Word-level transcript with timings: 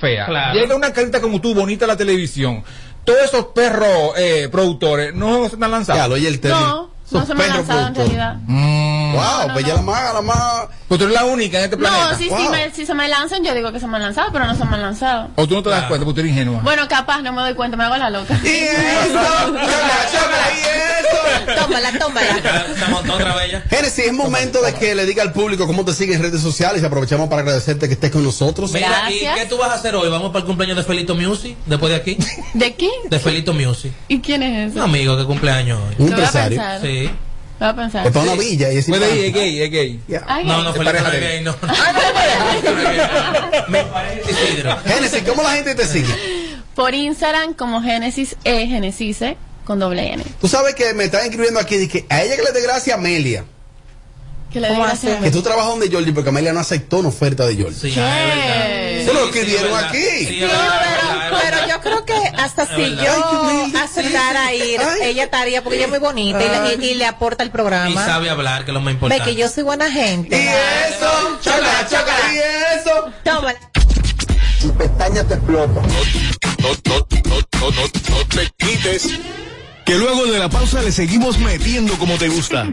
fea. 0.00 0.26
Claro. 0.26 0.58
Llega 0.58 0.74
una 0.74 0.92
carita 0.92 1.20
como 1.20 1.40
tú, 1.40 1.54
bonita 1.54 1.84
a 1.84 1.88
la 1.88 1.96
televisión. 1.96 2.62
Todos 3.04 3.20
esos 3.24 3.46
perros 3.46 4.12
eh, 4.16 4.48
productores 4.50 5.14
no 5.14 5.48
se 5.48 5.54
están 5.54 5.70
lanzados. 5.70 6.02
Ya, 6.02 6.08
lo 6.08 6.14
oye 6.14 6.28
el. 6.28 6.40
No, 6.48 6.90
no 7.10 7.26
se 7.26 7.34
me 7.34 7.44
ha 7.44 7.46
perros 7.46 7.68
lanzado 7.68 7.86
en 7.88 7.94
productores. 7.94 7.96
realidad. 7.96 8.36
Mm. 8.46 8.89
Wow, 9.12 9.52
pues 9.52 9.64
ya 9.66 9.74
la 9.74 9.82
más, 9.82 10.14
la 10.14 10.22
más. 10.22 10.66
Pues 10.88 10.98
tú 10.98 11.04
eres 11.04 11.14
la 11.16 11.24
única 11.24 11.58
en 11.58 11.64
este 11.64 11.76
planeta. 11.76 12.12
No, 12.12 12.18
si, 12.18 12.24
si, 12.28 12.48
me, 12.48 12.70
si 12.72 12.86
se 12.86 12.94
me 12.94 13.08
lanzan, 13.08 13.44
yo 13.44 13.54
digo 13.54 13.72
que 13.72 13.80
se 13.80 13.86
me 13.86 13.96
han 13.96 14.02
lanzado, 14.02 14.30
pero 14.32 14.46
no 14.46 14.54
se 14.54 14.64
me 14.64 14.74
han 14.74 14.82
lanzado. 14.82 15.28
O 15.36 15.46
tú 15.46 15.54
no 15.54 15.62
te 15.62 15.70
das 15.70 15.84
cuenta 15.84 16.04
porque 16.04 16.14
tú 16.14 16.20
eres 16.20 16.32
ingenua. 16.32 16.60
Bueno, 16.62 16.88
capaz, 16.88 17.22
no 17.22 17.32
me 17.32 17.42
doy 17.42 17.54
cuenta, 17.54 17.76
me 17.76 17.84
hago 17.84 17.96
la 17.96 18.10
loca. 18.10 18.38
Y 18.42 18.48
eso, 18.48 19.54
y. 19.54 20.90
Tómala, 21.56 21.92
tómala. 21.98 22.64
Estamos 22.72 23.00
otra 23.08 23.46
ya. 23.46 23.60
Génesis, 23.62 24.06
es 24.06 24.12
momento 24.12 24.62
de 24.62 24.74
que 24.74 24.94
le 24.94 25.06
diga 25.06 25.22
al 25.22 25.32
público 25.32 25.66
cómo 25.66 25.84
te 25.84 25.92
siguen 25.92 26.16
en 26.16 26.22
redes 26.22 26.40
sociales 26.40 26.82
y 26.82 26.86
aprovechamos 26.86 27.28
para 27.28 27.42
agradecerte 27.42 27.88
que 27.88 27.94
estés 27.94 28.10
con 28.10 28.22
nosotros. 28.22 28.72
Mira, 28.72 29.10
¿y 29.10 29.20
Gracias. 29.20 29.38
qué 29.38 29.46
tú 29.46 29.58
vas 29.58 29.70
a 29.70 29.74
hacer 29.74 29.94
hoy? 29.94 30.08
¿Vamos 30.08 30.28
para 30.28 30.40
el 30.40 30.46
cumpleaños 30.46 30.76
de 30.76 30.84
Felito 30.84 31.14
Music? 31.14 31.56
Después 31.66 31.90
de 31.90 31.96
aquí. 31.96 32.18
¿De 32.54 32.74
quién? 32.74 32.92
De 33.08 33.18
Felito 33.18 33.52
Music. 33.52 33.92
¿Y 34.08 34.20
quién 34.20 34.42
es 34.42 34.72
Un 34.72 34.78
eso? 34.78 34.84
amigo 34.84 35.16
que 35.16 35.24
cumple 35.24 35.50
años 35.50 35.80
hoy. 35.88 35.94
Un 35.98 36.08
empresario. 36.08 36.62
Sí. 36.82 37.10
Lo 37.60 37.66
voy 37.66 37.72
a 37.72 37.76
pensar. 37.76 38.06
Es 38.06 38.12
para 38.12 38.24
una 38.32 38.34
villa 38.40 38.72
y 38.72 38.78
es 38.78 38.86
Puede 38.86 39.16
ir, 39.16 39.24
es 39.26 39.34
gay, 39.34 39.62
es 39.62 39.70
gay. 39.70 40.00
No, 40.44 40.62
no, 40.64 40.72
Felito 40.72 40.84
pareja 40.92 41.04
no 41.04 41.12
es 41.14 41.20
de- 41.20 41.26
gay, 41.26 41.42
no. 41.44 41.54
Pareja 43.92 44.30
Isidro. 44.30 44.76
Génesis, 44.86 45.22
¿cómo 45.28 45.42
la 45.42 45.50
gente 45.52 45.74
te 45.74 45.86
sigue? 45.86 46.08
Por 46.74 46.94
Instagram 46.94 47.54
como 47.54 47.82
Génesis 47.82 48.36
E, 48.44 48.66
Génesis 48.66 49.20
E, 49.22 49.36
con 49.64 49.78
doble 49.78 50.12
N. 50.12 50.24
Tú 50.40 50.48
sabes 50.48 50.74
que 50.74 50.94
me 50.94 51.04
están 51.04 51.24
escribiendo 51.24 51.60
aquí, 51.60 51.86
que 51.88 52.06
a 52.08 52.22
ella 52.22 52.36
que 52.36 52.42
le 52.42 52.52
dé 52.52 52.62
gracia 52.62 52.94
a 52.94 52.98
Amelia. 52.98 53.44
Que 54.52 54.60
Que 55.22 55.30
tú 55.30 55.42
trabajas 55.42 55.70
donde 55.70 55.90
Jordi 55.90 56.10
porque 56.12 56.30
Amelia 56.30 56.52
no 56.52 56.60
aceptó 56.60 56.98
una 56.98 57.08
oferta 57.10 57.46
de 57.46 57.56
Jordi. 57.62 57.74
Sí, 57.76 57.92
¿Qué? 57.92 58.00
ah, 58.00 58.20
es 58.20 59.06
verdad. 59.06 59.06
Se 59.06 59.14
lo 59.14 59.30
verdad. 59.70 59.84
aquí. 59.90 60.26
Sí, 60.26 60.40
pero, 61.42 61.68
yo 61.68 61.80
creo 61.80 62.04
que 62.04 62.14
hasta 62.36 62.66
si. 62.66 62.82
Ay, 62.82 62.96
qué 62.98 63.04
yo 63.04 63.78
aceptara 63.80 64.46
a 64.46 64.54
ir, 64.54 64.80
Ay. 64.80 65.00
ella 65.10 65.24
estaría, 65.24 65.62
porque 65.62 65.76
ella 65.76 65.84
es 65.86 65.90
muy 65.90 65.98
bonita 66.00 66.40
y 66.44 66.76
le, 66.78 66.86
y- 66.86 66.90
y 66.90 66.94
le 66.94 67.06
aporta 67.06 67.42
el 67.44 67.48
Y 67.48 67.52
programa. 67.52 68.04
sabe 68.04 68.28
hablar, 68.30 68.64
que 68.64 68.70
es 68.72 68.74
lo 68.74 68.80
más 68.80 68.86
Ve 68.86 68.92
importante. 68.92 69.24
que 69.24 69.36
yo 69.36 69.48
soy 69.48 69.62
buena 69.62 69.88
Y 69.88 69.92
gente. 69.92 70.36
eso, 70.88 71.38
chócala, 71.40 71.86
chócala, 71.88 72.34
y 72.34 72.38
eso. 72.80 73.10
Tómala. 73.24 73.58
Tu 74.60 74.74
pestaña 74.74 75.24
te 75.24 75.34
explota. 75.34 75.80
No, 75.80 76.68
no, 76.68 76.70
no, 76.84 77.36
no, 77.60 77.70
no, 77.70 77.82
no 78.10 78.26
te 78.28 78.50
quites. 78.58 79.08
Que 79.90 79.98
luego 79.98 80.24
de 80.26 80.38
la 80.38 80.48
pausa 80.48 80.80
le 80.82 80.92
seguimos 80.92 81.40
metiendo 81.40 81.98
como 81.98 82.16
te 82.16 82.28
gusta. 82.28 82.64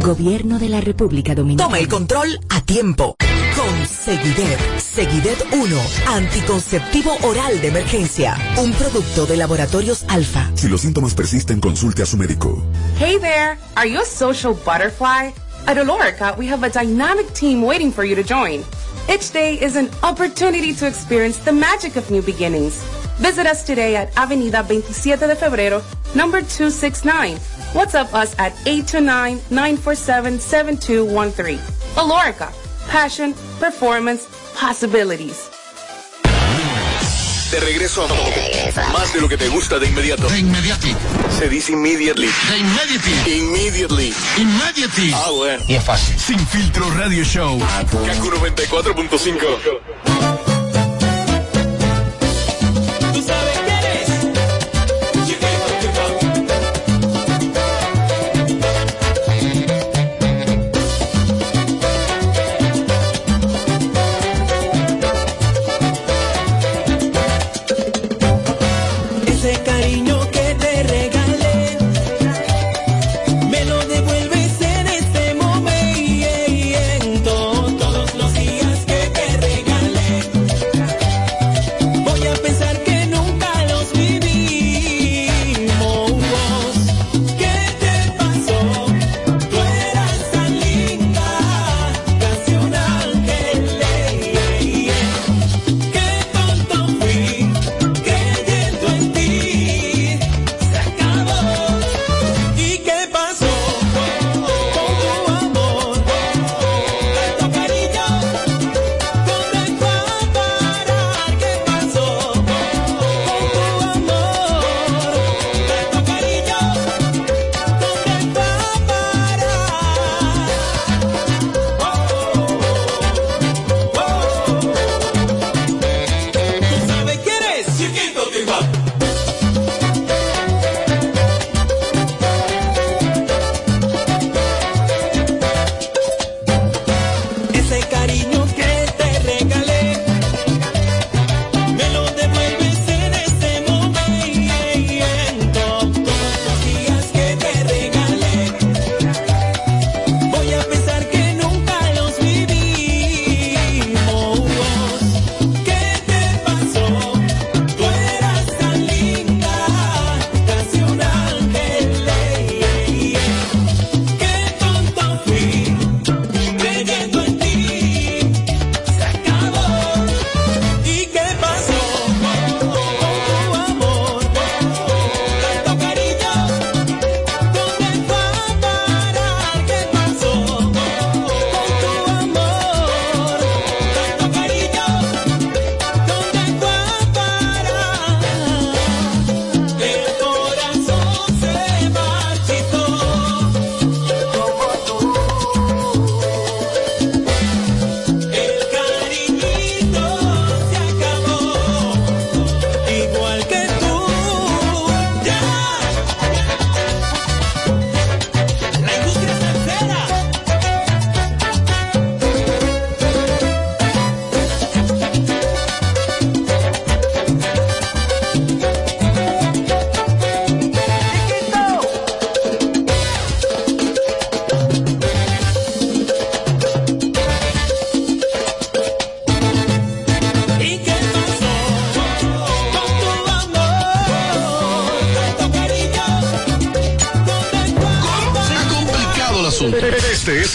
Gobierno 0.00 0.58
de 0.58 0.70
la 0.70 0.80
República 0.80 1.34
Dominicana. 1.34 1.68
Toma 1.68 1.78
el 1.78 1.86
control 1.86 2.40
a 2.48 2.62
tiempo. 2.62 3.14
Con 3.54 3.86
Seguidet. 3.86 4.58
Seguidet 4.78 5.38
1. 5.52 5.76
Anticonceptivo 6.06 7.14
oral 7.24 7.60
de 7.60 7.68
emergencia. 7.68 8.34
Un 8.56 8.72
producto 8.72 9.26
de 9.26 9.36
laboratorios 9.36 10.06
alfa. 10.08 10.50
Si 10.54 10.66
los 10.68 10.80
síntomas 10.80 11.14
persisten, 11.14 11.60
consulte 11.60 12.02
a 12.02 12.06
su 12.06 12.16
médico. 12.16 12.62
Hey 12.98 13.18
there! 13.20 13.58
Are 13.74 13.86
you 13.86 14.00
a 14.00 14.04
social 14.06 14.54
butterfly? 14.54 15.32
At 15.66 15.76
Olorica, 15.76 16.34
we 16.38 16.48
have 16.48 16.64
a 16.66 16.70
dynamic 16.70 17.30
team 17.34 17.62
waiting 17.62 17.92
for 17.92 18.02
you 18.02 18.16
to 18.16 18.22
join. 18.22 18.64
Each 19.12 19.30
day 19.30 19.58
is 19.60 19.76
an 19.76 19.90
opportunity 20.02 20.72
to 20.74 20.86
experience 20.86 21.36
the 21.44 21.52
magic 21.52 21.96
of 21.96 22.10
new 22.10 22.22
beginnings. 22.22 22.82
Visit 23.18 23.46
us 23.46 23.62
today 23.64 23.96
at 23.96 24.10
Avenida 24.16 24.62
27 24.62 25.26
de 25.26 25.36
Febrero, 25.36 25.82
number 26.14 26.40
269. 26.42 27.38
WhatsApp 27.74 28.12
us 28.14 28.34
at 28.38 28.52
829-947-7213. 28.64 31.58
Olorica, 31.96 32.50
passion, 32.88 33.34
performance, 33.60 34.26
possibilities. 34.54 35.48
De 37.50 37.60
regreso 37.60 38.04
a 38.04 38.08
más 38.92 39.12
de 39.12 39.20
lo 39.20 39.28
que 39.28 39.36
te 39.36 39.46
gusta 39.48 39.78
de 39.78 39.86
inmediato. 39.86 40.26
De 40.26 40.38
inmediati. 40.38 40.96
Se 41.38 41.50
dice 41.50 41.72
immediately. 41.72 42.30
De 42.48 42.56
immediately. 42.56 43.38
Immediately. 43.38 44.14
Immediately. 44.38 45.12
Ah, 45.14 45.28
bueno. 45.30 45.62
Y 45.68 45.74
es 45.74 45.84
fácil. 45.84 46.18
Sin 46.18 46.38
filtro 46.46 46.90
radio 46.92 47.22
show. 47.22 47.58
Kaku 47.60 48.30
94.5. 48.30 50.51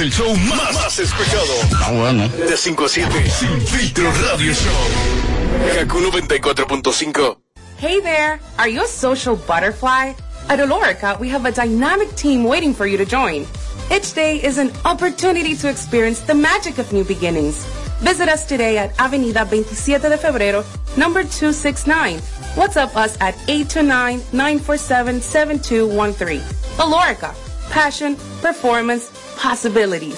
el 0.08 0.14
show 0.14 0.34
más, 0.48 0.74
más 0.74 1.00
escuchado. 1.00 1.54
Ah, 1.76 1.92
bueno. 1.92 2.30
De 2.30 2.56
5 2.56 2.86
a 2.86 2.90
7. 2.90 3.30
Sin 3.30 3.60
filtro 3.62 4.10
radio 4.12 4.54
show. 4.54 4.72
Kaku 5.76 6.00
94.5. 6.00 7.38
Hey 7.78 8.00
there! 8.00 8.40
Are 8.58 8.70
you 8.70 8.84
a 8.84 8.88
social 8.88 9.36
butterfly? 9.36 10.14
At 10.50 10.60
Olorica, 10.60 11.20
we 11.20 11.28
have 11.30 11.46
a 11.46 11.52
dynamic 11.52 12.16
team 12.16 12.46
waiting 12.46 12.74
for 12.74 12.88
you 12.88 12.98
to 12.98 13.06
join. 13.06 13.46
Each 13.92 14.14
day 14.14 14.42
is 14.42 14.58
an 14.58 14.72
opportunity 14.86 15.56
to 15.58 15.68
experience 15.70 16.22
the 16.22 16.36
magic 16.36 16.78
of 16.78 16.94
new 16.94 17.04
beginnings. 17.04 17.66
Visit 18.00 18.30
us 18.30 18.46
today 18.48 18.78
at 18.78 18.98
Avenida 19.00 19.44
27 19.46 20.10
de 20.10 20.18
Febrero, 20.18 20.64
number 20.96 21.24
269. 21.24 22.20
WhatsApp 22.56 22.96
us 22.96 23.18
at 23.20 23.36
829-947-7213. 23.48 26.40
Olorica, 26.78 27.34
passion, 27.70 28.16
performance, 28.42 29.10
possibilities. 29.38 30.18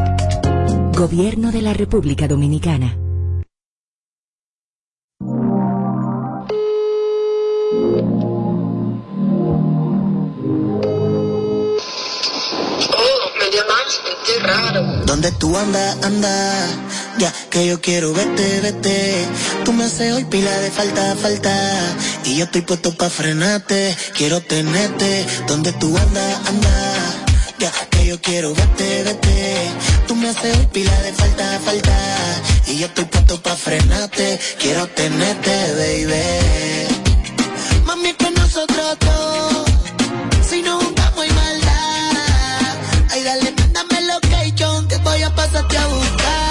Gobierno 1.01 1.51
de 1.51 1.63
la 1.63 1.73
República 1.73 2.27
Dominicana. 2.27 2.95
Oh, 5.19 5.57
me 13.39 13.47
llamaste, 13.49 14.11
qué 14.27 14.39
raro. 14.43 15.05
Donde 15.07 15.31
tú 15.31 15.57
andas, 15.57 15.97
anda, 16.03 16.67
ya 17.17 17.33
que 17.49 17.65
yo 17.65 17.81
quiero 17.81 18.13
verte, 18.13 18.61
vete. 18.61 19.25
Tú 19.65 19.73
me 19.73 19.85
haces 19.85 20.13
hoy 20.13 20.25
pila 20.25 20.55
de 20.59 20.69
falta, 20.69 21.15
falta. 21.15 21.97
Y 22.25 22.37
yo 22.37 22.45
estoy 22.45 22.61
puesto 22.61 22.95
pa' 22.95 23.09
frenarte, 23.09 23.97
quiero 24.15 24.41
tenerte. 24.41 25.25
Donde 25.47 25.73
tú 25.73 25.97
andas, 25.97 26.47
anda, 26.47 27.20
ya 27.61 27.71
que 27.91 28.07
yo 28.07 28.19
quiero 28.19 28.55
verte, 28.55 29.03
vete. 29.03 29.69
Tú 30.07 30.15
me 30.15 30.29
haces 30.29 30.57
pila 30.73 30.99
de 31.01 31.13
falta, 31.13 31.59
falta. 31.63 31.97
Y 32.65 32.79
yo 32.79 32.87
estoy 32.87 33.05
puesto 33.05 33.39
pa' 33.39 33.55
frenarte, 33.55 34.39
quiero 34.59 34.87
tenerte, 34.87 35.53
baby. 35.79 36.87
Mami, 37.85 38.13
que 38.13 38.31
nosotros 38.31 38.97
dos, 39.05 39.65
si 40.49 40.63
nos 40.63 40.83
juntamos 40.83 41.19
hay 41.23 41.31
maldad. 41.43 42.73
Ay, 43.11 43.23
dale, 43.23 43.51
mándame 43.59 43.97
location 44.13 44.87
que 44.87 44.97
voy 44.97 45.21
a 45.21 45.29
pasarte 45.35 45.77
a 45.77 45.85
buscar, 45.85 46.50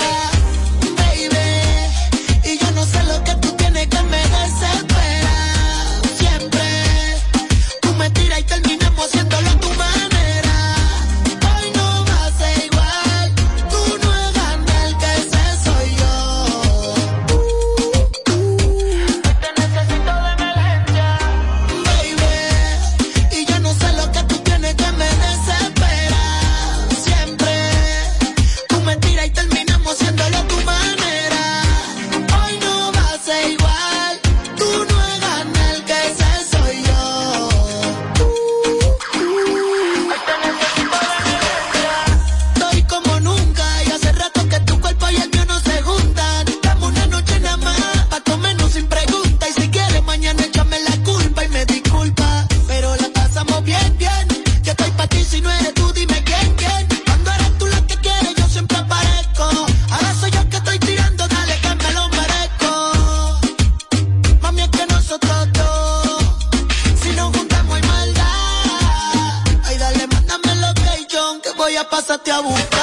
pasarte 71.84 72.30
a 72.30 72.40
buscar, 72.40 72.79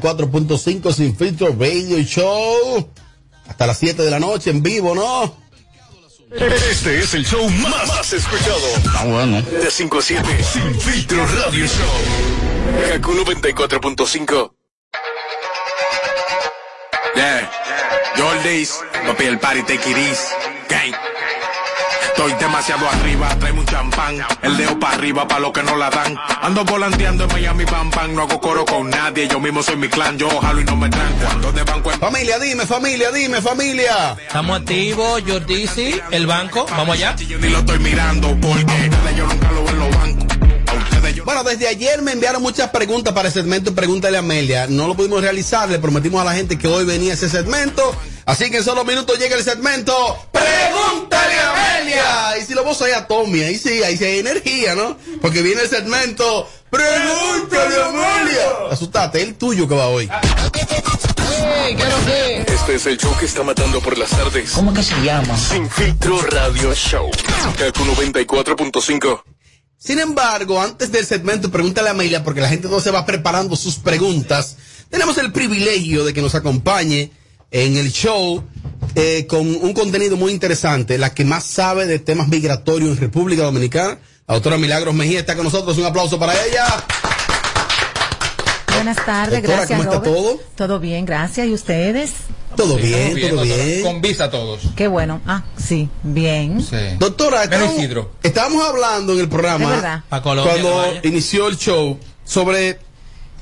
94.5 0.00 0.92
sin 0.92 1.16
filtro 1.16 1.54
radio 1.58 1.98
show. 2.02 2.90
Hasta 3.46 3.66
las 3.66 3.78
7 3.78 4.02
de 4.02 4.10
la 4.10 4.18
noche 4.20 4.50
en 4.50 4.62
vivo, 4.62 4.94
¿no? 4.94 5.34
Este 6.32 7.00
es 7.00 7.14
el 7.14 7.26
show 7.26 7.48
más, 7.50 7.88
más 7.88 8.12
escuchado. 8.12 8.60
Ah, 8.94 9.04
bueno. 9.04 9.42
De 9.42 9.70
5 9.70 9.98
a 9.98 10.02
7. 10.02 10.44
Sin 10.44 10.80
filtro 10.80 11.26
radio 11.26 11.66
show. 11.66 12.88
Kaku 12.88 13.12
94.5. 13.12 14.52
Yeah. 17.16 17.50
Yo 18.16 18.28
all 18.28 18.42
days, 18.44 18.80
papi, 19.06 19.24
el 19.24 19.38
party, 19.38 19.62
take 19.62 19.90
it 19.90 19.96
easy. 19.96 20.34
Gang. 20.68 21.09
Estoy 22.20 22.34
demasiado 22.38 22.86
arriba, 22.86 23.30
tráeme 23.38 23.60
un 23.60 23.64
champán. 23.64 24.18
El 24.42 24.54
dedo 24.58 24.78
para 24.78 24.94
arriba 24.94 25.26
para 25.26 25.40
los 25.40 25.52
que 25.52 25.62
no 25.62 25.74
la 25.74 25.88
dan. 25.88 26.18
Ando 26.42 26.66
volanteando 26.66 27.24
en 27.24 27.32
Miami, 27.32 27.64
pam, 27.64 27.90
pam. 27.90 28.14
No 28.14 28.24
hago 28.24 28.38
coro 28.38 28.66
con 28.66 28.90
nadie, 28.90 29.26
yo 29.26 29.40
mismo 29.40 29.62
soy 29.62 29.76
mi 29.76 29.88
clan. 29.88 30.18
Yo 30.18 30.28
jalo 30.28 30.60
y 30.60 30.64
no 30.64 30.76
me 30.76 30.90
tranco. 30.90 31.26
Ando 31.32 31.50
de 31.50 31.62
banco 31.62 31.90
en 31.90 31.98
Familia, 31.98 32.38
dime, 32.38 32.66
familia, 32.66 33.10
dime, 33.10 33.40
familia. 33.40 34.18
Estamos 34.20 34.60
activos, 34.60 35.22
Jordisi, 35.26 35.98
el 36.10 36.26
banco. 36.26 36.66
Vamos 36.68 36.96
allá. 36.96 37.16
Yo 37.16 37.38
ni 37.38 37.48
lo 37.48 37.60
estoy 37.60 37.78
mirando 37.78 38.36
porque 38.38 38.90
yo 39.16 39.26
nunca 39.26 39.52
lo 39.52 39.64
veo 39.64 39.70
en 39.70 39.78
los 39.78 39.96
bancos. 39.96 40.39
Bueno, 41.24 41.44
desde 41.44 41.68
ayer 41.68 42.02
me 42.02 42.12
enviaron 42.12 42.42
muchas 42.42 42.70
preguntas 42.70 43.12
para 43.12 43.28
el 43.28 43.34
segmento 43.34 43.74
Pregúntale 43.74 44.16
a 44.16 44.20
Amelia. 44.20 44.66
No 44.66 44.86
lo 44.86 44.94
pudimos 44.94 45.20
realizar, 45.20 45.68
le 45.68 45.78
prometimos 45.78 46.20
a 46.20 46.24
la 46.24 46.34
gente 46.34 46.58
que 46.58 46.66
hoy 46.66 46.84
venía 46.84 47.14
ese 47.14 47.28
segmento. 47.28 47.94
Así 48.26 48.50
que 48.50 48.58
en 48.58 48.64
solo 48.64 48.84
minutos 48.84 49.18
llega 49.18 49.36
el 49.36 49.44
segmento 49.44 49.94
Pregúntale 50.32 51.34
a 51.38 51.50
Amelia. 51.50 52.38
Y 52.40 52.44
si 52.44 52.54
lo 52.54 52.64
vos 52.64 52.80
ahí 52.82 52.92
a 52.92 53.06
Tommy, 53.06 53.42
ahí 53.42 53.58
sí, 53.58 53.82
ahí 53.82 53.96
sí 53.96 54.04
hay 54.04 54.18
energía, 54.20 54.74
¿no? 54.74 54.96
Porque 55.20 55.42
viene 55.42 55.62
el 55.62 55.68
segmento 55.68 56.48
Pregúntale 56.70 57.76
a 57.76 57.86
Amelia. 57.86 58.42
Asustate, 58.70 59.22
el 59.22 59.34
tuyo 59.34 59.68
que 59.68 59.74
va 59.74 59.88
hoy. 59.88 60.10
Este 62.46 62.74
es 62.74 62.86
el 62.86 62.98
show 62.98 63.16
que 63.18 63.26
está 63.26 63.42
matando 63.42 63.80
por 63.80 63.96
las 63.98 64.10
tardes. 64.10 64.52
¿Cómo 64.52 64.72
que 64.72 64.82
se 64.82 64.94
llama? 65.02 65.36
Sin 65.36 65.68
filtro 65.70 66.20
radio 66.22 66.74
show. 66.74 67.10
Kaku 67.58 67.84
94.5. 67.84 69.29
Sin 69.82 69.98
embargo, 69.98 70.60
antes 70.60 70.92
del 70.92 71.06
segmento 71.06 71.50
Pregúntale 71.50 71.88
a 71.88 71.92
Amelia, 71.92 72.22
porque 72.22 72.42
la 72.42 72.50
gente 72.50 72.68
no 72.68 72.80
se 72.80 72.90
va 72.90 73.06
preparando 73.06 73.56
sus 73.56 73.76
preguntas, 73.76 74.56
tenemos 74.90 75.16
el 75.16 75.32
privilegio 75.32 76.04
de 76.04 76.12
que 76.12 76.20
nos 76.20 76.34
acompañe 76.34 77.10
en 77.50 77.78
el 77.78 77.90
show 77.90 78.44
eh, 78.94 79.26
con 79.26 79.40
un 79.40 79.72
contenido 79.72 80.18
muy 80.18 80.32
interesante, 80.32 80.98
la 80.98 81.14
que 81.14 81.24
más 81.24 81.44
sabe 81.44 81.86
de 81.86 81.98
temas 81.98 82.28
migratorios 82.28 82.90
en 82.90 82.98
República 82.98 83.42
Dominicana. 83.42 83.98
La 84.28 84.34
doctora 84.34 84.58
Milagros 84.58 84.94
Mejía 84.94 85.20
está 85.20 85.34
con 85.34 85.44
nosotros. 85.44 85.78
Un 85.78 85.86
aplauso 85.86 86.18
para 86.18 86.34
ella. 86.44 86.66
Buenas 88.74 89.04
tardes, 89.04 89.42
Doctora, 89.42 89.56
gracias. 89.56 89.78
¿cómo 89.78 89.90
está 89.90 90.04
Robert. 90.04 90.14
todo? 90.14 90.40
Todo 90.56 90.78
bien, 90.78 91.06
gracias. 91.06 91.46
¿Y 91.46 91.54
ustedes? 91.54 92.12
Todo 92.56 92.76
Sí, 92.76 92.82
bien, 92.82 93.00
estamos 93.16 93.20
todo 93.20 93.36
doctora. 93.44 93.64
bien. 93.64 93.82
Con 93.82 94.00
visa 94.02 94.30
todos. 94.30 94.60
Qué 94.76 94.88
bueno. 94.88 95.20
Ah, 95.26 95.44
sí, 95.56 95.88
bien. 96.02 96.64
Doctora, 96.98 97.46
Menos 97.46 97.74
estábamos, 98.22 98.66
hablando 98.66 99.12
en 99.14 99.20
el 99.20 99.28
programa 99.28 99.70
verdad. 99.70 100.04
Pa' 100.08 100.22
Colombia, 100.22 100.52
cuando 100.60 101.08
inició 101.08 101.48
el 101.48 101.56
show 101.56 101.98
sobre 102.24 102.78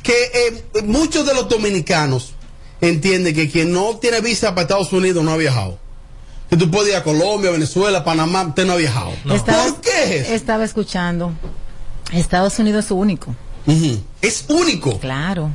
que 0.02 0.12
eh, 0.74 0.82
muchos 0.84 1.26
de 1.26 1.34
los 1.34 1.48
dominicanos 1.48 2.32
entienden 2.80 3.34
que 3.34 3.50
quien 3.50 3.72
no 3.72 3.96
tiene 3.96 4.20
visa 4.20 4.50
para 4.50 4.62
Estados 4.62 4.92
Unidos 4.92 5.24
no 5.24 5.32
ha 5.32 5.36
viajado. 5.36 5.78
Que 6.48 6.56
tú 6.56 6.70
puedes 6.70 6.90
ir 6.90 6.96
a 6.96 7.02
Colombia, 7.02 7.50
Venezuela, 7.50 8.04
Panamá, 8.04 8.42
usted 8.44 8.64
no 8.64 8.72
ha 8.74 8.76
viajado. 8.76 9.12
Estaba, 9.30 9.64
¿Por 9.64 9.80
qué 9.80 10.04
es 10.04 10.10
eso? 10.26 10.34
Estaba 10.34 10.64
escuchando. 10.64 11.32
Estados 12.12 12.58
Unidos 12.58 12.86
es 12.86 12.90
único. 12.90 13.34
Es 14.22 14.44
único. 14.48 14.98
Claro. 14.98 15.50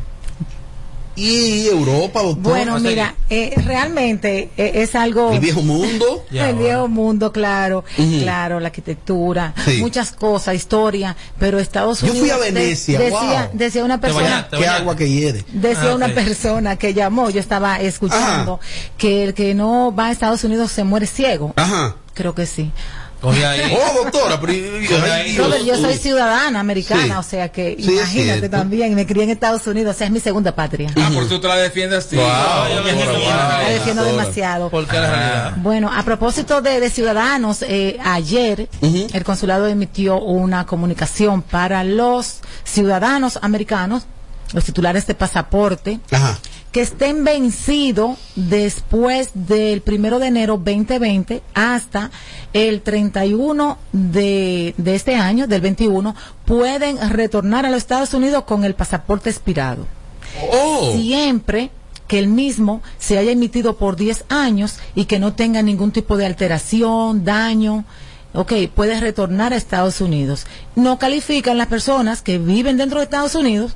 Y 1.15 1.67
Europa, 1.67 2.23
doctor. 2.23 2.41
Bueno, 2.53 2.79
mira, 2.79 3.13
eh, 3.29 3.53
realmente 3.65 4.49
eh, 4.57 4.71
es 4.75 4.95
algo... 4.95 5.31
El 5.31 5.39
viejo 5.39 5.61
mundo. 5.61 6.25
Ya, 6.31 6.49
el 6.49 6.55
ahora. 6.55 6.65
viejo 6.67 6.87
mundo, 6.87 7.31
claro, 7.31 7.83
claro, 7.95 8.59
la 8.59 8.67
arquitectura, 8.69 9.53
Sí. 9.65 9.77
muchas 9.79 10.11
cosas, 10.11 10.55
historia, 10.55 11.15
pero 11.37 11.59
Estados 11.59 12.01
Yo 12.01 12.07
Unidos... 12.11 12.19
fui 12.21 12.29
a 12.31 12.37
de- 12.37 12.51
Venecia, 12.51 12.99
decía, 12.99 13.49
wow. 13.51 13.59
decía 13.59 13.83
una 13.83 13.97
Te 13.97 14.07
persona... 14.07 14.23
bañaste, 14.29 14.57
Qué 14.57 14.67
agua 14.67 14.95
que 14.95 15.09
hiede. 15.09 15.45
Decía 15.53 15.91
Ah, 15.91 15.95
una 15.95 16.07
persona 16.09 16.75
que 16.77 16.93
llamó, 16.95 17.29
yo 17.29 17.39
estaba 17.39 17.79
escuchando, 17.79 18.59
que 18.97 19.23
el 19.25 19.33
que 19.35 19.53
no 19.53 19.93
va 19.95 20.07
a 20.07 20.11
Estados 20.11 20.43
Unidos 20.43 20.71
se 20.71 20.83
muere 20.83 21.05
ciego. 21.05 21.53
Ajá. 21.55 21.97
Creo 22.15 22.33
que 22.33 22.45
sí. 22.47 22.71
Coge 23.23 23.45
ahí. 23.45 23.73
Oh, 23.79 24.03
doctora, 24.03 24.37
pero. 24.41 24.53
Robert, 25.37 25.63
yo 25.63 25.77
soy 25.77 25.95
ciudadana 25.95 26.59
americana, 26.59 27.03
Sí. 27.05 27.11
o 27.11 27.23
sea 27.23 27.49
que 27.49 27.77
Sí, 27.79 27.93
imagínate 27.93 28.49
también, 28.49 28.93
me 28.95 29.05
crié 29.07 29.23
en 29.23 29.29
Estados 29.29 29.65
Unidos, 29.65 29.95
o 29.95 29.97
sea, 29.97 30.07
es 30.07 30.13
mi 30.13 30.19
segunda 30.19 30.53
patria. 30.53 30.91
Ah, 30.97 31.09
por 31.13 31.23
eso 31.23 31.39
tú 31.39 31.47
la 31.47 31.55
defiendes 31.55 32.05
así. 32.05 32.17
Wow, 32.17 32.25
wow. 32.25 32.83
La 32.83 33.69
defiendo 33.69 34.03
demasiado. 34.03 34.69
Porque 34.69 34.99
realidad. 34.99 35.53
Bueno, 35.57 35.89
a 35.95 36.03
propósito 36.03 36.61
de, 36.61 36.81
de 36.81 36.89
ciudadanos, 36.89 37.61
eh, 37.61 37.97
ayer 38.03 38.67
el 38.81 39.23
consulado 39.23 39.67
emitió 39.67 40.19
una 40.19 40.65
comunicación 40.65 41.41
para 41.43 41.85
los 41.85 42.41
ciudadanos 42.65 43.39
americanos, 43.41 44.03
los 44.51 44.65
titulares 44.65 45.07
de 45.07 45.15
pasaporte, 45.15 45.99
Ajá. 46.11 46.37
Que 46.73 46.81
estén 46.81 47.23
vencidos 47.23 48.17
después 48.35 49.29
del 49.33 49.81
primero 49.81 50.19
de 50.19 50.27
enero 50.27 50.57
2020 50.57 51.41
hasta 51.53 52.11
el 52.51 52.81
31 52.81 53.77
de, 53.93 54.73
de 54.77 54.95
este 54.95 55.15
año, 55.15 55.47
del 55.47 55.61
21, 55.61 56.13
pueden 56.45 56.97
retornar 57.11 57.65
a 57.65 57.69
los 57.69 57.77
Estados 57.77 58.13
Unidos 58.13 58.43
con 58.43 58.65
el 58.65 58.75
pasaporte 58.75 59.29
expirado 59.29 59.87
Oh. 60.41 60.93
siempre 60.95 61.69
que 62.07 62.19
el 62.19 62.27
mismo 62.27 62.81
se 62.97 63.17
haya 63.17 63.31
emitido 63.31 63.77
por 63.77 63.95
10 63.95 64.25
años 64.29 64.77
y 64.95 65.05
que 65.05 65.19
no 65.19 65.33
tenga 65.33 65.61
ningún 65.61 65.91
tipo 65.91 66.17
de 66.17 66.25
alteración, 66.25 67.23
daño. 67.23 67.85
Ok, 68.33 68.53
puedes 68.73 68.99
retornar 68.99 69.53
a 69.53 69.57
Estados 69.57 70.01
Unidos. 70.01 70.45
No 70.75 70.99
califican 70.99 71.57
las 71.57 71.67
personas 71.67 72.21
que 72.21 72.39
viven 72.39 72.77
dentro 72.77 72.99
de 72.99 73.05
Estados 73.05 73.35
Unidos 73.35 73.75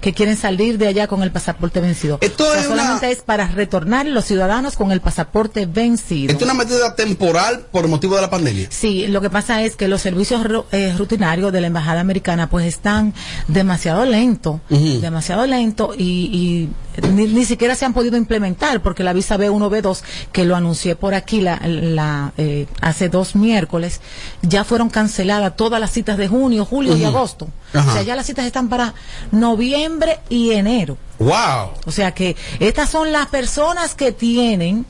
que 0.00 0.12
quieren 0.12 0.36
salir 0.36 0.78
de 0.78 0.86
allá 0.88 1.06
con 1.08 1.22
el 1.22 1.30
pasaporte 1.32 1.80
vencido. 1.80 2.18
Esto 2.20 2.44
O 2.48 2.52
sea, 2.52 2.60
es 2.60 2.66
una- 2.68 2.76
solamente 2.82 3.10
es 3.10 3.22
para 3.22 3.48
retornar 3.48 4.06
los 4.06 4.24
ciudadanos 4.24 4.76
con 4.76 4.92
el 4.92 5.00
pasaporte 5.00 5.66
vencido. 5.66 6.30
Esto 6.32 6.44
es 6.44 6.50
una 6.52 6.62
medida 6.64 6.94
temporal 6.94 7.66
por 7.70 7.88
motivo 7.88 8.14
de 8.16 8.22
la 8.22 8.30
pandemia. 8.30 8.68
Sí, 8.70 9.06
lo 9.08 9.20
que 9.20 9.30
pasa 9.30 9.62
es 9.62 9.76
que 9.76 9.88
los 9.88 10.00
servicios 10.00 10.46
eh, 10.72 10.94
rutinarios 10.96 11.52
de 11.52 11.60
la 11.60 11.66
embajada 11.66 12.00
americana 12.00 12.48
pues 12.48 12.66
están 12.66 13.12
demasiado 13.48 14.04
lentos, 14.04 14.60
Ujú. 14.70 15.00
demasiado 15.00 15.46
lentos 15.46 15.94
y, 15.98 16.02
y 16.32 16.68
ni, 17.12 17.26
ni 17.26 17.44
siquiera 17.44 17.74
se 17.74 17.84
han 17.84 17.92
podido 17.92 18.16
implementar 18.16 18.82
porque 18.82 19.02
la 19.02 19.12
visa 19.12 19.36
B1, 19.36 19.70
B2 19.70 20.00
que 20.32 20.44
lo 20.44 20.56
anuncié 20.56 20.96
por 20.96 21.14
aquí 21.14 21.40
la, 21.40 21.60
la, 21.64 22.32
eh, 22.36 22.66
hace 22.80 23.08
dos 23.08 23.36
miércoles 23.36 24.00
ya 24.42 24.64
fueron 24.64 24.90
canceladas 24.90 25.56
todas 25.56 25.80
las 25.80 25.90
citas 25.90 26.18
de 26.18 26.28
junio, 26.28 26.64
julio 26.64 26.96
y 26.96 27.04
agosto. 27.04 27.48
Ajá. 27.72 27.90
O 27.90 27.92
sea, 27.92 28.02
ya 28.02 28.16
las 28.16 28.26
citas 28.26 28.46
están 28.46 28.68
para 28.68 28.94
noviembre 29.30 30.20
y 30.28 30.52
enero. 30.52 30.96
Wow. 31.18 31.72
O 31.86 31.90
sea 31.90 32.12
que 32.12 32.36
estas 32.60 32.90
son 32.90 33.12
las 33.12 33.26
personas 33.26 33.94
que 33.94 34.12
tienen 34.12 34.86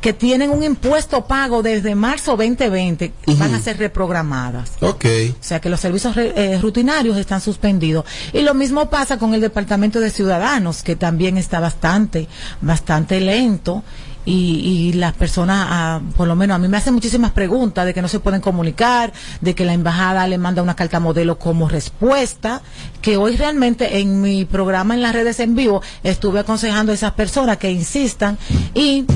que 0.00 0.12
tienen 0.12 0.50
un 0.50 0.62
impuesto 0.62 1.24
pago 1.26 1.62
desde 1.62 1.94
marzo 1.94 2.32
2020 2.36 3.12
van 3.38 3.54
a 3.54 3.60
ser 3.60 3.78
reprogramadas. 3.78 4.72
Ok. 4.80 5.04
O 5.32 5.42
sea 5.42 5.60
que 5.60 5.68
los 5.68 5.80
servicios 5.80 6.14
re- 6.14 6.32
eh, 6.36 6.58
rutinarios 6.60 7.16
están 7.16 7.40
suspendidos. 7.40 8.04
Y 8.32 8.42
lo 8.42 8.54
mismo 8.54 8.88
pasa 8.90 9.18
con 9.18 9.34
el 9.34 9.40
Departamento 9.40 9.98
de 10.00 10.10
Ciudadanos, 10.10 10.82
que 10.82 10.94
también 10.96 11.36
está 11.36 11.58
bastante, 11.60 12.28
bastante 12.60 13.20
lento. 13.20 13.82
Y, 14.24 14.60
y 14.60 14.92
las 14.92 15.14
personas, 15.14 15.66
ah, 15.70 16.00
por 16.16 16.28
lo 16.28 16.36
menos 16.36 16.54
a 16.56 16.58
mí 16.58 16.68
me 16.68 16.76
hacen 16.76 16.92
muchísimas 16.92 17.30
preguntas 17.30 17.86
de 17.86 17.94
que 17.94 18.02
no 18.02 18.08
se 18.08 18.20
pueden 18.20 18.42
comunicar, 18.42 19.10
de 19.40 19.54
que 19.54 19.64
la 19.64 19.72
embajada 19.72 20.26
le 20.28 20.36
manda 20.36 20.62
una 20.62 20.76
carta 20.76 21.00
modelo 21.00 21.38
como 21.38 21.66
respuesta, 21.66 22.60
que 23.00 23.16
hoy 23.16 23.36
realmente 23.36 24.00
en 24.00 24.20
mi 24.20 24.44
programa 24.44 24.92
en 24.94 25.00
las 25.02 25.14
redes 25.14 25.40
en 25.40 25.54
vivo 25.54 25.80
estuve 26.04 26.40
aconsejando 26.40 26.92
a 26.92 26.94
esas 26.94 27.12
personas 27.12 27.56
que 27.56 27.70
insistan 27.70 28.36
y 28.74 29.06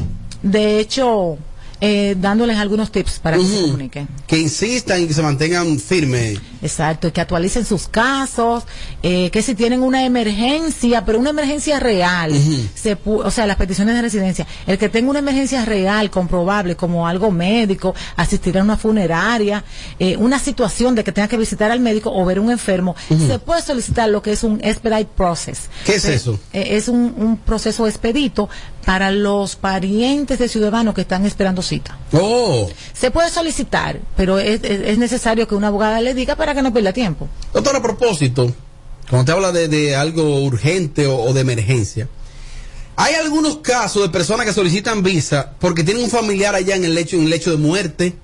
de 0.43 0.79
hecho 0.79 1.39
eh, 1.85 2.15
dándoles 2.17 2.57
algunos 2.59 2.93
tips 2.93 3.19
para 3.19 3.37
que 3.37 3.43
se 3.45 3.61
comuniquen. 3.61 4.07
Que 4.29 4.39
insistan 4.39 5.03
y 5.03 5.07
que 5.09 5.15
se 5.15 5.21
mantengan 5.23 5.81
firmes. 5.81 6.39
Exacto, 6.63 7.09
y 7.09 7.11
que 7.11 7.21
actualicen 7.21 7.65
sus 7.67 7.89
casos, 7.89 8.63
eh, 9.03 9.31
que 9.33 9.43
si 9.43 9.57
tienen 9.57 9.83
una 9.83 10.05
emergencia, 10.05 11.05
pero 11.05 11.19
una 11.19 11.31
emergencia 11.31 11.81
real, 11.81 12.33
se 12.75 12.97
pu- 12.97 13.23
o 13.25 13.31
sea, 13.33 13.47
las 13.47 13.57
peticiones 13.57 13.97
de 13.97 14.03
residencia, 14.03 14.47
el 14.69 14.79
que 14.79 14.89
tenga 14.89 15.11
una 15.11 15.19
emergencia 15.19 15.65
real, 15.65 16.09
comprobable, 16.09 16.77
como 16.77 17.09
algo 17.09 17.33
médico, 17.33 17.97
asistir 18.15 18.57
a 18.59 18.63
una 18.63 18.77
funeraria, 18.77 19.65
eh, 19.99 20.17
una 20.17 20.39
situación 20.39 20.95
de 20.95 21.03
que 21.03 21.11
tenga 21.11 21.27
que 21.27 21.37
visitar 21.37 21.73
al 21.73 21.81
médico 21.81 22.13
o 22.15 22.25
ver 22.25 22.39
un 22.39 22.53
enfermo, 22.53 22.95
se 23.09 23.41
puede 23.41 23.61
solicitar 23.61 24.09
lo 24.09 24.23
que 24.23 24.31
es 24.31 24.45
un 24.45 24.61
expedite 24.63 25.11
process. 25.17 25.63
¿Qué 25.85 25.97
es 25.97 26.05
eso? 26.05 26.39
eh, 26.53 26.77
es 26.77 26.87
un, 26.87 27.13
un 27.19 27.39
proceso 27.39 27.89
expedito 27.89 28.49
para 28.87 29.11
los 29.11 29.57
parientes 29.57 30.39
de 30.39 30.49
ciudadanos 30.49 30.95
que 30.95 31.01
están 31.03 31.27
esperando 31.27 31.61
cita. 31.73 31.99
Oh. 32.13 32.69
Se 32.93 33.11
puede 33.11 33.31
solicitar, 33.31 34.01
pero 34.17 34.39
es, 34.39 34.61
es- 34.63 34.81
es 34.93 34.99
necesario 34.99 35.47
que 35.49 35.55
una 35.55 35.69
abogada 35.69 36.01
le 36.01 36.13
diga 36.15 36.37
para 36.37 36.55
que 36.55 36.63
no 36.63 36.73
pierda 36.73 36.93
tiempo. 36.93 37.29
Doctor, 37.55 37.77
a 37.77 37.83
propósito, 37.83 38.53
cuando 39.09 39.25
te 39.27 39.33
habla 39.33 39.53
de, 39.53 39.69
de 39.69 39.97
algo 39.97 40.25
urgente 40.45 41.07
o, 41.07 41.17
o 41.17 41.33
de 41.33 41.41
emergencia, 41.41 42.09
hay 42.97 43.15
algunos 43.15 43.59
casos 43.59 44.03
de 44.03 44.09
personas 44.11 44.45
que 44.47 44.53
solicitan 44.53 45.03
visa 45.03 45.53
porque 45.59 45.83
tienen 45.85 46.05
un 46.05 46.11
familiar 46.11 46.55
allá 46.55 46.77
en 46.77 46.85
el 46.85 46.95
lecho, 46.95 47.17
en 47.17 47.23
el 47.23 47.31
lecho 47.31 47.51
de 47.51 47.57
muerte, 47.57 48.15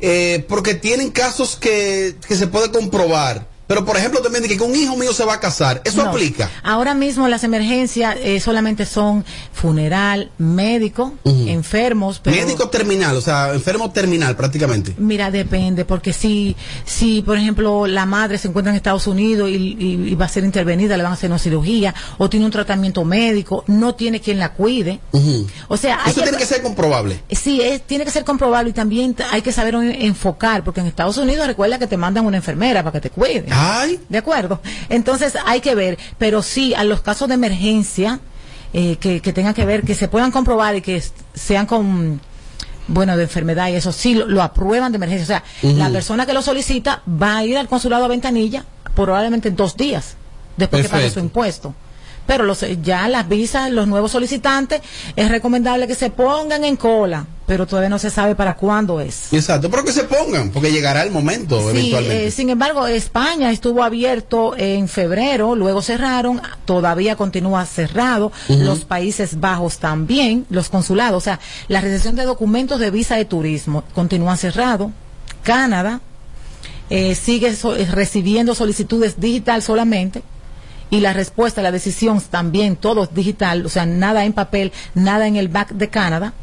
eh, 0.00 0.44
porque 0.48 0.74
tienen 0.74 1.10
casos 1.10 1.56
que, 1.56 2.16
que 2.28 2.36
se 2.36 2.46
puede 2.46 2.70
comprobar 2.70 3.46
Pero, 3.66 3.84
por 3.84 3.96
ejemplo, 3.96 4.20
también 4.20 4.42
de 4.46 4.56
que 4.56 4.62
un 4.62 4.74
hijo 4.76 4.96
mío 4.96 5.12
se 5.12 5.24
va 5.24 5.34
a 5.34 5.40
casar, 5.40 5.80
¿eso 5.84 6.02
No. 6.04 6.10
aplica? 6.10 6.50
Ahora 6.62 6.94
mismo 6.94 7.28
las 7.28 7.44
emergencias 7.44 8.16
eh, 8.20 8.38
solamente 8.40 8.84
son 8.86 9.24
funeral, 9.52 10.30
médico, 10.38 11.14
enfermos. 11.24 12.20
Pero, 12.22 12.36
Médico 12.36 12.68
terminal, 12.68 13.16
o 13.16 13.20
sea, 13.20 13.52
enfermo 13.54 13.90
terminal 13.90 14.36
prácticamente. 14.36 14.94
Mira, 14.98 15.30
depende, 15.30 15.84
porque 15.84 16.12
si, 16.12 16.56
si, 16.84 17.22
por 17.22 17.38
ejemplo, 17.38 17.86
la 17.86 18.04
madre 18.06 18.38
se 18.38 18.48
encuentra 18.48 18.70
en 18.70 18.76
Estados 18.76 19.06
Unidos 19.06 19.48
y, 19.50 19.54
y- 19.78 20.08
y 20.10 20.14
va 20.14 20.26
a 20.26 20.28
ser 20.28 20.44
intervenida, 20.44 20.96
le 20.96 21.02
van 21.02 21.12
a 21.12 21.14
hacer 21.14 21.30
una 21.30 21.38
cirugía, 21.38 21.94
o 22.18 22.28
tiene 22.28 22.44
un 22.46 22.52
tratamiento 22.52 23.04
médico, 23.04 23.64
no 23.66 23.94
tiene 23.94 24.20
quien 24.20 24.38
la 24.38 24.52
cuide. 24.52 25.00
Ujú. 25.12 25.46
O 25.68 25.76
sea, 25.76 26.00
hay 26.04 26.12
Eso 26.12 26.22
tiene 26.22 26.36
que 26.38 26.46
ser 26.46 26.62
comprobable. 26.62 27.22
Sí, 27.30 27.60
es, 27.62 27.82
tiene 27.86 28.04
que 28.04 28.10
ser 28.10 28.24
comprobable 28.24 28.70
y 28.70 28.72
también 28.74 29.16
hay 29.32 29.42
que 29.42 29.52
saber 29.52 29.74
en- 29.74 30.02
enfocar, 30.02 30.62
porque 30.64 30.80
en 30.80 30.86
Estados 30.86 31.16
Unidos 31.16 31.46
recuerda 31.46 31.78
que 31.78 31.86
te 31.86 31.96
mandan 31.96 32.26
una 32.26 32.36
enfermera 32.36 32.82
para 32.82 32.92
que 32.92 33.00
te 33.00 33.10
cuide. 33.10 33.46
Ay. 33.54 34.00
¿De 34.08 34.18
acuerdo? 34.18 34.60
Entonces 34.88 35.34
hay 35.46 35.60
que 35.60 35.74
ver, 35.74 35.98
pero 36.18 36.42
sí, 36.42 36.74
a 36.74 36.84
los 36.84 37.00
casos 37.02 37.28
de 37.28 37.34
emergencia 37.34 38.20
eh, 38.72 38.96
que, 38.96 39.20
que 39.20 39.32
tengan 39.32 39.54
que 39.54 39.64
ver, 39.64 39.82
que 39.82 39.94
se 39.94 40.08
puedan 40.08 40.30
comprobar 40.30 40.74
y 40.76 40.82
que 40.82 41.02
sean 41.34 41.66
con, 41.66 42.20
bueno, 42.88 43.16
de 43.16 43.22
enfermedad 43.22 43.68
y 43.68 43.74
eso 43.74 43.92
sí, 43.92 44.14
lo, 44.14 44.26
lo 44.26 44.42
aprueban 44.42 44.90
de 44.92 44.96
emergencia. 44.96 45.42
O 45.62 45.68
sea, 45.68 45.72
la 45.74 45.90
persona 45.90 46.26
que 46.26 46.32
lo 46.32 46.42
solicita 46.42 47.02
va 47.06 47.38
a 47.38 47.44
ir 47.44 47.56
al 47.56 47.68
consulado 47.68 48.04
a 48.04 48.08
Ventanilla 48.08 48.64
probablemente 48.94 49.48
en 49.48 49.56
dos 49.56 49.76
días 49.76 50.16
después 50.56 50.82
que 50.82 50.88
pague 50.88 51.02
Perfecto. 51.04 51.20
su 51.20 51.24
impuesto. 51.24 51.74
Pero 52.26 52.44
los, 52.44 52.64
ya 52.82 53.06
las 53.08 53.28
visas, 53.28 53.70
los 53.70 53.86
nuevos 53.86 54.12
solicitantes, 54.12 54.80
es 55.14 55.28
recomendable 55.28 55.86
que 55.86 55.94
se 55.94 56.08
pongan 56.08 56.64
en 56.64 56.76
cola, 56.76 57.26
pero 57.46 57.66
todavía 57.66 57.90
no 57.90 57.98
se 57.98 58.08
sabe 58.08 58.34
para 58.34 58.56
cuándo 58.56 58.98
es. 59.00 59.30
Exacto, 59.32 59.68
pero 59.70 59.84
que 59.84 59.92
se 59.92 60.04
pongan, 60.04 60.48
porque 60.50 60.72
llegará 60.72 61.02
el 61.02 61.10
momento 61.10 61.60
Sí, 61.60 61.68
eventualmente. 61.68 62.26
eh, 62.26 62.30
sin 62.30 62.48
embargo, 62.48 62.86
España 62.86 63.50
estuvo 63.52 63.82
abierto 63.84 64.54
en 64.56 64.88
febrero, 64.88 65.54
luego 65.54 65.82
cerraron, 65.82 66.40
todavía 66.64 67.14
continúa 67.16 67.66
cerrado, 67.66 68.32
los 68.48 68.86
Países 68.86 69.38
Bajos 69.38 69.76
también, 69.78 70.46
los 70.48 70.70
consulados, 70.70 71.18
o 71.22 71.24
sea, 71.24 71.40
la 71.68 71.82
recepción 71.82 72.16
de 72.16 72.24
documentos 72.24 72.80
de 72.80 72.90
visa 72.90 73.16
de 73.16 73.26
turismo 73.26 73.84
continúa 73.94 74.36
cerrado, 74.38 74.92
Canadá 75.42 76.00
eh, 76.90 77.14
sigue 77.14 77.54
so- 77.54 77.76
eh, 77.76 77.84
recibiendo 77.90 78.54
solicitudes 78.54 79.20
digital 79.20 79.60
solamente. 79.62 80.22
Y 80.90 81.00
la 81.00 81.12
respuesta, 81.12 81.62
la 81.62 81.72
decisión 81.72 82.20
también, 82.20 82.76
todo 82.76 83.04
es 83.04 83.14
digital, 83.14 83.66
o 83.66 83.68
sea, 83.68 83.86
nada 83.86 84.24
en 84.24 84.32
papel, 84.32 84.72
nada 84.94 85.26
en 85.26 85.36
el 85.36 85.48
back 85.48 85.70
de 85.70 85.88
Canadá. 85.88 86.34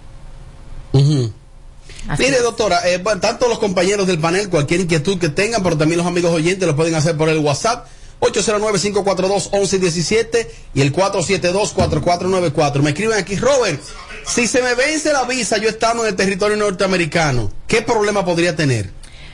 Mire, 2.18 2.38
es. 2.38 2.44
doctora, 2.44 2.82
eh, 2.90 3.02
tanto 3.22 3.48
los 3.48 3.60
compañeros 3.60 4.08
del 4.08 4.20
panel, 4.20 4.50
cualquier 4.50 4.82
inquietud 4.82 5.20
que 5.20 5.30
tengan, 5.30 5.64
pero 5.64 5.78
también 5.78 6.00
los 6.00 6.08
amigos 6.08 6.32
oyentes 6.32 6.68
lo 6.68 6.76
pueden 6.76 6.96
hacer 6.96 7.16
por 7.16 7.30
el 7.30 7.38
WhatsApp. 7.40 7.88
809-542-1117 8.22 10.48
y 10.76 10.82
el 10.82 10.94
472-4494. 10.94 12.82
Me 12.82 12.92
escriben 12.92 13.18
aquí, 13.18 13.36
Robert, 13.36 13.82
si 14.28 14.48
se 14.48 14.62
me 14.62 14.76
vence 14.76 15.12
la 15.12 15.24
visa 15.24 15.58
yo 15.58 15.70
estando 15.70 16.04
en 16.04 16.10
el 16.10 16.16
territorio 16.16 16.56
norteamericano, 16.56 17.52
¿qué 17.68 17.82
problema 17.82 18.24
podría 18.24 18.56
tener? 18.56 18.92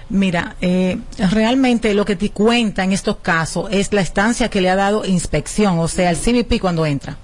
Mira, 0.09 0.55
eh, 0.61 0.99
realmente 1.31 1.93
lo 1.93 2.05
que 2.05 2.15
te 2.15 2.29
cuenta 2.31 2.83
en 2.83 2.93
estos 2.93 3.17
casos 3.17 3.67
es 3.71 3.91
la 3.91 4.01
estancia 4.01 4.49
que 4.49 4.61
le 4.61 4.69
ha 4.69 4.75
dado 4.75 5.03
inspección, 5.05 5.79
o 5.79 5.87
sea, 5.87 6.09
el 6.11 6.17
CBP 6.17 6.59
cuando 6.61 6.85
entra. 6.85 7.17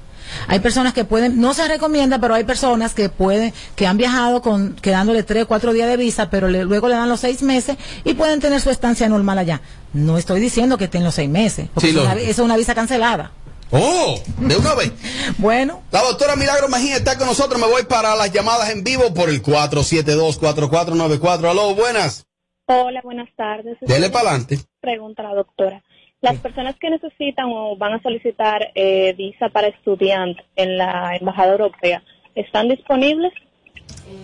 Hay 0.47 0.59
personas 0.59 0.93
que 0.93 1.05
pueden, 1.05 1.39
no 1.39 1.53
se 1.53 1.65
recomienda, 1.67 2.17
pero 2.19 2.33
hay 2.33 2.43
personas 2.43 2.93
que 2.93 3.07
pueden, 3.07 3.53
que 3.75 3.85
han 3.87 3.97
viajado 3.97 4.41
con, 4.41 4.73
quedándole 4.81 5.21
tres, 5.23 5.45
cuatro 5.45 5.71
días 5.73 5.87
de 5.87 5.95
visa, 5.95 6.29
pero 6.31 6.47
le- 6.47 6.65
luego 6.65 6.87
le 6.89 6.95
dan 6.95 7.07
los 7.07 7.19
seis 7.19 7.43
meses 7.43 7.77
y 8.03 8.15
pueden 8.15 8.39
tener 8.41 8.59
su 8.59 8.71
estancia 8.71 9.07
normal 9.07 9.37
allá. 9.37 9.61
No 9.93 10.17
estoy 10.17 10.39
diciendo 10.41 10.77
que 10.77 10.85
estén 10.85 11.03
los 11.03 11.13
seis 11.15 11.29
meses, 11.29 11.69
porque 11.73 11.91
Sí, 11.91 11.97
es, 11.97 12.01
una, 12.03 12.13
es 12.15 12.39
una 12.39 12.57
visa 12.57 12.73
cancelada. 12.73 13.31
Oh, 13.71 14.19
de 14.39 14.57
una 14.57 14.73
vez. 14.75 14.91
Bueno. 15.37 15.81
La 15.91 16.01
doctora 16.01 16.35
Milagro 16.35 16.67
Mejía 16.67 16.97
está 16.97 17.17
con 17.17 17.27
nosotros. 17.27 17.59
Me 17.61 17.67
voy 17.67 17.83
para 17.83 18.15
las 18.15 18.31
llamadas 18.31 18.69
en 18.71 18.83
vivo 18.83 19.13
por 19.13 19.29
el 19.29 19.41
472-4494. 19.41 21.49
Aló, 21.49 21.75
buenas. 21.75 22.25
Hola, 22.65 23.01
buenas 23.03 23.29
tardes. 23.35 23.77
Dele 23.81 24.09
para 24.09 24.29
adelante. 24.29 24.57
Pregunta 24.79 25.21
a 25.21 25.29
la 25.29 25.35
doctora. 25.35 25.83
Las 26.21 26.39
personas 26.39 26.77
que 26.79 26.89
necesitan 26.89 27.47
o 27.49 27.75
van 27.75 27.93
a 27.93 28.01
solicitar 28.01 28.71
eh, 28.75 29.13
visa 29.17 29.49
para 29.49 29.67
estudiante 29.67 30.41
en 30.55 30.77
la 30.77 31.17
Embajada 31.17 31.51
Europea, 31.51 32.01
¿están 32.33 32.69
disponibles? 32.69 33.33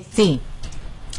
Sí. 0.10 0.40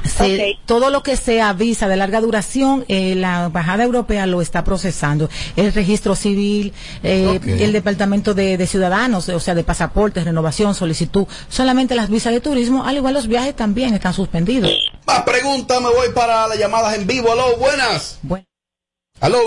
Se- 0.05 0.59
Todo 0.67 0.91
lo 0.91 1.03
que 1.03 1.17
sea 1.17 1.53
visa 1.53 1.89
de 1.89 1.97
larga 1.97 2.21
duración, 2.21 2.85
eh, 2.89 3.15
la 3.15 3.47
Embajada 3.47 3.85
Europea 3.85 4.27
lo 4.27 4.41
está 4.43 4.65
procesando. 4.65 5.29
El 5.57 5.73
registro 5.73 6.15
civil, 6.15 6.73
eh, 7.03 7.41
el 7.59 7.73
Departamento 7.73 8.35
de, 8.35 8.57
de 8.57 8.67
Ciudadanos, 8.67 9.29
o 9.29 9.41
sea, 9.41 9.55
de 9.55 9.65
pasaportes, 9.65 10.25
renovación, 10.25 10.75
solicitud. 10.75 11.27
Solamente 11.49 11.95
las 11.95 12.11
visas 12.11 12.33
de 12.33 12.41
turismo, 12.41 12.85
al 12.85 12.97
igual 12.97 13.15
los 13.15 13.27
viajes 13.29 13.55
también 13.57 13.95
están 13.95 14.15
suspendidos. 14.15 14.71
Más 15.07 15.23
preguntas, 15.23 15.81
me 15.81 15.89
voy 15.91 16.09
para 16.15 16.47
las 16.49 16.59
llamadas 16.59 16.97
en 16.97 17.07
vivo. 17.07 17.33
Aló, 17.33 17.57
buenas. 17.57 18.19
Bueno. 18.23 18.47
Aló. 19.21 19.39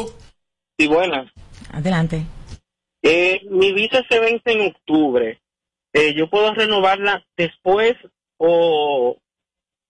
Sí, 0.78 0.88
buenas. 0.88 1.32
Adelante. 1.72 2.24
Eh, 3.02 3.42
mi 3.50 3.74
visa 3.74 4.02
se 4.10 4.20
vence 4.20 4.52
en 4.52 4.68
octubre. 4.72 5.40
Eh, 5.94 6.14
¿Yo 6.18 6.30
puedo 6.30 6.54
renovarla 6.54 7.24
después 7.38 7.94
o 8.38 9.18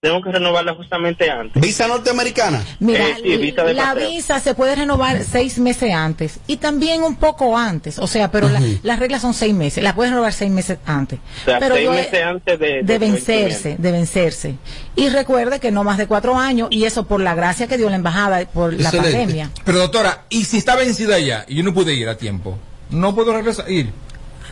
tengo 0.04 0.20
que 0.22 0.30
renovarla 0.30 0.74
justamente 0.74 1.30
antes? 1.30 1.60
¿Visa 1.62 1.88
norteamericana? 1.88 2.62
Mira, 2.78 3.08
Eh, 3.08 3.16
sí, 3.22 3.36
visa 3.38 3.64
de 3.64 3.72
la 3.72 3.94
paseo. 3.94 4.08
visa 4.10 4.38
se 4.40 4.54
puede 4.54 4.74
renovar 4.76 5.24
seis 5.24 5.58
meses 5.58 5.92
antes 5.94 6.38
y 6.46 6.58
también 6.58 7.02
un 7.02 7.16
poco 7.16 7.56
antes, 7.56 7.98
o 7.98 8.06
sea, 8.06 8.30
pero 8.30 8.50
la- 8.50 8.60
las 8.82 8.98
reglas 8.98 9.22
son 9.22 9.32
seis 9.32 9.54
meses, 9.54 9.82
la 9.82 9.94
puedes 9.94 10.12
renovar 10.12 10.34
seis 10.34 10.50
meses 10.50 10.78
antes. 10.84 11.18
O 11.42 11.44
sea, 11.46 11.58
pero 11.58 11.76
seis 11.76 11.86
yo 11.86 11.92
meses 11.92 12.22
antes 12.22 12.58
de, 12.58 12.66
de 12.66 12.82
de 12.82 12.94
su 12.94 13.00
vencerse, 13.00 13.76
de 13.78 13.92
vencerse. 13.92 14.54
Y 14.94 15.08
recuerde 15.08 15.58
que 15.58 15.70
no 15.70 15.84
más 15.84 15.96
de 15.96 16.06
cuatro 16.06 16.36
años, 16.38 16.68
y 16.70 16.84
eso 16.84 17.06
por 17.06 17.20
la 17.22 17.34
gracia 17.34 17.66
que 17.66 17.78
dio 17.78 17.88
la 17.88 17.96
embajada 17.96 18.44
por 18.44 18.74
la 18.74 18.92
pandemia. 18.92 19.50
Pero 19.64 19.78
doctora, 19.78 20.24
¿y 20.28 20.44
si 20.44 20.58
está 20.58 20.76
vencida 20.76 21.18
ya 21.18 21.46
y 21.48 21.56
yo 21.56 21.62
no 21.64 21.72
pude 21.72 21.94
ir 21.94 22.08
a 22.10 22.18
tiempo? 22.18 22.58
¿No 22.90 23.14
puedo 23.14 23.32
regresar? 23.32 23.70
Ir? 23.70 23.90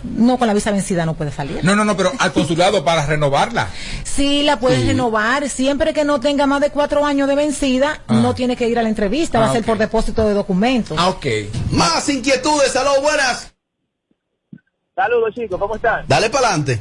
No, 0.05 0.38
con 0.38 0.47
la 0.49 0.55
visa 0.55 0.71
vencida 0.71 1.07
no 1.07 1.15
puede 1.15 1.31
salir. 1.31 1.65
No, 1.65 1.75
no, 1.77 1.85
no, 1.85 1.97
pero 1.97 2.11
al 2.19 2.33
consulado 2.33 2.85
para 2.85 3.07
renovarla. 3.07 3.69
Sí, 4.05 4.43
la 4.43 4.59
puedes 4.59 4.87
renovar, 4.87 5.49
siempre 5.49 5.93
que 5.95 6.05
no 6.05 6.21
tenga 6.21 6.47
más 6.47 6.61
de 6.61 6.71
cuatro 6.71 7.05
años 7.05 7.29
de 7.29 7.35
vencida, 7.35 8.01
Ah. 8.07 8.15
no 8.15 8.35
tiene 8.35 8.57
que 8.57 8.69
ir 8.69 8.79
a 8.79 8.83
la 8.83 8.88
entrevista, 8.88 9.38
va 9.38 9.47
Ah, 9.47 9.51
a 9.51 9.53
ser 9.53 9.61
ok. 9.62 9.67
por 9.67 9.79
depósito 9.79 10.27
de 10.27 10.35
documentos. 10.35 10.97
Ah, 11.01 11.09
ok. 11.09 11.27
Más 11.71 12.09
inquietudes. 12.09 12.75
Aló, 12.77 13.01
buenas. 13.01 13.55
Saludos 14.95 15.35
chicos, 15.35 15.59
¿cómo 15.59 15.77
están? 15.77 16.05
Dale 16.07 16.29
para 16.31 16.49
adelante. 16.49 16.81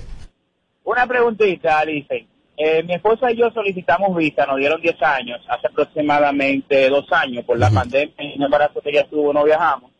Una 0.83 1.07
preguntita, 1.07 1.79
Alice. 1.79 2.27
Eh, 2.57 2.83
mi 2.83 2.93
esposa 2.93 3.31
y 3.31 3.37
yo 3.37 3.49
solicitamos 3.51 4.15
visa, 4.15 4.45
nos 4.45 4.57
dieron 4.57 4.81
10 4.81 5.01
años, 5.01 5.39
hace 5.49 5.67
aproximadamente 5.67 6.89
dos 6.89 7.05
años, 7.11 7.43
por 7.45 7.57
la 7.57 7.71
pandemia 7.71 8.13
y 8.19 8.37
un 8.37 8.43
embarazo 8.43 8.81
que 8.81 8.89
ella 8.89 9.07
tuvo, 9.09 9.31
no 9.33 9.43
viajamos. 9.43 9.90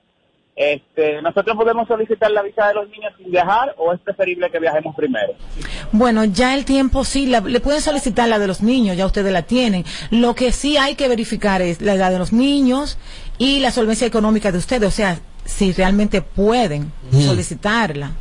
Este, 0.55 1.21
¿Nosotros 1.21 1.55
podemos 1.55 1.87
solicitar 1.87 2.29
la 2.29 2.41
visa 2.41 2.67
de 2.67 2.73
los 2.73 2.89
niños 2.89 3.13
sin 3.17 3.31
viajar 3.31 3.73
o 3.77 3.93
es 3.93 3.99
preferible 4.01 4.51
que 4.51 4.59
viajemos 4.59 4.95
primero? 4.95 5.33
Bueno, 5.91 6.25
ya 6.25 6.53
el 6.53 6.65
tiempo 6.65 7.03
sí, 7.05 7.25
la- 7.25 7.39
le 7.39 7.59
pueden 7.61 7.81
solicitar 7.81 8.27
la 8.27 8.37
de 8.37 8.47
los 8.47 8.61
niños, 8.61 8.97
ya 8.97 9.05
ustedes 9.05 9.31
la 9.31 9.43
tienen. 9.43 9.85
Lo 10.11 10.35
que 10.35 10.51
sí 10.51 10.77
hay 10.77 10.95
que 10.95 11.07
verificar 11.07 11.61
es 11.61 11.81
la 11.81 11.93
edad 11.95 12.11
de 12.11 12.19
los 12.19 12.33
niños 12.33 12.97
y 13.37 13.59
la 13.59 13.71
solvencia 13.71 14.05
económica 14.05 14.51
de 14.51 14.57
ustedes, 14.57 14.87
o 14.87 14.91
sea, 14.91 15.19
si 15.45 15.71
realmente 15.71 16.21
pueden 16.21 16.91
Mm. 17.11 17.21
solicitarla. 17.21 18.11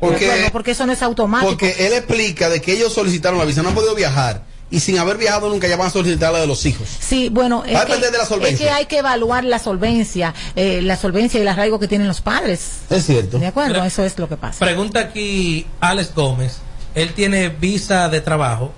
Porque- 0.00 0.48
porque 0.52 0.72
eso 0.72 0.84
no 0.86 0.92
es 0.92 1.02
automático. 1.02 1.50
Porque 1.50 1.86
él 1.86 1.92
explica 1.94 2.48
de 2.48 2.60
que 2.60 2.72
ellos 2.72 2.92
solicitaron 2.92 3.38
la 3.38 3.44
visa, 3.44 3.62
no 3.62 3.70
han 3.70 3.74
podido 3.74 3.94
viajar. 3.94 4.44
Y 4.72 4.80
sin 4.80 4.98
haber 4.98 5.18
viajado 5.18 5.48
nunca 5.50 5.68
ya 5.68 5.76
van 5.76 5.88
a 5.88 5.90
solicitar 5.90 6.32
la 6.32 6.40
de 6.40 6.46
los 6.46 6.64
hijos. 6.66 6.88
Sí, 6.98 7.28
bueno, 7.28 7.62
es 7.64 7.74
Va 7.74 7.82
a 7.82 7.84
que, 7.84 7.92
depender 7.92 8.10
de 8.12 8.18
la 8.18 8.26
solvencia. 8.26 8.54
es 8.54 8.60
que 8.60 8.70
hay 8.70 8.86
que 8.86 8.98
evaluar 8.98 9.44
la 9.44 9.58
solvencia, 9.58 10.34
eh, 10.56 10.80
la 10.82 10.96
solvencia 10.96 11.38
y 11.38 11.42
el 11.42 11.48
arraigo 11.48 11.78
que 11.78 11.86
tienen 11.88 12.08
los 12.08 12.22
padres. 12.22 12.78
Es 12.90 13.04
cierto. 13.06 13.38
De 13.38 13.46
acuerdo, 13.46 13.74
Mira, 13.74 13.86
eso 13.86 14.02
es 14.02 14.18
lo 14.18 14.28
que 14.28 14.36
pasa. 14.38 14.64
Pregunta 14.64 14.98
aquí 15.00 15.66
Alex 15.80 16.14
Gómez. 16.14 16.58
Él 16.94 17.12
tiene 17.12 17.50
visa 17.50 18.08
de 18.08 18.20
trabajo 18.22 18.72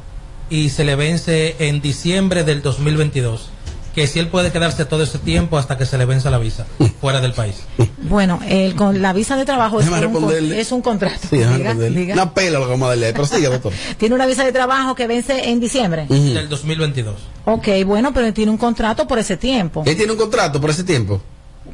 y 0.51 0.71
se 0.71 0.85
le 0.85 0.97
vence 0.97 1.57
en 1.61 1.81
diciembre 1.81 2.45
del 2.45 2.61
2022. 2.61 3.51
Que 3.95 4.07
si 4.09 4.19
él 4.19 4.27
puede 4.29 4.51
quedarse 4.51 4.85
todo 4.85 5.05
ese 5.05 5.19
tiempo 5.19 5.57
hasta 5.57 5.79
que 5.79 5.87
se 5.87 5.97
le 5.99 6.05
venza 6.05 6.29
la 6.31 6.39
visa 6.39 6.67
fuera 7.01 7.21
del 7.21 7.33
país. 7.33 7.57
Bueno, 7.99 8.41
el, 8.49 8.75
con 8.75 9.01
la 9.01 9.13
visa 9.13 9.37
de 9.37 9.45
trabajo 9.45 9.81
es, 9.81 9.87
un, 9.89 10.53
es 10.53 10.73
un 10.73 10.83
contrato. 10.83 11.29
Sí, 11.31 11.37
déjame 11.39 11.59
Diga, 11.59 11.69
responderle. 11.71 12.01
diga. 12.01 12.15
Una 12.15 12.35
pela 12.35 12.59
lo 12.59 12.65
que 12.65 12.71
vamos 12.73 12.87
a 12.87 12.89
darle. 12.91 13.13
Pero 13.13 13.27
siga, 13.27 13.49
doctor. 13.51 13.73
Tiene 13.99 14.15
una 14.17 14.27
visa 14.27 14.45
de 14.45 14.51
trabajo 14.53 14.95
que 14.97 15.07
vence 15.07 15.49
en 15.49 15.61
diciembre. 15.61 16.07
Del 16.09 16.49
2022. 16.49 17.15
Ok, 17.45 17.69
bueno, 17.87 18.13
pero 18.13 18.33
tiene 18.33 18.51
un 18.51 18.59
contrato 18.59 19.07
por 19.07 19.19
ese 19.21 19.37
tiempo. 19.37 19.85
¿Él 19.87 19.97
tiene 19.97 20.11
un 20.13 20.19
contrato 20.19 20.61
por 20.61 20.71
ese 20.71 20.83
tiempo? 20.83 21.21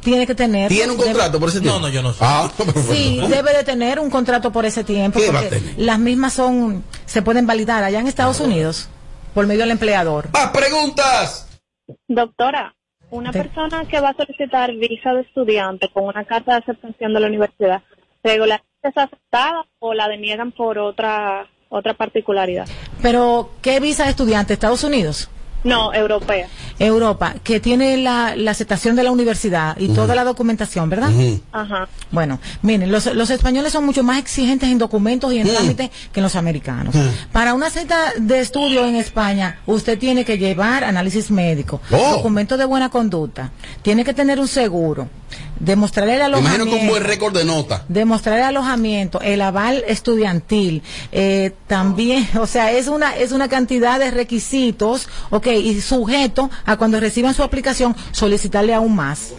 Tiene 0.03 0.25
que 0.27 0.35
tener. 0.35 0.69
¿Tiene 0.69 0.91
un 0.91 0.97
debe- 0.99 1.05
contrato 1.05 1.39
por 1.39 1.49
ese 1.49 1.59
tiempo? 1.59 1.79
No, 1.79 1.87
no, 1.87 1.93
yo 1.93 2.01
no 2.03 2.11
sé. 2.13 2.19
Ah, 2.21 2.49
Sí, 2.91 3.19
debe 3.29 3.53
de 3.55 3.63
tener 3.63 3.99
un 3.99 4.09
contrato 4.11 4.51
por 4.51 4.65
ese 4.65 4.83
tiempo. 4.83 5.19
¿Qué 5.19 5.31
va 5.31 5.39
a 5.39 5.41
porque 5.43 5.57
tener? 5.59 5.73
las 5.79 5.97
mismas 5.99 6.33
son, 6.33 6.83
se 7.05 7.21
pueden 7.23 7.47
validar 7.47 7.83
allá 7.83 7.99
en 7.99 8.07
Estados 8.07 8.39
Unidos 8.39 8.87
por 9.33 9.47
medio 9.47 9.61
del 9.61 9.71
empleador. 9.71 10.29
¡Más 10.33 10.49
preguntas! 10.51 11.47
Doctora, 12.07 12.75
Una 13.11 13.33
persona 13.33 13.83
que 13.89 13.99
va 13.99 14.09
a 14.09 14.15
solicitar 14.15 14.73
visa 14.73 15.13
de 15.13 15.21
estudiante 15.21 15.89
con 15.89 16.05
una 16.05 16.23
carta 16.23 16.53
de 16.53 16.59
aceptación 16.59 17.13
de 17.13 17.19
la 17.19 17.27
universidad, 17.27 17.81
¿regularmente 18.23 18.67
es 18.83 18.97
aceptada 18.97 19.65
o 19.79 19.93
la 19.93 20.07
deniegan 20.07 20.53
por 20.53 20.77
otra 20.79 21.45
otra 21.67 21.93
particularidad? 21.93 22.67
Pero, 23.01 23.49
¿qué 23.61 23.79
visa 23.79 24.03
de 24.03 24.11
estudiante? 24.11 24.53
¿Estados 24.53 24.83
Unidos? 24.83 25.29
No, 25.63 25.93
europea. 25.93 26.47
Europa, 26.79 27.35
que 27.43 27.59
tiene 27.59 27.97
la, 27.97 28.35
la 28.35 28.51
aceptación 28.51 28.95
de 28.95 29.03
la 29.03 29.11
universidad 29.11 29.77
y 29.77 29.89
toda 29.89 30.15
la 30.15 30.23
documentación, 30.23 30.89
¿verdad? 30.89 31.11
Ajá. 31.51 31.87
Bueno, 32.11 32.39
miren, 32.63 32.91
los, 32.91 33.05
los 33.13 33.29
españoles 33.29 33.71
son 33.71 33.85
mucho 33.85 34.01
más 34.03 34.17
exigentes 34.17 34.69
en 34.69 34.79
documentos 34.79 35.31
y 35.31 35.37
en 35.39 35.47
trámites 35.47 35.91
que 36.11 36.21
los 36.21 36.35
americanos. 36.35 36.95
Para 37.31 37.53
una 37.53 37.69
cita 37.69 38.13
de 38.17 38.39
estudio 38.39 38.85
en 38.87 38.95
España, 38.95 39.59
usted 39.67 39.99
tiene 39.99 40.25
que 40.25 40.37
llevar 40.37 40.83
análisis 40.83 41.29
médico, 41.29 41.79
Oh. 41.91 42.15
documentos 42.17 42.57
de 42.57 42.65
buena 42.65 42.89
conducta, 42.89 43.51
tiene 43.83 44.03
que 44.03 44.13
tener 44.13 44.39
un 44.39 44.47
seguro, 44.47 45.07
demostrarle 45.61 46.15
el 46.15 46.19
Me 46.21 46.27
imagino 46.39 46.63
alojamiento. 46.63 46.75
que 46.75 46.81
un 46.81 46.87
buen 46.89 47.03
récord 47.03 47.37
de 47.37 47.45
nota. 47.45 47.85
demostrar 47.87 48.37
el 48.39 48.43
alojamiento, 48.45 49.21
el 49.21 49.41
aval 49.41 49.83
estudiantil, 49.87 50.81
eh, 51.11 51.53
también, 51.67 52.27
o 52.39 52.47
sea, 52.47 52.71
es 52.71 52.87
una 52.87 53.15
es 53.15 53.31
una 53.31 53.47
cantidad 53.47 53.99
de 53.99 54.11
requisitos, 54.11 55.07
ok, 55.29 55.47
y 55.47 55.79
sujeto 55.81 56.49
a 56.65 56.77
cuando 56.77 56.99
reciban 56.99 57.33
su 57.33 57.43
aplicación 57.43 57.95
solicitarle 58.11 58.73
aún 58.73 58.95
más. 58.95 59.33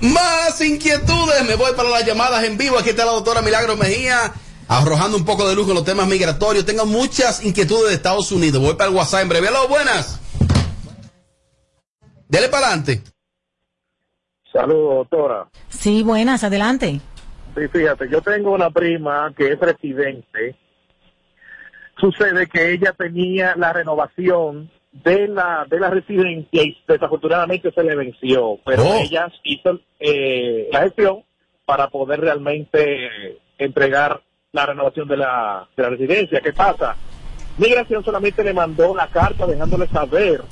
Más 0.00 0.60
inquietudes. 0.60 1.44
Me 1.46 1.54
voy 1.54 1.72
para 1.76 1.88
las 1.88 2.04
llamadas 2.04 2.42
en 2.42 2.58
vivo. 2.58 2.76
Aquí 2.76 2.90
está 2.90 3.04
la 3.04 3.12
doctora 3.12 3.40
Milagro 3.40 3.76
Mejía. 3.76 4.32
Arrojando 4.66 5.16
un 5.16 5.24
poco 5.24 5.48
de 5.48 5.54
luz 5.54 5.68
en 5.68 5.74
los 5.74 5.84
temas 5.84 6.08
migratorios. 6.08 6.64
Tengo 6.66 6.86
muchas 6.86 7.44
inquietudes 7.44 7.88
de 7.90 7.94
Estados 7.94 8.32
Unidos. 8.32 8.60
Voy 8.60 8.74
para 8.74 8.90
el 8.90 8.96
WhatsApp 8.96 9.22
en 9.22 9.28
breve. 9.28 9.48
Hola, 9.48 9.60
buenas. 9.68 10.18
Dele 12.28 12.48
para 12.48 12.66
adelante. 12.66 13.02
Saludos, 14.52 15.08
doctora. 15.10 15.46
Sí, 15.68 16.02
buenas, 16.02 16.44
adelante. 16.44 17.00
Sí, 17.56 17.68
fíjate, 17.72 18.08
yo 18.10 18.20
tengo 18.22 18.52
una 18.52 18.70
prima 18.70 19.32
que 19.36 19.52
es 19.52 19.58
residente. 19.60 20.56
Sucede 21.98 22.46
que 22.48 22.72
ella 22.72 22.92
tenía 22.96 23.54
la 23.56 23.72
renovación 23.72 24.70
de 24.92 25.28
la 25.28 25.64
de 25.68 25.80
la 25.80 25.88
residencia 25.88 26.62
y 26.62 26.76
desafortunadamente 26.86 27.70
se 27.72 27.82
le 27.82 27.94
venció, 27.96 28.58
pero 28.64 28.82
Oh. 28.84 28.94
ella 29.00 29.30
hizo 29.44 29.78
eh, 30.00 30.68
la 30.72 30.80
gestión 30.82 31.22
para 31.64 31.88
poder 31.88 32.20
realmente 32.20 33.38
entregar 33.56 34.20
la 34.52 34.66
renovación 34.66 35.08
de 35.08 35.16
la, 35.16 35.66
de 35.76 35.82
la 35.82 35.88
residencia. 35.90 36.40
¿Qué 36.40 36.52
pasa? 36.52 36.96
Migración 37.56 38.04
solamente 38.04 38.42
le 38.44 38.52
mandó 38.52 38.94
la 38.94 39.06
carta 39.08 39.46
dejándole 39.46 39.86
saber 39.88 40.42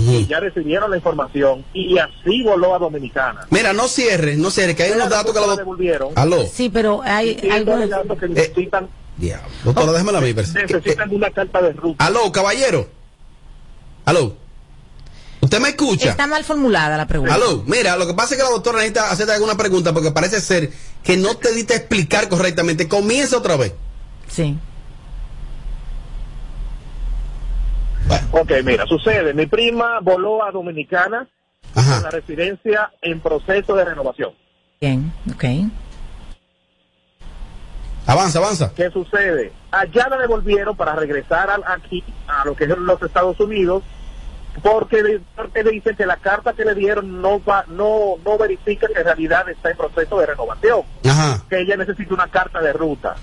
que 0.00 0.26
ya 0.26 0.40
recibieron 0.40 0.90
la 0.90 0.96
información 0.96 1.64
y 1.72 1.98
así 1.98 2.42
voló 2.42 2.74
a 2.74 2.78
Dominicana. 2.78 3.46
Mira, 3.50 3.72
no 3.72 3.88
cierre, 3.88 4.36
no 4.36 4.50
cierre, 4.50 4.74
que 4.76 4.84
hay 4.84 4.92
unos 4.92 5.08
datos 5.08 5.32
que 5.32 5.40
la 5.40 5.46
doctora. 5.46 5.56
devolvieron. 5.64 6.08
Aló. 6.14 6.44
Sí, 6.46 6.68
pero 6.68 7.00
hay 7.02 7.38
Y 7.42 7.50
algunos... 7.50 7.82
alegando 7.82 8.16
que 8.16 8.28
necesitan, 8.28 8.88
Diablo. 9.16 9.48
Doctora, 9.64 9.92
déjame 9.92 10.16
a 10.16 10.20
mí. 10.20 10.34
pero- 10.34 10.48
necesitan 10.52 11.14
una 11.14 11.30
carta 11.30 11.62
de 11.62 11.72
ruta. 11.72 12.04
Aló, 12.04 12.30
caballero. 12.32 12.88
Aló. 14.04 14.36
¿Usted 15.40 15.60
me 15.60 15.68
escucha? 15.70 16.10
Está 16.10 16.26
mal 16.26 16.42
formulada 16.44 16.96
la 16.96 17.06
pregunta. 17.06 17.34
Aló, 17.34 17.62
mira, 17.66 17.96
lo 17.96 18.06
que 18.06 18.14
pasa 18.14 18.34
es 18.34 18.38
que 18.40 18.44
la 18.44 18.50
doctora 18.50 18.78
necesita 18.78 19.10
hacerte 19.10 19.32
alguna 19.32 19.56
pregunta 19.56 19.92
porque 19.92 20.10
parece 20.10 20.40
ser 20.40 20.70
que 21.04 21.16
no 21.16 21.36
te 21.36 21.52
diste 21.52 21.74
a 21.74 21.76
explicar 21.76 22.28
correctamente. 22.28 22.88
Comienza 22.88 23.36
otra 23.36 23.56
vez. 23.56 23.72
Sí. 24.28 24.56
Ok, 28.32 28.52
mira, 28.64 28.86
sucede, 28.86 29.34
mi 29.34 29.46
prima 29.46 30.00
voló 30.00 30.44
a 30.44 30.50
Dominicana 30.50 31.26
con 31.74 32.02
la 32.02 32.10
residencia 32.10 32.92
en 33.02 33.20
proceso 33.20 33.74
de 33.74 33.84
renovación. 33.84 34.32
Bien, 34.80 35.12
ok. 35.34 35.44
Avanza, 38.06 38.38
avanza. 38.38 38.72
¿Qué 38.74 38.88
sucede? 38.90 39.52
Allá 39.72 40.08
la 40.08 40.16
devolvieron 40.18 40.76
para 40.76 40.94
regresar 40.94 41.50
al- 41.50 41.64
aquí, 41.66 42.04
a 42.28 42.44
lo 42.44 42.54
que 42.54 42.64
es 42.64 42.70
los 42.78 43.02
Estados 43.02 43.38
Unidos, 43.40 43.82
porque, 44.62 45.20
porque 45.34 45.62
le 45.62 45.70
dicen 45.72 45.96
que 45.96 46.06
la 46.06 46.16
carta 46.16 46.52
que 46.52 46.64
le 46.64 46.74
dieron 46.74 47.20
no 47.20 47.42
va, 47.44 47.64
no, 47.68 48.14
no 48.24 48.38
verifica 48.38 48.86
que 48.88 48.98
en 49.00 49.04
realidad 49.04 49.48
está 49.48 49.70
en 49.70 49.76
proceso 49.76 50.18
de 50.18 50.26
renovación, 50.26 50.80
Ajá. 51.08 51.42
que 51.48 51.60
ella 51.60 51.76
necesita 51.76 52.14
una 52.14 52.28
carta 52.28 52.60
de 52.60 52.72
ruta. 52.72 53.16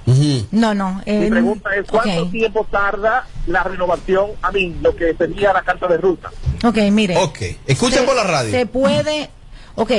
No, 0.51 0.73
no. 0.73 0.95
Mi 1.05 1.25
eh, 1.25 1.27
pregunta 1.29 1.75
es, 1.75 1.89
¿cuánto 1.89 2.27
tiempo 2.29 2.67
tarda 2.69 3.27
la 3.47 3.63
renovación, 3.63 4.31
a 4.41 4.51
mí, 4.51 4.75
lo 4.81 4.95
que 4.95 5.13
sería 5.15 5.53
la 5.53 5.61
carta 5.63 5.87
de 5.87 5.97
ruta? 5.97 6.29
Ok, 6.63 6.77
mire. 6.91 7.17
Ok, 7.17 7.39
escuchen 7.67 7.99
Se- 7.99 8.05
por 8.05 8.15
la 8.15 8.23
radio. 8.23 8.51
Se 8.51 8.65
puede, 8.65 9.29
ok, 9.75 9.91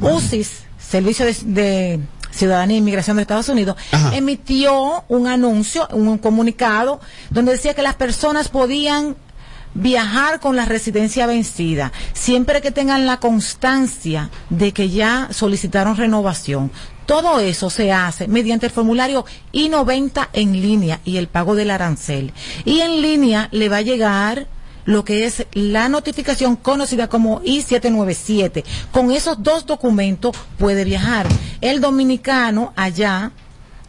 UCIS, 0.00 0.64
Servicio 0.78 1.26
de, 1.26 1.36
de 1.44 2.00
Ciudadanía 2.30 2.76
e 2.76 2.78
Inmigración 2.78 3.16
de 3.16 3.22
Estados 3.22 3.48
Unidos, 3.48 3.76
emitió 4.12 5.04
un 5.08 5.26
anuncio, 5.26 5.86
un 5.92 6.18
comunicado, 6.18 7.00
donde 7.30 7.52
decía 7.52 7.74
que 7.74 7.82
las 7.82 7.94
personas 7.94 8.48
podían 8.48 9.16
viajar 9.74 10.40
con 10.40 10.56
la 10.56 10.64
residencia 10.64 11.26
vencida, 11.26 11.92
siempre 12.12 12.60
que 12.60 12.70
tengan 12.70 13.06
la 13.06 13.18
constancia 13.18 14.30
de 14.48 14.72
que 14.72 14.90
ya 14.90 15.28
solicitaron 15.30 15.96
renovación. 15.96 16.70
Todo 17.06 17.40
eso 17.40 17.70
se 17.70 17.92
hace 17.92 18.28
mediante 18.28 18.66
el 18.66 18.72
formulario 18.72 19.24
I-90 19.52 20.28
en 20.32 20.52
línea 20.52 21.00
y 21.04 21.16
el 21.16 21.26
pago 21.26 21.54
del 21.54 21.70
arancel. 21.70 22.32
Y 22.64 22.80
en 22.80 23.02
línea 23.02 23.48
le 23.50 23.68
va 23.68 23.78
a 23.78 23.82
llegar 23.82 24.46
lo 24.84 25.04
que 25.04 25.24
es 25.24 25.46
la 25.52 25.88
notificación 25.88 26.56
conocida 26.56 27.08
como 27.08 27.40
I-797. 27.44 28.64
Con 28.92 29.10
esos 29.10 29.42
dos 29.42 29.66
documentos 29.66 30.36
puede 30.58 30.84
viajar. 30.84 31.26
El 31.60 31.80
dominicano 31.80 32.72
allá 32.76 33.32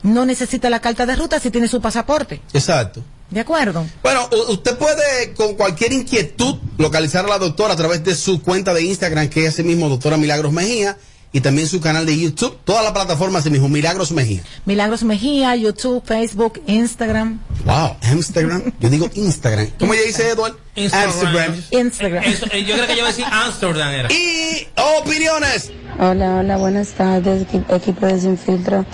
no 0.03 0.25
necesita 0.25 0.69
la 0.69 0.79
carta 0.79 1.05
de 1.05 1.15
ruta 1.15 1.39
si 1.39 1.51
tiene 1.51 1.67
su 1.67 1.79
pasaporte. 1.79 2.41
Exacto. 2.53 3.03
¿De 3.31 3.39
acuerdo? 3.39 3.85
Bueno, 4.03 4.29
usted 4.49 4.77
puede 4.77 5.33
con 5.33 5.55
cualquier 5.55 5.93
inquietud 5.93 6.57
localizar 6.77 7.25
a 7.25 7.29
la 7.29 7.37
doctora 7.39 7.73
a 7.73 7.77
través 7.77 8.03
de 8.03 8.13
su 8.13 8.41
cuenta 8.41 8.73
de 8.73 8.83
Instagram, 8.83 9.29
que 9.29 9.45
es 9.45 9.53
así 9.53 9.63
mismo 9.63 9.87
doctora 9.87 10.17
Milagros 10.17 10.51
Mejía, 10.51 10.97
y 11.31 11.39
también 11.39 11.67
su 11.69 11.79
canal 11.79 12.05
de 12.05 12.19
YouTube, 12.19 12.59
toda 12.65 12.83
la 12.83 12.93
plataforma 12.93 13.39
así 13.39 13.49
mismo, 13.49 13.69
Milagros 13.69 14.11
Mejía. 14.11 14.43
Milagros 14.65 15.03
Mejía, 15.03 15.55
YouTube, 15.55 16.03
Facebook, 16.05 16.61
Instagram. 16.67 17.39
Wow, 17.63 17.95
Instagram, 18.11 18.73
yo 18.81 18.89
digo 18.89 19.09
Instagram. 19.13 19.69
¿Cómo 19.79 19.93
ella 19.93 20.03
dice, 20.03 20.29
Eduardo? 20.29 20.57
Instagram. 20.75 21.61
Instagram. 21.71 22.23
Eso, 22.23 22.45
eh, 22.51 22.63
yo 22.63 22.75
creo 22.75 22.87
que 22.87 22.93
yo 22.93 22.99
iba 22.99 23.07
a 23.07 23.11
decir 23.11 23.25
Amsterdam 23.29 23.89
era. 23.89 24.09
Y 24.11 24.67
opiniones. 25.01 25.71
Hola, 25.99 26.35
hola, 26.37 26.57
buenas 26.57 26.89
tardes, 26.89 27.45
equi- 27.47 27.65
equipo 27.75 28.05
de 28.05 28.19
Sin 28.19 28.37
Filtro. 28.37 28.85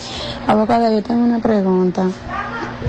Abogada, 0.47 0.89
yo 0.91 1.03
tengo 1.03 1.23
una 1.23 1.39
pregunta. 1.39 2.05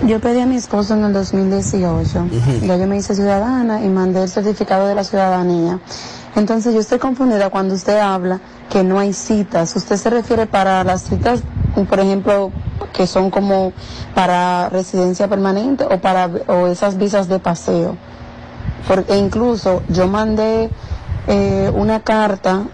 Yo 0.06 0.20
pedí 0.20 0.40
a 0.40 0.46
mi 0.46 0.56
esposo 0.56 0.94
en 0.94 1.04
el 1.04 1.12
2018. 1.12 2.26
Ya 2.62 2.76
yo 2.76 2.86
me 2.86 2.96
hice 2.96 3.14
ciudadana 3.14 3.84
y 3.84 3.88
mandé 3.88 4.22
el 4.22 4.28
certificado 4.28 4.86
de 4.88 4.94
la 4.94 5.04
ciudadanía. 5.04 5.78
Entonces 6.36 6.72
yo 6.74 6.80
estoy 6.80 6.98
confundida 6.98 7.50
cuando 7.50 7.74
usted 7.74 7.98
habla 7.98 8.40
que 8.70 8.84
no 8.84 8.98
hay 8.98 9.12
citas. 9.12 9.74
¿Usted 9.76 9.96
se 9.96 10.08
refiere 10.10 10.46
para 10.46 10.84
las 10.84 11.02
citas, 11.02 11.40
por 11.88 12.00
ejemplo, 12.00 12.52
que 12.92 13.06
son 13.06 13.30
como 13.30 13.72
para 14.14 14.68
residencia 14.68 15.26
permanente 15.28 15.84
o 15.84 15.98
para 16.00 16.26
o 16.46 16.66
esas 16.68 16.96
visas 16.96 17.28
de 17.28 17.38
paseo? 17.38 17.96
Porque 18.86 19.16
incluso 19.16 19.82
yo 19.88 20.06
mandé 20.06 20.70
eh, 21.26 21.70
una 21.74 22.00
carta 22.00 22.64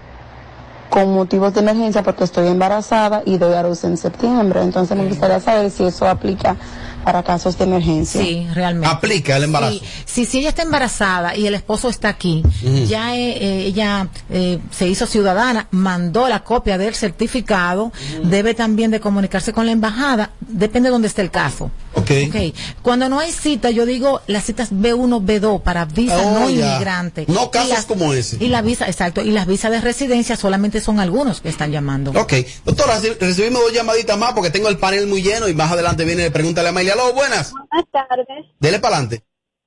con 0.95 1.13
motivos 1.13 1.53
de 1.55 1.61
emergencia 1.61 2.05
porque 2.05 2.23
estoy 2.23 2.47
embarazada 2.47 3.23
y 3.27 3.37
doy 3.37 3.55
a 3.55 3.65
luz 3.65 3.83
en 3.83 3.97
septiembre. 3.97 4.63
Entonces 4.63 4.97
me 4.97 5.05
gustaría 5.07 5.41
saber 5.41 5.69
si 5.73 5.83
eso 5.83 6.07
aplica 6.09 6.57
para 7.05 7.25
casos 7.25 7.59
de 7.59 7.65
emergencia. 7.65 8.21
Sí, 8.23 8.47
realmente. 8.55 8.89
Aplica 8.89 9.37
el 9.37 9.43
embarazo. 9.43 9.81
Sí, 9.81 9.85
sí, 10.05 10.25
si 10.25 10.39
ella 10.39 10.51
está 10.51 10.63
embarazada 10.63 11.37
y 11.37 11.49
el 11.49 11.55
esposo 11.55 11.89
está 11.89 12.09
aquí, 12.09 12.45
ya 12.87 13.17
eh, 13.17 13.37
eh, 13.41 13.65
ella 13.67 14.09
eh, 14.31 14.61
se 14.71 14.87
hizo 14.87 15.07
ciudadana, 15.07 15.67
mandó 15.73 16.29
la 16.29 16.45
copia 16.45 16.79
del 16.79 16.95
certificado, 16.95 17.93
debe 18.23 18.55
también 18.55 18.93
de 18.93 19.01
comunicarse 19.01 19.53
con 19.53 19.67
la 19.67 19.73
embajada, 19.73 20.31
depende 20.41 20.89
de 20.89 20.93
dónde 20.93 21.09
esté 21.09 21.23
el 21.23 21.33
caso. 21.33 21.73
Ok. 21.97 22.11
Ok. 22.29 22.55
Cuando 22.83 23.09
no 23.09 23.19
hay 23.21 23.31
cita, 23.33 23.71
yo 23.71 23.87
digo 23.87 24.21
las 24.27 24.45
citas 24.45 24.73
B1, 24.73 25.21
B2 25.25 25.63
para 25.63 25.85
visa 25.85 26.19
Oh, 26.21 26.41
no 26.41 26.51
ya. 26.51 26.67
inmigrante. 26.75 27.25
No 27.29 27.51
casos 27.51 27.71
las- 27.71 27.87
como 27.87 28.13
ese. 28.13 28.43
Y 28.45 28.49
la 28.49 28.63
visa, 28.63 28.87
exacto, 28.87 29.23
y 29.23 29.31
las 29.31 29.47
visas 29.47 29.71
de 29.71 29.81
residencia 29.81 30.37
solamente 30.37 30.81
son 30.81 31.01
algunos 31.01 31.41
que 31.41 31.49
están 31.49 31.71
llamando. 31.73 32.11
Ok, 32.21 32.33
doctora, 32.65 32.99
reci- 33.01 33.17
recibimos 33.19 33.63
dos 33.63 33.73
llamaditas 33.73 34.19
más 34.19 34.33
porque 34.33 34.51
tengo 34.51 34.69
el 34.69 34.79
panel 34.79 35.07
muy 35.07 35.23
lleno 35.23 35.49
y 35.49 35.55
más 35.55 35.71
adelante 35.73 36.05
viene 36.05 36.31
Pregúntale 36.31 36.69
a 36.69 36.71
Amelia. 36.71 36.95
Aló, 36.95 37.13
buenas. 37.15 37.53
Buenas 37.53 37.87
tardes. 37.93 38.45
Dele 38.59 38.79
para 38.81 38.97
adelante. 38.97 39.25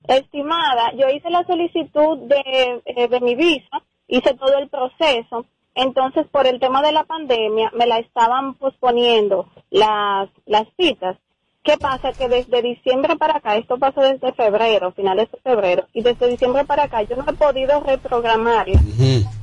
Estimada, 0.08 0.92
yo 0.98 1.10
hice 1.10 1.30
la 1.30 1.46
solicitud 1.46 2.18
de, 2.28 2.82
eh, 2.86 3.08
de 3.10 3.20
mi 3.22 3.36
visa, 3.36 3.82
hice 4.08 4.34
todo 4.36 4.58
el 4.58 4.70
proceso. 4.70 5.46
Entonces, 5.76 6.26
por 6.32 6.48
el 6.48 6.60
tema 6.60 6.82
de 6.82 6.92
la 6.92 7.04
pandemia, 7.04 7.72
me 7.78 7.86
la 7.86 8.00
estaban 8.00 8.56
posponiendo 8.56 9.48
las, 9.70 10.30
las 10.46 10.64
citas. 10.80 11.18
¿Qué 11.68 11.78
pasa? 11.78 12.14
Que 12.14 12.30
desde 12.30 12.62
diciembre 12.62 13.18
para 13.18 13.36
acá, 13.36 13.58
esto 13.58 13.78
pasó 13.78 14.00
desde 14.00 14.32
febrero, 14.32 14.94
finales 14.94 15.30
de 15.30 15.38
febrero, 15.40 15.86
y 15.94 16.02
desde 16.02 16.30
diciembre 16.30 16.64
para 16.64 16.84
acá 16.84 17.02
yo 17.02 17.18
no 17.18 17.26
he 17.28 17.34
podido 17.34 17.82
reprogramarla. 17.82 18.80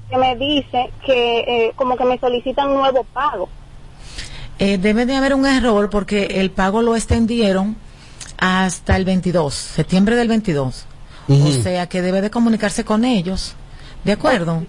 Que 0.08 0.16
me 0.16 0.34
dice 0.36 0.90
que 1.04 1.40
eh, 1.40 1.72
como 1.76 1.98
que 1.98 2.06
me 2.06 2.18
solicitan 2.18 2.70
un 2.70 2.78
nuevo 2.78 3.04
pago. 3.04 3.50
Eh, 4.58 4.78
debe 4.78 5.04
de 5.04 5.16
haber 5.16 5.34
un 5.34 5.44
error 5.44 5.90
porque 5.90 6.40
el 6.40 6.50
pago 6.50 6.80
lo 6.80 6.96
extendieron 6.96 7.76
hasta 8.38 8.96
el 8.96 9.04
22, 9.04 9.52
septiembre 9.52 10.16
del 10.16 10.28
22. 10.28 10.86
Ujú. 11.28 11.46
O 11.46 11.52
sea 11.52 11.90
que 11.90 12.00
debe 12.00 12.22
de 12.22 12.30
comunicarse 12.30 12.86
con 12.86 13.04
ellos. 13.04 13.54
¿De 14.02 14.12
acuerdo? 14.12 14.64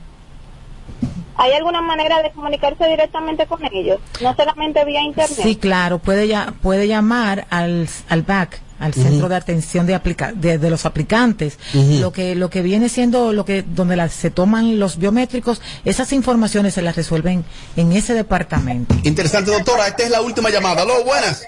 ¿Hay 1.37 1.51
alguna 1.53 1.81
manera 1.81 2.21
de 2.21 2.31
comunicarse 2.31 2.87
directamente 2.87 3.45
con 3.45 3.59
ellos? 3.73 3.99
No 4.21 4.33
solamente 4.35 4.83
vía 4.85 5.01
internet. 5.01 5.37
Sí, 5.41 5.55
claro, 5.57 5.99
puede, 5.99 6.27
ya, 6.27 6.53
puede 6.61 6.87
llamar 6.87 7.45
al, 7.49 7.87
al 8.09 8.21
BAC, 8.23 8.61
al. 8.79 8.93
Centro 8.93 9.27
de 9.29 9.35
Atención 9.35 9.85
de, 9.85 9.95
aplica- 9.95 10.31
de, 10.33 10.57
de 10.57 10.69
los 10.69 10.85
Aplicantes. 10.85 11.59
Lo 11.99 12.11
que 12.13 12.35
lo 12.35 12.49
que 12.49 12.61
viene 12.61 12.87
siendo, 12.89 13.33
lo 13.33 13.43
que 13.45 13.63
donde 13.63 13.95
la- 13.97 14.07
se 14.09 14.31
toman 14.31 14.79
los 14.79 14.97
biométricos, 14.97 15.61
esas 15.83 16.13
informaciones 16.13 16.73
se 16.73 16.81
las 16.81 16.95
resuelven 16.95 17.43
en 17.75 17.91
ese 17.91 18.13
departamento. 18.13 18.95
Interesante, 19.03 19.51
doctora. 19.51 19.87
Esta 19.87 20.03
es 20.03 20.09
la 20.11 20.21
última 20.21 20.49
llamada. 20.49 20.83
Aló, 20.83 21.03
buenas. 21.03 21.45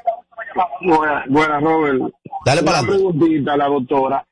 Buenas, 0.81 1.23
buenas, 1.29 1.61
Robert. 1.63 1.99
Dale 2.45 2.63
para 2.63 2.81
Una 2.81 2.89
preguntita 2.89 3.53
a 3.53 3.57
la 3.57 3.65
doctora. 3.67 4.25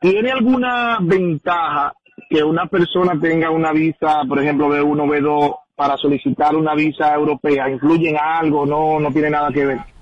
¿Tiene 0.00 0.30
alguna 0.30 0.98
ventaja 1.00 1.92
que 2.28 2.42
una 2.42 2.66
persona 2.66 3.18
tenga 3.20 3.50
una 3.50 3.72
visa, 3.72 4.22
por 4.28 4.38
ejemplo, 4.40 4.68
B1, 4.68 5.06
B2, 5.06 5.56
para 5.76 5.96
solicitar 5.96 6.56
una 6.56 6.74
visa 6.74 7.14
europea? 7.14 7.68
¿Influye 7.70 8.16
algo? 8.16 8.66
No, 8.66 8.98
no 8.98 9.10
tiene 9.12 9.30
nada 9.30 9.50
que 9.52 9.66
ver. 9.66 9.95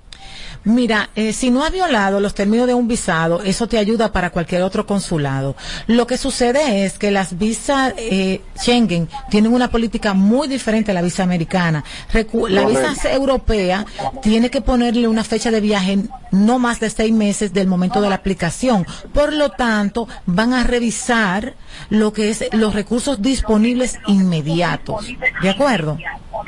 Mira, 0.63 1.11
eh, 1.17 1.33
si 1.33 1.51
no 1.51 1.65
ha 1.65 1.71
violado 1.71 2.21
los 2.21 2.35
términos 2.35 2.67
de 2.67 2.75
un 2.75 2.87
visado, 2.87 3.43
eso 3.43 3.67
te 3.67 3.79
ayuda 3.79 4.13
para 4.13 4.31
cualquier 4.31 4.63
otro 4.63 4.87
consulado. 4.87 5.57
Lo 5.87 6.07
que 6.07 6.17
sucede 6.17 6.85
es 6.85 6.99
que 6.99 7.11
las 7.11 7.37
visas 7.39 7.93
eh, 7.97 8.41
Schengen 8.57 9.09
tienen 9.31 9.53
una 9.53 9.71
política 9.71 10.15
muy 10.15 10.49
diferente 10.49 10.93
a 10.93 10.95
la 10.95 11.03
visa 11.03 11.23
americana. 11.23 11.85
Recu- 12.13 12.49
la 12.49 12.65
visa 12.67 13.13
europea 13.13 13.85
tiene 14.23 14.51
que 14.51 14.61
ponerle 14.61 15.09
una 15.09 15.25
fecha 15.25 15.51
de 15.51 15.61
viaje 15.61 15.99
no 16.31 16.59
más 16.59 16.81
de 16.81 16.91
seis 16.91 17.13
meses 17.13 17.53
del 17.53 17.67
momento 17.67 18.01
de 18.01 18.09
la 18.09 18.17
aplicación. 18.17 18.87
Por 19.13 19.33
lo 19.33 19.51
tanto, 19.51 20.09
van 20.27 20.53
a 20.53 20.65
revisar 20.65 21.55
lo 21.91 22.13
que 22.13 22.31
es 22.31 22.45
los 22.53 22.75
recursos 22.75 23.21
disponibles 23.23 23.99
inmediatos. 24.07 25.07
¿De 25.43 25.51
acuerdo? 25.51 25.99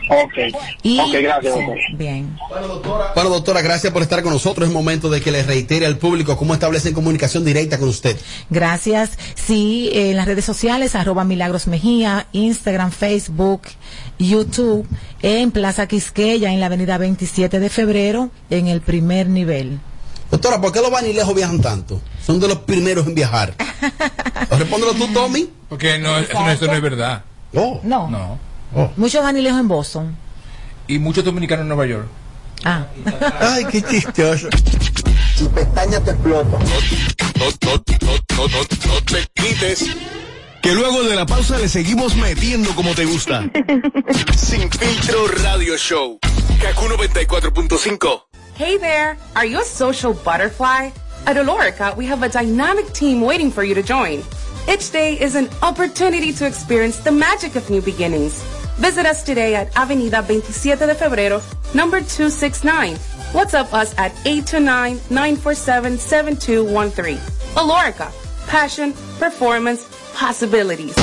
Ok. 0.08 0.32
Y, 0.82 0.98
ok, 1.00 1.08
gracias, 1.20 1.54
sí, 1.54 1.94
bien. 1.96 2.36
Bueno, 3.14 3.30
doctora, 3.30 3.62
gracias 3.62 3.92
por 3.92 3.95
estar 4.02 4.22
con 4.22 4.32
nosotros. 4.32 4.68
Es 4.68 4.74
momento 4.74 5.10
de 5.10 5.20
que 5.20 5.30
le 5.30 5.42
reitere 5.42 5.86
al 5.86 5.98
público 5.98 6.36
cómo 6.36 6.54
establecen 6.54 6.94
comunicación 6.94 7.44
directa 7.44 7.78
con 7.78 7.88
usted. 7.88 8.16
Gracias. 8.50 9.10
Sí, 9.34 9.90
eh, 9.92 10.10
en 10.10 10.16
las 10.16 10.26
redes 10.26 10.44
sociales, 10.44 10.94
arroba 10.94 11.24
Milagros 11.24 11.66
Mejía, 11.66 12.26
Instagram, 12.32 12.90
Facebook, 12.90 13.62
YouTube, 14.18 14.86
en 15.22 15.50
Plaza 15.50 15.86
Quisqueya, 15.86 16.52
en 16.52 16.60
la 16.60 16.66
avenida 16.66 16.98
27 16.98 17.60
de 17.60 17.68
febrero, 17.68 18.30
en 18.50 18.68
el 18.68 18.80
primer 18.80 19.28
nivel. 19.28 19.80
Doctora, 20.30 20.60
¿por 20.60 20.72
qué 20.72 20.80
los 20.80 20.90
vanilejos 20.90 21.34
viajan 21.34 21.60
tanto? 21.60 22.00
Son 22.24 22.40
de 22.40 22.48
los 22.48 22.58
primeros 22.58 23.06
en 23.06 23.14
viajar. 23.14 23.54
Respóndelo 24.50 24.94
tú, 24.94 25.06
Tommy. 25.12 25.48
Porque 25.68 25.98
no, 25.98 26.18
eso, 26.18 26.32
no, 26.34 26.50
eso 26.50 26.66
no 26.66 26.72
es 26.72 26.82
verdad. 26.82 27.22
Oh. 27.54 27.80
No. 27.82 28.08
No. 28.10 28.38
Muchos 28.96 29.22
vanilejos 29.22 29.60
en 29.60 29.68
Boston. 29.68 30.16
Y 30.88 30.98
muchos 30.98 31.24
dominicanos 31.24 31.62
en 31.62 31.68
Nueva 31.68 31.86
York. 31.86 32.06
Ah. 32.64 32.86
Ay, 33.40 33.64
qué 33.66 33.82
chistoso. 33.82 34.48
Tu 35.38 35.50
pestaña 35.50 36.00
te 36.00 36.10
explota. 36.12 36.58
No, 36.58 36.58
no, 36.58 37.50
no, 37.62 37.84
no, 38.36 38.48
no, 38.48 38.60
no 38.86 39.02
te 39.04 39.26
quites. 39.34 39.84
Que 40.62 40.72
luego 40.72 41.04
de 41.04 41.14
la 41.14 41.26
pausa 41.26 41.58
le 41.58 41.68
seguimos 41.68 42.16
metiendo 42.16 42.74
como 42.74 42.94
te 42.94 43.04
gusta. 43.04 43.44
Sin 44.36 44.70
filtro 44.70 45.28
radio 45.42 45.76
show. 45.76 46.18
Kaku 46.60 46.86
94.5. 46.86 48.22
Hey 48.56 48.78
there! 48.78 49.16
Are 49.34 49.46
you 49.46 49.60
a 49.60 49.64
social 49.64 50.14
butterfly? 50.14 50.90
At 51.26 51.36
Olorica, 51.36 51.94
we 51.96 52.06
have 52.06 52.22
a 52.22 52.28
dynamic 52.28 52.92
team 52.92 53.20
waiting 53.20 53.50
for 53.50 53.62
you 53.62 53.74
to 53.74 53.82
join. 53.82 54.22
Each 54.68 54.90
day 54.90 55.20
is 55.20 55.34
an 55.36 55.48
opportunity 55.62 56.32
to 56.32 56.46
experience 56.46 56.98
the 56.98 57.12
magic 57.12 57.54
of 57.54 57.68
new 57.68 57.82
beginnings. 57.82 58.42
Visit 58.78 59.06
us 59.06 59.22
today 59.22 59.54
at 59.54 59.74
Avenida 59.76 60.22
27 60.22 60.86
de 60.86 60.94
Febrero, 60.94 61.40
number 61.74 62.00
269. 62.00 62.96
WhatsApp 63.32 63.72
us 63.72 63.94
at 63.98 64.12
829-947-7213. 64.24 67.18
Olorica, 67.56 68.10
passion, 68.46 68.92
performance, 69.18 69.84
possibilities. 70.14 70.94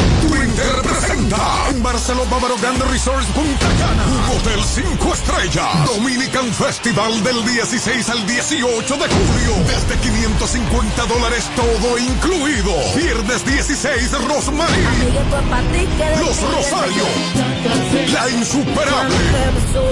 Twitter 0.44 0.82
presenta 0.82 1.70
en 1.70 1.82
Barcelona 1.82 2.30
Bávaro 2.30 2.58
Grande 2.58 2.84
Resorts 2.86 3.28
Punta 3.28 3.68
Cana. 3.80 4.04
Un 4.08 4.38
hotel 4.38 4.62
5 4.62 5.14
estrellas. 5.14 5.86
Dominican 5.86 6.52
Festival 6.54 7.24
del 7.24 7.46
16 7.46 8.10
al 8.10 8.28
18 8.28 8.98
de 8.98 9.08
julio. 9.08 9.56
Desde 9.68 9.98
550 10.02 11.06
dólares 11.06 11.50
todo 11.56 11.98
incluido. 11.98 12.74
Viernes 12.94 13.46
16 13.46 14.12
Rosmarie. 14.28 14.84
Los 16.20 16.42
Rosario. 16.42 17.06
La 18.12 18.30
Insuperable. 18.30 19.16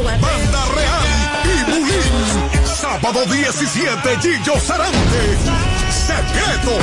Banda 0.04 0.66
Real 0.76 1.08
y 1.46 1.72
Bulín. 1.72 2.66
Sábado 2.66 3.26
17 3.26 4.20
Gillo 4.22 4.60
Sarante. 4.60 5.38
Secreto. 5.90 6.78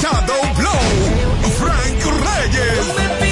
Shadow 0.00 0.54
Blow 0.56 1.31
Frank 1.62 2.02
Reyes 2.24 3.31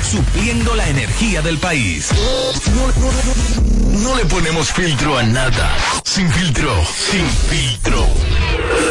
Supliendo 0.03 0.75
la 0.75 0.87
energía 0.89 1.41
del 1.41 1.57
país. 1.57 2.09
No, 2.73 3.99
no, 3.99 4.15
le 4.15 4.25
ponemos 4.25 4.71
filtro 4.71 5.17
a 5.17 5.23
nada. 5.23 5.77
Sin 6.03 6.29
filtro, 6.31 6.73
sin 6.85 7.25
filtro. 7.27 8.05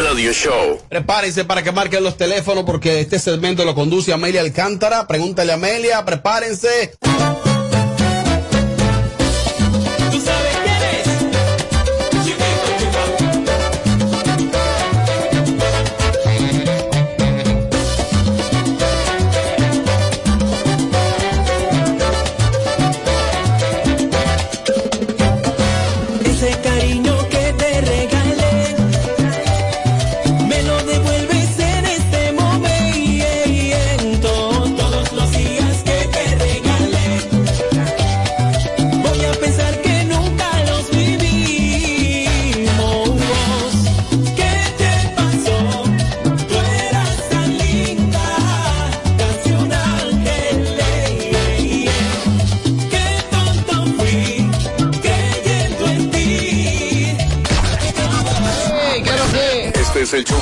Radio 0.04 0.32
Show. 0.32 0.80
Prepárense 0.88 1.44
para 1.44 1.62
que 1.62 1.72
marquen 1.72 2.02
los 2.02 2.16
teléfonos 2.16 2.64
porque 2.64 3.00
este 3.00 3.18
segmento 3.18 3.64
lo 3.64 3.74
conduce 3.74 4.12
Amelia 4.12 4.40
Alcántara. 4.40 5.06
Pregúntale 5.06 5.52
a 5.52 5.56
Amelia, 5.56 6.04
prepárense. 6.04 6.94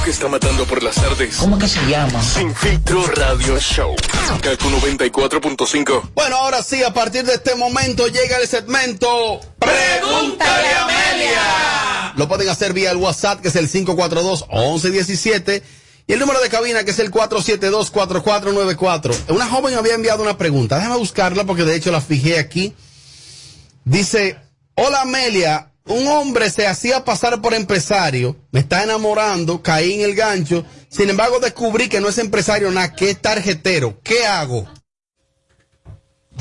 Que 0.09 0.13
está 0.13 0.27
matando 0.27 0.65
por 0.65 0.83
las 0.83 0.95
tardes. 0.95 1.37
¿Cómo 1.37 1.59
que 1.59 1.69
se 1.69 1.85
llama? 1.85 2.23
Sin 2.23 2.55
filtro 2.55 3.07
radio 3.09 3.61
show. 3.61 3.95
Kaku 4.41 4.71
94.5. 4.71 6.13
Bueno, 6.15 6.37
ahora 6.37 6.63
sí, 6.63 6.83
a 6.83 6.95
partir 6.95 7.27
de 7.27 7.35
este 7.35 7.55
momento 7.57 8.07
llega 8.07 8.39
el 8.39 8.49
segmento 8.49 9.39
Pregúntale 9.59 10.69
a 10.69 10.85
Amelia. 10.85 12.15
Lo 12.17 12.27
pueden 12.27 12.49
hacer 12.49 12.73
vía 12.73 12.91
el 12.91 12.97
WhatsApp, 12.97 13.43
que 13.43 13.49
es 13.49 13.57
el 13.57 13.71
542-1117. 13.71 15.63
Y 16.07 16.13
el 16.15 16.21
número 16.21 16.41
de 16.41 16.49
cabina, 16.49 16.85
que 16.85 16.93
es 16.93 16.99
el 17.01 17.11
472-4494. 17.11 19.15
Una 19.29 19.47
joven 19.47 19.75
había 19.75 19.93
enviado 19.93 20.23
una 20.23 20.39
pregunta. 20.39 20.77
Déjame 20.77 20.97
buscarla 20.97 21.45
porque 21.45 21.65
de 21.65 21.77
hecho 21.77 21.93
la 21.93 22.01
fijé 22.01 22.39
aquí. 22.39 22.75
Dice, 23.85 24.39
hola 24.75 25.03
Amelia, 25.03 25.68
un 25.89 26.07
hombre 26.09 26.51
se 26.51 26.67
hacía 26.67 27.05
pasar 27.05 27.41
por 27.41 27.55
empresario, 27.55 28.37
me 28.53 28.61
está 28.61 28.83
enamorando, 28.85 29.63
caí 29.63 29.95
en 29.95 30.01
el 30.03 30.15
gancho, 30.15 30.65
sin 30.89 31.11
embargo 31.11 31.39
descubrí 31.41 31.89
que 31.89 32.01
no 32.01 32.09
es 32.09 32.19
empresario 32.19 32.71
nada, 32.71 32.95
que 32.95 33.11
es 33.11 33.21
tarjetero. 33.21 33.99
¿Qué 34.03 34.27
hago? 34.27 34.67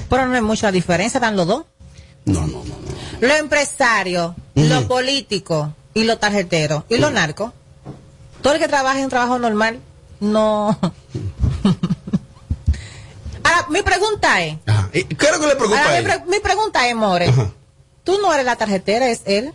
Pero 0.10 0.28
no 0.28 0.36
hay 0.36 0.42
mucha 0.42 0.72
diferencia, 0.72 1.18
están 1.18 1.36
los 1.36 1.48
dos. 1.48 1.66
No, 2.26 2.42
no, 2.42 2.64
no. 2.64 2.76
Los 3.22 3.40
empresarios, 3.40 4.34
los 4.56 4.84
políticos 4.86 5.70
y 5.94 6.04
los 6.04 6.20
tarjeteros 6.20 6.84
y 6.90 6.98
los 6.98 7.12
narcos. 7.12 7.52
Todo 8.42 8.54
el 8.54 8.60
que 8.60 8.68
trabaja 8.68 8.98
en 9.00 9.06
un 9.06 9.10
trabajo 9.10 9.40
normal, 9.40 9.80
no. 10.20 10.78
Ahora, 13.44 13.66
mi 13.70 13.82
pregunta 13.82 14.44
es. 14.44 14.58
¿Qué 14.92 15.00
es 15.26 15.32
lo 15.32 15.40
que 15.40 15.48
le 15.48 15.56
preocupa 15.56 15.82
ahora, 15.84 15.98
mi, 16.00 16.04
pre- 16.04 16.24
mi 16.28 16.40
pregunta 16.40 16.88
es, 16.88 16.96
More. 16.96 17.32
Tú 18.08 18.18
no 18.22 18.34
eres 18.34 18.46
la 18.46 18.56
tarjetera, 18.56 19.10
es 19.10 19.20
él. 19.26 19.54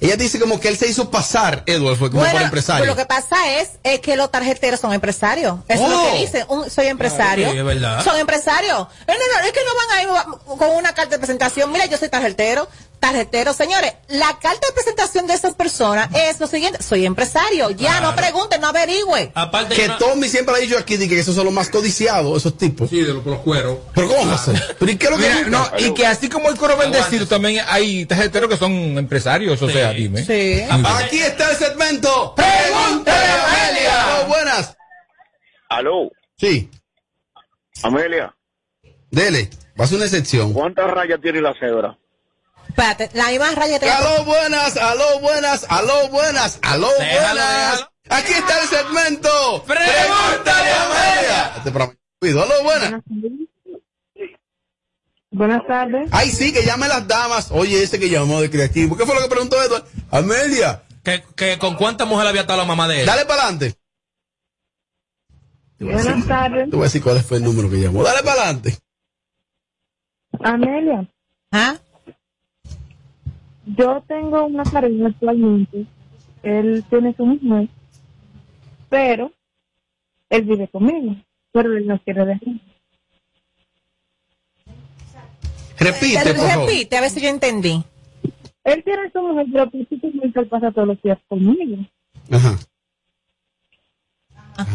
Ella 0.00 0.14
dice 0.16 0.38
como 0.38 0.60
que 0.60 0.68
él 0.68 0.76
se 0.78 0.86
hizo 0.86 1.10
pasar, 1.10 1.64
Edward, 1.66 1.96
fue 1.96 2.10
como 2.10 2.22
por 2.22 2.30
Bueno, 2.30 2.44
empresario. 2.44 2.82
pues 2.84 2.88
lo 2.90 2.94
que 2.96 3.06
pasa 3.06 3.58
es, 3.58 3.70
es 3.82 3.98
que 4.00 4.14
los 4.14 4.30
tarjeteros 4.30 4.78
son 4.78 4.92
empresarios. 4.92 5.56
Eso 5.66 5.84
es 5.84 5.90
lo 5.90 6.00
Oh. 6.02 6.12
que 6.12 6.18
dicen. 6.20 6.44
Un- 6.48 6.70
soy 6.70 6.86
empresario. 6.86 7.50
Sí, 7.50 7.56
es 7.58 7.64
verdad. 7.64 8.04
Son 8.04 8.16
empresarios. 8.16 8.86
Eh, 9.08 9.12
no, 9.12 9.40
no, 9.40 9.46
es 9.46 9.52
que 9.52 9.60
no 9.64 9.74
van 9.74 9.98
ahí 9.98 10.06
va- 10.06 10.56
con 10.56 10.70
una 10.76 10.92
carta 10.94 11.12
de 11.12 11.18
presentación. 11.18 11.72
Mira, 11.72 11.86
yo 11.86 11.96
soy 11.96 12.10
tarjetero. 12.10 12.68
Tarjetero, 13.00 13.52
señores, 13.52 13.94
la 14.08 14.38
carta 14.40 14.66
de 14.66 14.72
presentación 14.74 15.26
de 15.28 15.34
esas 15.34 15.54
personas 15.54 16.08
es 16.14 16.40
lo 16.40 16.48
siguiente. 16.48 16.82
Soy 16.82 17.06
empresario. 17.06 17.70
Ya, 17.70 18.00
no 18.00 18.14
pregunten, 18.16 18.60
no 18.60 18.68
averigüen. 18.68 19.30
Aparte 19.34 19.76
que 19.76 19.88
Tommy 19.98 20.28
siempre 20.28 20.54
ha 20.54 20.58
dicho 20.58 20.76
aquí 20.76 20.96
de 20.96 21.08
que 21.08 21.18
esos 21.18 21.34
son 21.34 21.44
los 21.44 21.54
más 21.54 21.70
codiciados, 21.70 22.36
esos 22.36 22.58
tipos. 22.58 22.90
Sí, 22.90 23.00
de 23.00 23.14
los, 23.14 23.24
los 23.24 23.38
cueros. 23.38 23.78
Pero 23.94 24.08
¿cómo? 24.08 24.36
¿Pero 24.78 24.90
y 24.90 24.96
qué 24.96 25.06
es 25.06 25.10
lo 25.12 25.16
que 25.16 25.28
Mira, 25.28 25.48
no, 25.48 25.68
y 25.78 25.94
que 25.94 26.06
así 26.06 26.28
como 26.28 26.48
el 26.48 26.56
coro 26.56 26.76
bendecido, 26.76 27.26
también 27.26 27.64
hay 27.68 28.04
tarjeteros 28.06 28.50
que 28.50 28.56
son 28.56 28.72
empresarios, 28.98 29.60
o 29.62 29.68
sea, 29.70 29.92
dime. 29.92 30.24
Sí. 30.24 30.62
Aquí 30.68 31.20
está 31.20 31.50
el 31.50 31.56
segmento. 31.56 32.34
Pregúntale 32.34 33.26
a 33.26 33.44
Amelia. 33.44 34.26
Buenas. 34.26 34.76
Aló. 35.68 36.10
Sí. 36.36 36.68
Amelia. 37.82 38.34
Dele, 39.10 39.50
va 39.78 39.84
a 39.84 39.86
ser 39.86 39.96
una 39.96 40.06
excepción. 40.06 40.52
¿Cuántas 40.52 40.90
rayas 40.90 41.20
tiene 41.20 41.40
la 41.40 41.54
cebra? 41.54 41.96
Espérate, 42.78 43.10
la 43.18 43.28
misma 43.30 43.50
raya 43.56 43.80
te 43.80 43.90
Aló, 43.90 44.24
buenas, 44.24 44.76
aló, 44.76 45.18
buenas, 45.18 45.66
aló, 45.68 46.08
buenas, 46.10 46.60
aló, 46.62 46.86
Déjalo, 46.96 47.24
buenas. 47.34 47.72
déjalo. 47.72 47.92
Aquí 48.10 48.32
está 48.34 48.62
el 48.62 48.68
segmento. 48.68 49.64
Pregúntale 49.66 50.70
a 50.70 50.84
Amelia. 50.84 51.52
Este 51.56 51.70
programa 51.72 51.92
es 51.94 51.98
cuido. 52.20 52.42
Aló, 52.44 52.62
buenas. 52.62 53.02
Buenas 55.32 55.66
tardes. 55.66 56.08
Ay, 56.12 56.30
sí, 56.30 56.52
que 56.52 56.64
llamen 56.64 56.88
las 56.88 57.08
damas. 57.08 57.50
Oye, 57.50 57.82
ese 57.82 57.98
que 57.98 58.08
llamó 58.08 58.40
de 58.40 58.48
creativo. 58.48 58.96
¿Qué 58.96 59.04
fue 59.04 59.16
lo 59.16 59.22
que 59.22 59.28
preguntó 59.28 59.60
Edward? 59.60 59.84
Amelia. 60.12 60.84
Que, 61.02 61.24
que 61.34 61.58
con 61.58 61.74
cuántas 61.74 62.06
mujeres 62.06 62.30
había 62.30 62.42
estado 62.42 62.60
la 62.60 62.64
mamá 62.64 62.86
de 62.86 63.00
él. 63.00 63.06
Dale 63.06 63.26
para 63.26 63.42
adelante. 63.42 63.74
Buenas 65.80 66.26
tardes. 66.28 66.70
Te 66.70 66.76
voy 66.76 66.82
a 66.82 66.84
decir 66.84 67.02
cuál 67.02 67.20
fue 67.24 67.38
el 67.38 67.42
número 67.44 67.68
que 67.68 67.76
llamó. 67.80 68.04
Dale 68.04 68.22
para 68.22 68.42
adelante. 68.42 68.78
Amelia. 70.44 71.10
¿Ah? 71.50 71.76
Yo 73.76 74.02
tengo 74.06 74.46
una 74.46 74.64
pareja 74.64 75.06
actualmente. 75.08 75.84
Él 76.42 76.84
tiene 76.88 77.14
su 77.14 77.26
mujer. 77.26 77.68
Pero 78.88 79.30
él 80.30 80.42
vive 80.42 80.68
conmigo. 80.68 81.16
Pero 81.52 81.76
él 81.76 81.86
no 81.86 81.98
quiere 82.02 82.24
dejar. 82.24 82.54
Repite, 85.78 86.22
Te- 86.24 86.34
por 86.34 86.48
favor. 86.48 86.68
repite, 86.68 86.96
a 86.96 87.00
ver 87.00 87.10
si 87.10 87.20
yo 87.20 87.28
entendí. 87.28 87.84
Él 88.64 88.82
tiene 88.84 89.10
su 89.12 89.22
mujer, 89.22 89.46
pero 89.52 89.70
principalmente 89.70 90.40
él 90.40 90.46
pasa 90.48 90.72
todos 90.72 90.88
los 90.88 91.02
días 91.02 91.18
conmigo. 91.28 91.84
Ajá. 92.30 92.58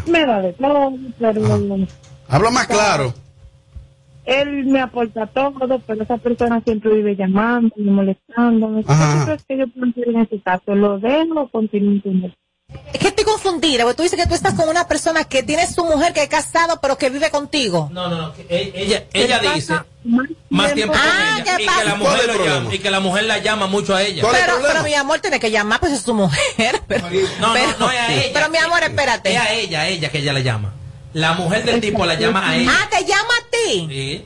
Me 0.08 0.26
da 0.26 0.42
de 0.42 0.54
todo, 0.54 0.94
pero 1.20 1.42
Habla 2.30 2.50
más 2.52 2.68
claro. 2.68 3.14
Él 4.26 4.66
me 4.66 4.82
aporta 4.82 5.28
todo, 5.28 5.80
pero 5.86 6.04
esa 6.04 6.18
persona 6.18 6.62
siempre 6.64 6.94
vive 6.94 7.16
llamando 7.16 7.74
y 7.78 7.84
molestando. 7.84 8.82
Ajá. 8.88 9.20
¿Qué 9.20 9.26
crees 9.26 9.44
que 9.48 9.58
yo 9.58 9.68
puedo 9.68 9.92
hacer 9.92 10.08
en 10.10 10.22
ese 10.22 10.42
caso? 10.42 10.76
¿Lo 10.76 11.00
dejo 11.00 11.42
o 11.42 11.48
continúo 11.50 12.02
con 12.02 12.24
él? 12.24 12.36
Es 12.92 13.00
que 13.00 13.08
estoy 13.10 13.26
confundida, 13.26 13.84
porque 13.84 13.98
tú 13.98 14.04
dices 14.04 14.20
que 14.20 14.26
tú 14.28 14.34
estás 14.34 14.56
con 14.56 14.68
una 14.68 14.88
persona 14.88 15.26
que 15.26 15.44
tiene 15.44 15.68
su 15.68 15.84
mujer 15.86 16.12
que 16.14 16.24
es 16.24 16.30
casado, 16.30 16.80
pero 16.82 16.98
que 16.98 17.10
vive 17.12 17.30
contigo. 17.30 17.90
No, 17.92 18.10
no, 18.10 18.18
no. 18.18 18.34
que 18.34 18.46
ella, 18.50 19.04
ella 19.14 19.40
¿Qué 19.42 19.50
dice 19.56 19.74
más 20.50 20.74
tiempo 20.74 20.94
con 20.94 21.02
Ah, 21.04 21.36
ella. 21.40 21.58
¿qué 21.58 21.64
Y 21.64 21.68
que, 21.68 21.72
la 21.84 21.84
¿Cuál 21.84 21.98
mujer 22.00 22.20
es 22.22 22.28
lo 22.38 22.46
llama, 22.46 22.74
y 22.76 22.80
que 22.80 22.92
la 22.92 23.00
mujer 23.00 23.24
la 23.26 23.38
llama 23.40 23.68
mucho 23.68 23.96
a 23.96 24.02
ella. 24.02 24.22
¿Cuál 24.24 24.36
es 24.36 24.42
el 24.42 24.48
Pero, 24.48 24.62
pero 24.66 24.84
mi 24.84 24.94
amor 24.96 25.20
tiene 25.20 25.40
que 25.40 25.52
llamar, 25.52 25.80
pues 25.82 25.92
es 25.92 26.02
su 26.02 26.14
mujer. 26.16 26.82
Pero, 26.88 27.08
No, 27.40 27.54
pero, 27.54 27.72
no, 27.72 27.78
no 27.80 27.92
es 27.92 28.00
a 28.00 28.14
ella. 28.14 28.30
pero 28.34 28.50
mi 28.50 28.58
amor, 28.58 28.82
espérate. 28.84 29.34
Es 29.34 29.40
a 29.40 29.54
ella, 29.54 29.82
a 29.82 29.88
ella 29.90 30.10
que 30.10 30.18
ella 30.20 30.34
le 30.34 30.42
llama. 30.44 30.74
La 31.14 31.34
mujer 31.34 31.64
del 31.66 31.80
tipo 31.82 32.06
la 32.06 32.16
llama 32.16 32.50
a 32.50 32.56
ella. 32.56 32.72
Ah, 32.74 32.90
te 32.90 33.06
llama 33.06 33.34
a 33.40 33.50
ti. 33.52 33.88
Sí. 33.90 34.26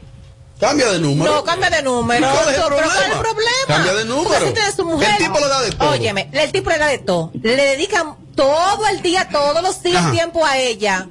Cambia 0.60 0.92
de 0.92 1.00
número. 1.00 1.32
No, 1.36 1.44
cambia 1.44 1.70
de 1.70 1.84
número. 1.84 2.26
¿Y 2.28 2.30
cuál 2.32 2.50
es 2.50 2.56
el 2.56 2.62
No, 2.62 2.70
pero 2.70 2.76
¿cuál 2.84 2.88
es 2.88 2.96
el 3.06 3.12
problema? 3.12 3.22
problema? 3.22 3.68
Cambia 3.68 3.94
de 3.94 4.06
número. 4.06 4.54
Tiene 4.54 4.72
su 4.72 4.86
mujer. 4.86 5.10
El 5.12 5.18
tipo 5.18 5.40
le 5.40 5.48
da 5.48 5.62
de 5.62 5.72
todo. 5.72 5.90
Óyeme, 5.92 6.30
el 6.34 6.52
tipo 6.52 6.70
le 6.72 6.78
da 6.80 6.88
de 6.88 6.98
todo. 6.98 7.32
Le 7.42 7.56
dedican 7.56 8.16
todo 8.36 8.88
el 8.88 9.02
día, 9.02 9.30
todos 9.30 9.62
los 9.62 9.84
días 9.84 10.02
Ajá. 10.04 10.12
tiempo 10.12 10.44
a 10.46 10.58
ella. 10.58 11.08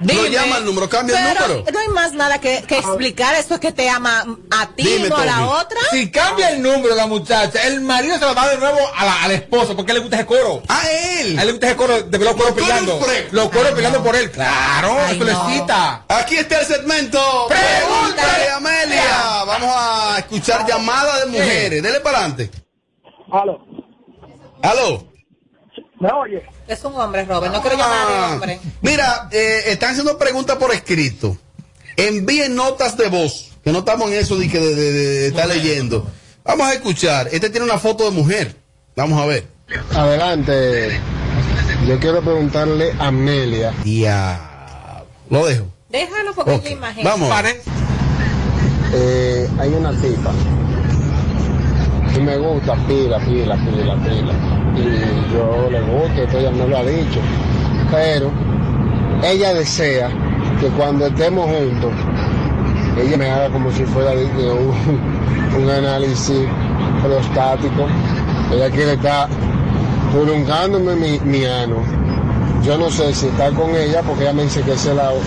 No 0.00 0.26
llama 0.26 0.56
el 0.58 0.64
número, 0.64 0.88
cambia 0.88 1.18
el 1.18 1.34
número. 1.38 1.64
no 1.72 1.78
hay 1.78 1.88
más 1.88 2.12
nada 2.14 2.40
que, 2.40 2.62
que 2.66 2.78
explicar. 2.78 3.34
Eso 3.34 3.54
es 3.54 3.60
que 3.60 3.70
te 3.72 3.88
ama 3.90 4.24
a 4.50 4.66
ti, 4.68 4.82
Dime, 4.82 5.08
no 5.10 5.16
a 5.16 5.24
la 5.26 5.32
Tommy. 5.36 5.48
otra. 5.48 5.78
Si 5.90 6.10
cambia 6.10 6.50
el 6.50 6.62
número 6.62 6.94
la 6.94 7.06
muchacha, 7.06 7.66
el 7.66 7.82
marido 7.82 8.14
se 8.18 8.24
lo 8.24 8.32
da 8.34 8.48
de 8.48 8.56
nuevo 8.58 8.78
a 8.96 9.04
la, 9.04 9.22
al 9.24 9.32
esposo 9.32 9.76
porque 9.76 9.92
le 9.92 10.00
gusta 10.00 10.16
ese 10.16 10.26
coro. 10.26 10.62
A 10.68 10.90
él. 10.90 11.38
A 11.38 11.42
él 11.42 11.46
le 11.48 11.52
gusta 11.52 11.66
ese 11.66 11.76
coro 11.76 12.02
de 12.02 12.18
los 12.18 12.34
coros 12.34 12.54
freco. 12.54 13.00
Los 13.32 13.50
coros 13.50 13.72
peleando 13.72 14.02
por 14.02 14.16
él. 14.16 14.30
Claro, 14.30 14.96
Ay, 15.06 15.16
eso 15.16 15.24
le 15.24 15.32
no. 15.32 15.50
cita. 15.50 16.04
Aquí 16.08 16.36
está 16.36 16.60
el 16.60 16.66
segmento. 16.66 17.46
Pregúntale 17.48 18.48
Amelia. 18.50 19.44
Vamos 19.46 19.70
a 19.76 20.18
escuchar 20.18 20.66
llamadas 20.66 21.20
de 21.20 21.26
mujeres. 21.26 21.82
Dele 21.82 22.00
para 22.00 22.18
adelante. 22.20 22.50
Aló. 23.32 23.58
Aló. 24.62 25.06
¿Me 26.00 26.10
oye? 26.12 26.42
Es 26.70 26.84
un 26.84 26.94
hombre, 26.94 27.24
Robert. 27.24 27.52
No 27.52 27.60
quiero 27.62 27.76
llamar 27.76 28.06
Ah, 28.08 28.28
a 28.30 28.34
hombre. 28.34 28.60
Mira, 28.80 29.28
eh, 29.32 29.62
están 29.66 29.90
haciendo 29.90 30.16
preguntas 30.16 30.56
por 30.56 30.72
escrito. 30.72 31.36
Envíen 31.96 32.54
notas 32.54 32.96
de 32.96 33.08
voz, 33.08 33.50
que 33.64 33.72
no 33.72 33.80
estamos 33.80 34.08
en 34.08 34.14
eso 34.18 34.36
de, 34.36 34.48
que 34.48 34.60
de, 34.60 34.74
de- 34.76 34.92
de 34.92 35.26
estar 35.26 35.48
leyendo. 35.48 36.06
Vamos 36.44 36.68
a 36.68 36.74
escuchar. 36.74 37.28
Este 37.32 37.50
tiene 37.50 37.64
una 37.66 37.78
foto 37.78 38.04
de 38.04 38.12
mujer. 38.12 38.54
Vamos 38.94 39.20
a 39.20 39.26
ver. 39.26 39.48
Adelante. 39.96 41.00
Yo 41.88 41.98
quiero 41.98 42.20
preguntarle 42.22 42.92
a 43.00 43.08
Amelia. 43.08 43.74
Ya. 43.84 45.02
Lo 45.28 45.46
dejo. 45.46 45.66
Déjalo 45.88 46.34
porque 46.34 46.54
es 46.54 46.62
la 46.64 46.70
imagen. 46.70 47.04
Vamos. 47.04 47.32
Eh, 48.94 49.48
hay 49.58 49.68
una 49.70 49.90
tipa. 50.00 50.30
Y 52.16 52.20
me 52.20 52.36
gusta 52.38 52.74
pila, 52.86 53.18
pila, 53.24 53.56
pila, 53.56 53.96
pila. 54.04 54.59
Y 54.76 55.32
yo 55.32 55.68
le 55.70 55.80
gusta, 55.82 56.22
esto 56.22 56.38
ella 56.38 56.50
me 56.50 56.66
lo 56.66 56.78
ha 56.78 56.84
dicho. 56.84 57.20
Pero 57.90 58.30
ella 59.22 59.54
desea 59.54 60.08
que 60.60 60.68
cuando 60.68 61.06
estemos 61.06 61.46
juntos, 61.46 61.92
ella 62.98 63.16
me 63.16 63.30
haga 63.30 63.50
como 63.50 63.70
si 63.72 63.84
fuera 63.84 64.12
un, 64.12 65.62
un 65.62 65.70
análisis 65.70 66.46
prostático. 67.02 67.86
Ella 68.52 68.70
quiere 68.70 68.92
estar 68.94 69.28
prolongándome 70.12 70.96
mi, 70.96 71.20
mi 71.20 71.44
ano. 71.44 71.76
Yo 72.62 72.76
no 72.76 72.90
sé 72.90 73.14
si 73.14 73.26
estar 73.26 73.52
con 73.54 73.70
ella, 73.74 74.02
porque 74.02 74.24
ella 74.24 74.32
me 74.32 74.44
dice 74.44 74.62
que 74.62 74.72
ese 74.72 74.94
lado. 74.94 75.18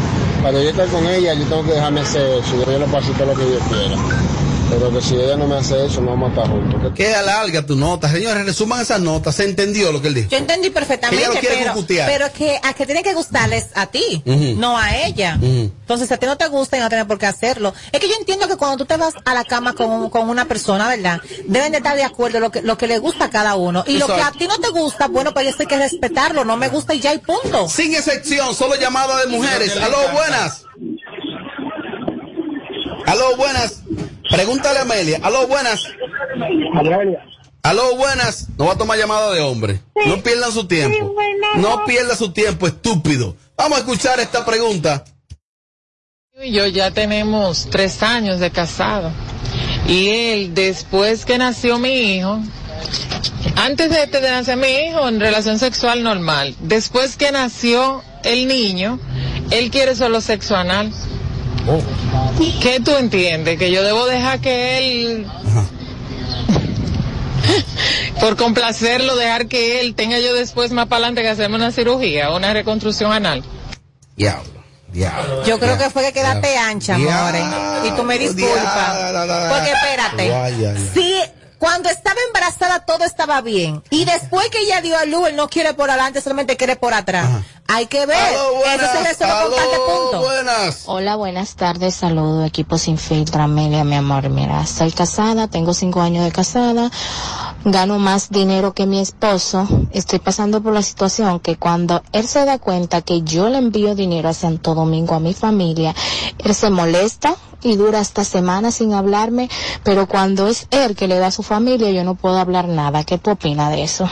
Para 0.43 0.61
yo 0.61 0.69
estar 0.69 0.87
con 0.87 1.05
ella, 1.07 1.33
yo 1.33 1.45
tengo 1.45 1.63
que 1.63 1.71
dejarme 1.71 2.01
hacer 2.01 2.39
eso. 2.39 2.63
Yo 2.65 2.77
le 2.77 2.85
hacer 2.85 3.15
todo 3.15 3.27
lo 3.27 3.33
que 3.33 3.43
yo 3.43 3.59
quiera. 3.69 4.42
Pero 4.73 4.91
que 4.91 5.01
si 5.01 5.15
ella 5.15 5.37
no 5.37 5.45
me 5.47 5.55
hace 5.55 5.85
eso, 5.85 6.01
no 6.01 6.11
vamos 6.11 6.29
a 6.29 6.41
estar 6.41 6.49
juntos. 6.49 6.91
Que 6.95 7.13
alarga 7.13 7.63
tu 7.63 7.75
nota. 7.75 8.09
Señores, 8.09 8.45
resuman 8.45 8.81
esas 8.81 8.99
notas. 8.99 9.35
¿Se 9.35 9.43
entendió 9.43 9.91
lo 9.91 10.01
que 10.01 10.07
él 10.07 10.15
dijo? 10.15 10.29
Yo 10.29 10.37
entendí 10.37 10.71
perfectamente, 10.71 11.23
Ella 11.23 11.33
lo 11.33 11.39
quiere 11.39 11.55
pero, 11.57 11.85
pero 12.07 12.33
que 12.33 12.59
a 12.61 12.73
que 12.73 12.85
tiene 12.85 13.03
que 13.03 13.13
gustarles 13.13 13.67
a 13.75 13.85
ti, 13.87 14.23
no 14.25 14.77
a 14.77 14.97
ella. 14.97 15.37
Entonces, 15.41 16.07
si 16.07 16.13
a 16.13 16.17
ti 16.17 16.25
no 16.25 16.37
te 16.37 16.47
gusta 16.47 16.77
y 16.77 16.79
no 16.79 16.89
tienes 16.89 17.05
por 17.05 17.19
qué 17.19 17.27
hacerlo. 17.27 17.73
Es 17.91 17.99
que 17.99 18.07
yo 18.07 18.15
entiendo 18.19 18.47
que 18.47 18.57
cuando 18.57 18.77
tú 18.77 18.85
te 18.85 18.97
vas 18.97 19.13
a 19.23 19.33
la 19.33 19.43
cama 19.43 19.73
con, 19.73 20.09
con 20.09 20.27
una 20.29 20.45
persona, 20.45 20.87
¿verdad? 20.87 21.21
Deben 21.45 21.71
de 21.71 21.77
estar 21.77 21.95
de 21.95 22.03
acuerdo 22.03 22.39
lo 22.39 22.51
que, 22.51 22.61
lo 22.63 22.77
que 22.77 22.87
le 22.87 22.97
gusta 22.97 23.25
a 23.25 23.29
cada 23.29 23.55
uno. 23.55 23.83
Y 23.85 23.97
lo 23.97 24.07
que 24.07 24.21
a 24.21 24.31
ti 24.31 24.47
no 24.47 24.57
te 24.59 24.69
gusta, 24.69 25.07
bueno, 25.07 25.33
pues 25.33 25.47
eso 25.47 25.57
hay 25.59 25.67
que 25.67 25.77
respetarlo. 25.77 26.45
No 26.45 26.57
me 26.57 26.69
gusta 26.69 26.95
y 26.95 26.99
ya 26.99 27.13
y 27.13 27.19
punto. 27.19 27.69
Sin 27.69 27.93
excepción, 27.93 28.55
solo 28.55 28.75
llamada 28.75 29.19
de 29.19 29.27
mujeres. 29.27 29.77
Aló, 29.77 29.97
buenas. 30.13 30.65
Aló, 33.05 33.35
buenas. 33.35 33.82
Pregúntale 34.33 34.79
a 34.79 34.81
Amelia. 34.81 35.19
Aló, 35.21 35.47
buenas. 35.47 35.83
Aló, 37.61 37.95
buenas. 37.95 38.47
No 38.57 38.65
va 38.65 38.73
a 38.73 38.77
tomar 38.77 38.97
llamada 38.97 39.31
de 39.31 39.41
hombre. 39.41 39.79
No 40.07 40.21
pierdan 40.23 40.51
su 40.51 40.65
tiempo. 40.67 41.13
No 41.57 41.85
pierda 41.85 42.15
su 42.15 42.31
tiempo, 42.31 42.65
estúpido. 42.67 43.35
Vamos 43.55 43.77
a 43.77 43.81
escuchar 43.81 44.19
esta 44.19 44.43
pregunta. 44.43 45.05
y 46.41 46.51
yo 46.51 46.65
ya 46.65 46.89
tenemos 46.91 47.67
tres 47.69 48.01
años 48.01 48.39
de 48.39 48.49
casado. 48.49 49.11
Y 49.87 50.07
él, 50.09 50.53
después 50.55 51.25
que 51.25 51.37
nació 51.37 51.77
mi 51.77 52.15
hijo, 52.15 52.39
antes 53.55 53.91
de, 53.91 54.07
de 54.07 54.31
nacer 54.31 54.57
mi 54.57 54.67
hijo, 54.67 55.07
en 55.07 55.19
relación 55.19 55.59
sexual 55.59 56.01
normal. 56.01 56.55
Después 56.59 57.17
que 57.17 57.31
nació 57.31 58.03
el 58.23 58.47
niño, 58.47 58.99
él 59.51 59.69
quiere 59.69 59.95
solo 59.95 60.21
sexo 60.21 60.55
anal. 60.55 60.91
¿Qué 62.61 62.79
tú 62.79 62.95
entiendes? 62.95 63.57
Que 63.57 63.71
yo 63.71 63.83
debo 63.83 64.05
dejar 64.05 64.39
que 64.39 64.77
él, 64.77 65.27
por 68.19 68.35
complacerlo, 68.35 69.15
dejar 69.15 69.47
que 69.47 69.79
él 69.79 69.95
tenga 69.95 70.19
yo 70.19 70.33
después 70.33 70.71
más 70.71 70.87
para 70.87 71.05
adelante 71.05 71.21
que 71.21 71.29
hacerme 71.29 71.55
una 71.55 71.71
cirugía, 71.71 72.31
una 72.31 72.53
reconstrucción 72.53 73.13
anal. 73.13 73.43
Diablo, 74.15 74.63
diablo. 74.89 75.43
Yo 75.45 75.59
creo 75.59 75.77
que 75.77 75.89
fue 75.89 76.03
que 76.03 76.13
quedaste 76.13 76.57
ancha, 76.57 76.95
amores. 76.95 77.43
Y 77.85 77.91
tú 77.91 78.03
me 78.03 78.17
disculpas. 78.17 78.97
Porque 79.49 79.71
espérate. 79.71 80.33
Ay, 80.33 80.53
ay, 80.55 80.65
ay. 80.65 80.91
Si 80.93 81.15
cuando 81.63 81.87
estaba 81.89 82.19
embarazada 82.27 82.83
todo 82.85 83.05
estaba 83.05 83.39
bien. 83.39 83.81
Y 83.89 84.03
después 84.03 84.49
que 84.49 84.59
ella 84.59 84.81
dio 84.81 84.97
a 84.97 85.05
luz, 85.05 85.29
él 85.29 85.37
no 85.37 85.47
quiere 85.47 85.73
por 85.73 85.89
adelante, 85.89 86.19
solamente 86.19 86.57
quiere 86.57 86.75
por 86.75 86.93
atrás. 86.93 87.25
Hay 87.69 87.85
que 87.85 88.05
ver. 88.05 88.33
Eso 88.75 88.85
se 88.91 89.03
resuelve 89.07 89.55
con 89.87 89.92
punto. 90.19 90.77
Hola, 90.85 91.15
buenas 91.15 91.55
tardes, 91.55 91.95
saludo 91.95 92.43
equipo 92.45 92.77
sin 92.77 92.97
filtro, 92.97 93.43
Amelia, 93.43 93.83
mi 93.83 93.95
amor. 93.95 94.29
Mira, 94.29 94.61
estoy 94.61 94.91
casada, 94.91 95.47
tengo 95.47 95.73
cinco 95.73 96.01
años 96.01 96.23
de 96.23 96.31
casada, 96.31 96.91
gano 97.65 97.99
más 97.99 98.29
dinero 98.29 98.73
que 98.73 98.85
mi 98.85 98.99
esposo. 98.99 99.67
Estoy 99.91 100.19
pasando 100.19 100.61
por 100.61 100.73
la 100.73 100.81
situación 100.81 101.39
que 101.39 101.57
cuando 101.57 102.03
él 102.11 102.27
se 102.27 102.45
da 102.45 102.59
cuenta 102.59 103.01
que 103.01 103.21
yo 103.21 103.49
le 103.49 103.57
envío 103.57 103.95
dinero 103.95 104.29
a 104.29 104.33
Santo 104.33 104.75
Domingo 104.75 105.15
a 105.15 105.19
mi 105.19 105.33
familia, 105.33 105.95
él 106.43 106.53
se 106.53 106.69
molesta 106.69 107.35
y 107.61 107.75
dura 107.77 107.99
hasta 107.99 108.23
semanas 108.23 108.75
sin 108.75 108.93
hablarme, 108.93 109.49
pero 109.83 110.07
cuando 110.07 110.47
es 110.47 110.67
él 110.71 110.95
que 110.95 111.07
le 111.07 111.17
da 111.17 111.27
a 111.27 111.31
su 111.31 111.43
familia, 111.43 111.91
yo 111.91 112.03
no 112.03 112.15
puedo 112.15 112.37
hablar 112.37 112.67
nada. 112.67 113.03
¿Qué 113.03 113.17
tú 113.17 113.31
opinas 113.31 113.71
de 113.71 113.83
eso? 113.83 114.07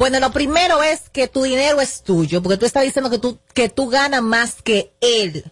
Bueno, 0.00 0.18
lo 0.18 0.32
primero 0.32 0.82
es 0.82 1.10
que 1.12 1.28
tu 1.28 1.42
dinero 1.42 1.78
es 1.78 2.00
tuyo, 2.02 2.42
porque 2.42 2.56
tú 2.56 2.64
estás 2.64 2.84
diciendo 2.84 3.10
que 3.10 3.18
tú, 3.18 3.38
que 3.52 3.68
tú 3.68 3.88
ganas 3.90 4.22
más 4.22 4.62
que 4.62 4.94
él. 5.02 5.44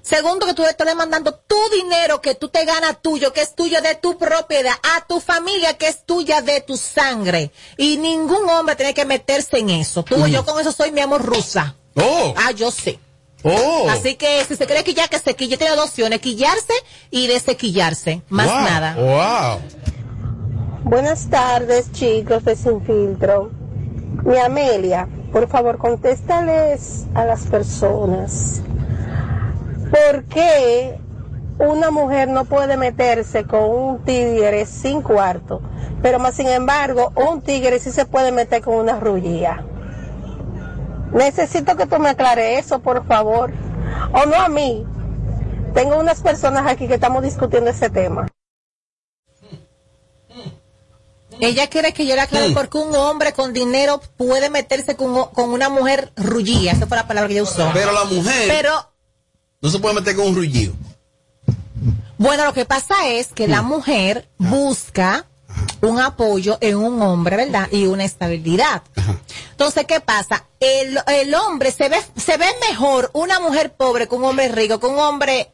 Segundo, 0.00 0.46
que 0.46 0.54
tú 0.54 0.62
le 0.62 0.70
estás 0.70 0.86
demandando 0.86 1.34
tu 1.34 1.56
dinero 1.70 2.22
que 2.22 2.34
tú 2.34 2.48
te 2.48 2.64
ganas 2.64 3.02
tuyo, 3.02 3.34
que 3.34 3.42
es 3.42 3.54
tuyo 3.54 3.82
de 3.82 3.94
tu 3.94 4.16
propiedad, 4.16 4.72
a 4.96 5.04
tu 5.06 5.20
familia 5.20 5.76
que 5.76 5.88
es 5.88 6.02
tuya 6.06 6.40
de 6.40 6.62
tu 6.62 6.78
sangre. 6.78 7.50
Y 7.76 7.98
ningún 7.98 8.48
hombre 8.48 8.74
tiene 8.74 8.94
que 8.94 9.04
meterse 9.04 9.58
en 9.58 9.68
eso. 9.68 10.02
Tú, 10.02 10.16
Mm. 10.16 10.26
yo 10.28 10.46
con 10.46 10.58
eso 10.58 10.72
soy 10.72 10.90
mi 10.90 11.02
amor 11.02 11.20
rusa. 11.22 11.76
Oh. 11.94 12.32
Ah, 12.38 12.52
yo 12.52 12.70
sé. 12.70 12.98
Oh. 13.42 13.86
Así 13.90 14.14
que 14.14 14.42
si 14.48 14.56
se 14.56 14.66
cree 14.66 14.82
quillar, 14.82 15.10
que 15.10 15.18
se 15.18 15.36
quille. 15.36 15.58
Tiene 15.58 15.76
dos 15.76 15.90
opciones, 15.90 16.20
quillarse 16.20 16.72
y 17.10 17.26
desequillarse. 17.26 18.22
Más 18.30 18.46
Wow, 18.46 18.60
nada. 18.62 18.94
Wow. 18.94 19.60
Buenas 20.84 21.28
tardes, 21.28 21.92
chicos 21.92 22.44
de 22.46 22.56
Sin 22.56 22.80
Filtro. 22.86 23.50
Mi 24.22 24.38
Amelia, 24.38 25.08
por 25.32 25.48
favor, 25.48 25.78
contéstales 25.78 27.06
a 27.14 27.24
las 27.24 27.46
personas. 27.46 28.62
¿Por 29.90 30.24
qué 30.24 30.98
una 31.58 31.90
mujer 31.90 32.28
no 32.28 32.44
puede 32.44 32.76
meterse 32.76 33.44
con 33.44 33.64
un 33.64 33.98
tigre 34.04 34.66
sin 34.66 35.02
cuarto? 35.02 35.60
Pero 36.02 36.18
más 36.18 36.34
sin 36.34 36.48
embargo, 36.48 37.12
un 37.16 37.42
tigre 37.42 37.78
sí 37.78 37.90
se 37.90 38.06
puede 38.06 38.32
meter 38.32 38.62
con 38.62 38.76
una 38.76 38.98
rullía. 39.00 39.64
Necesito 41.12 41.76
que 41.76 41.86
tú 41.86 41.98
me 41.98 42.10
aclares 42.10 42.64
eso, 42.64 42.80
por 42.80 43.06
favor. 43.06 43.52
O 44.12 44.26
no 44.26 44.36
a 44.36 44.48
mí. 44.48 44.86
Tengo 45.74 45.98
unas 45.98 46.20
personas 46.22 46.66
aquí 46.66 46.88
que 46.88 46.94
estamos 46.94 47.22
discutiendo 47.22 47.70
ese 47.70 47.90
tema. 47.90 48.26
Ella 51.40 51.66
quiere 51.68 51.92
que 51.92 52.06
yo 52.06 52.14
le 52.14 52.20
aclare 52.22 52.48
Mm. 52.50 52.54
por 52.54 52.68
qué 52.68 52.78
un 52.78 52.94
hombre 52.94 53.32
con 53.32 53.52
dinero 53.52 54.00
puede 54.16 54.50
meterse 54.50 54.96
con, 54.96 55.26
con 55.30 55.50
una 55.50 55.68
mujer 55.68 56.12
rullía. 56.16 56.72
Esa 56.72 56.86
fue 56.86 56.96
la 56.96 57.06
palabra 57.06 57.28
que 57.28 57.34
ella 57.34 57.42
usó. 57.42 57.70
Pero 57.74 57.92
la 57.92 58.04
mujer 58.04 58.44
Pero, 58.48 58.90
no 59.60 59.70
se 59.70 59.78
puede 59.78 59.94
meter 59.96 60.14
con 60.16 60.28
un 60.28 60.34
rullido. 60.36 60.72
bueno, 62.18 62.44
lo 62.44 62.52
que 62.52 62.64
pasa 62.64 63.08
es 63.08 63.28
que 63.28 63.46
Mm. 63.46 63.50
la 63.50 63.62
mujer 63.62 64.28
busca 64.38 65.26
un 65.80 66.00
apoyo 66.00 66.56
en 66.60 66.76
un 66.76 67.00
hombre, 67.02 67.36
¿verdad? 67.36 67.68
Y 67.70 67.86
una 67.86 68.04
estabilidad. 68.04 68.82
Entonces, 69.50 69.84
¿qué 69.86 70.00
pasa? 70.00 70.44
El, 70.60 70.98
el 71.08 71.34
hombre 71.34 71.70
se 71.72 71.88
ve, 71.88 71.98
se 72.16 72.36
ve 72.36 72.46
mejor 72.70 73.10
una 73.12 73.38
mujer 73.40 73.72
pobre 73.74 74.06
con 74.08 74.20
un 74.20 74.30
hombre 74.30 74.48
rico, 74.48 74.80
con 74.80 74.94
un 74.94 75.00
hombre 75.00 75.50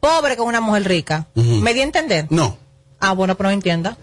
pobre 0.00 0.36
con 0.36 0.46
una 0.46 0.60
mujer 0.60 0.84
rica. 0.86 1.26
Ujú. 1.34 1.46
¿Me 1.56 1.74
di 1.74 1.80
a 1.80 1.84
entender? 1.84 2.26
No. 2.30 2.56
Ah, 3.00 3.12
bueno, 3.14 3.36
pero 3.36 3.48
no 3.48 3.54
entienda. 3.54 3.96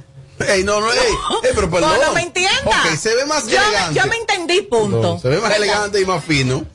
Ey, 0.47 0.63
no, 0.63 0.81
no, 0.81 0.91
ey, 0.91 0.99
ey, 1.43 1.51
pero 1.55 1.69
perdón. 1.71 1.97
No, 1.99 2.05
no 2.07 2.13
me 2.13 2.21
entienda. 2.23 2.51
Ok, 2.65 2.97
se 2.99 3.15
ve 3.15 3.25
más 3.25 3.47
yo, 3.47 3.59
me- 3.59 3.65
elegante. 3.67 3.99
yo 3.99 4.07
me 4.07 4.15
entendí, 4.17 4.61
punto. 4.63 5.01
No, 5.01 5.19
se 5.19 5.29
ve 5.29 5.35
más 5.37 5.43
¿Verdad? 5.49 5.57
elegante 5.63 6.01
y 6.01 6.05
más 6.05 6.23
fino 6.23 6.65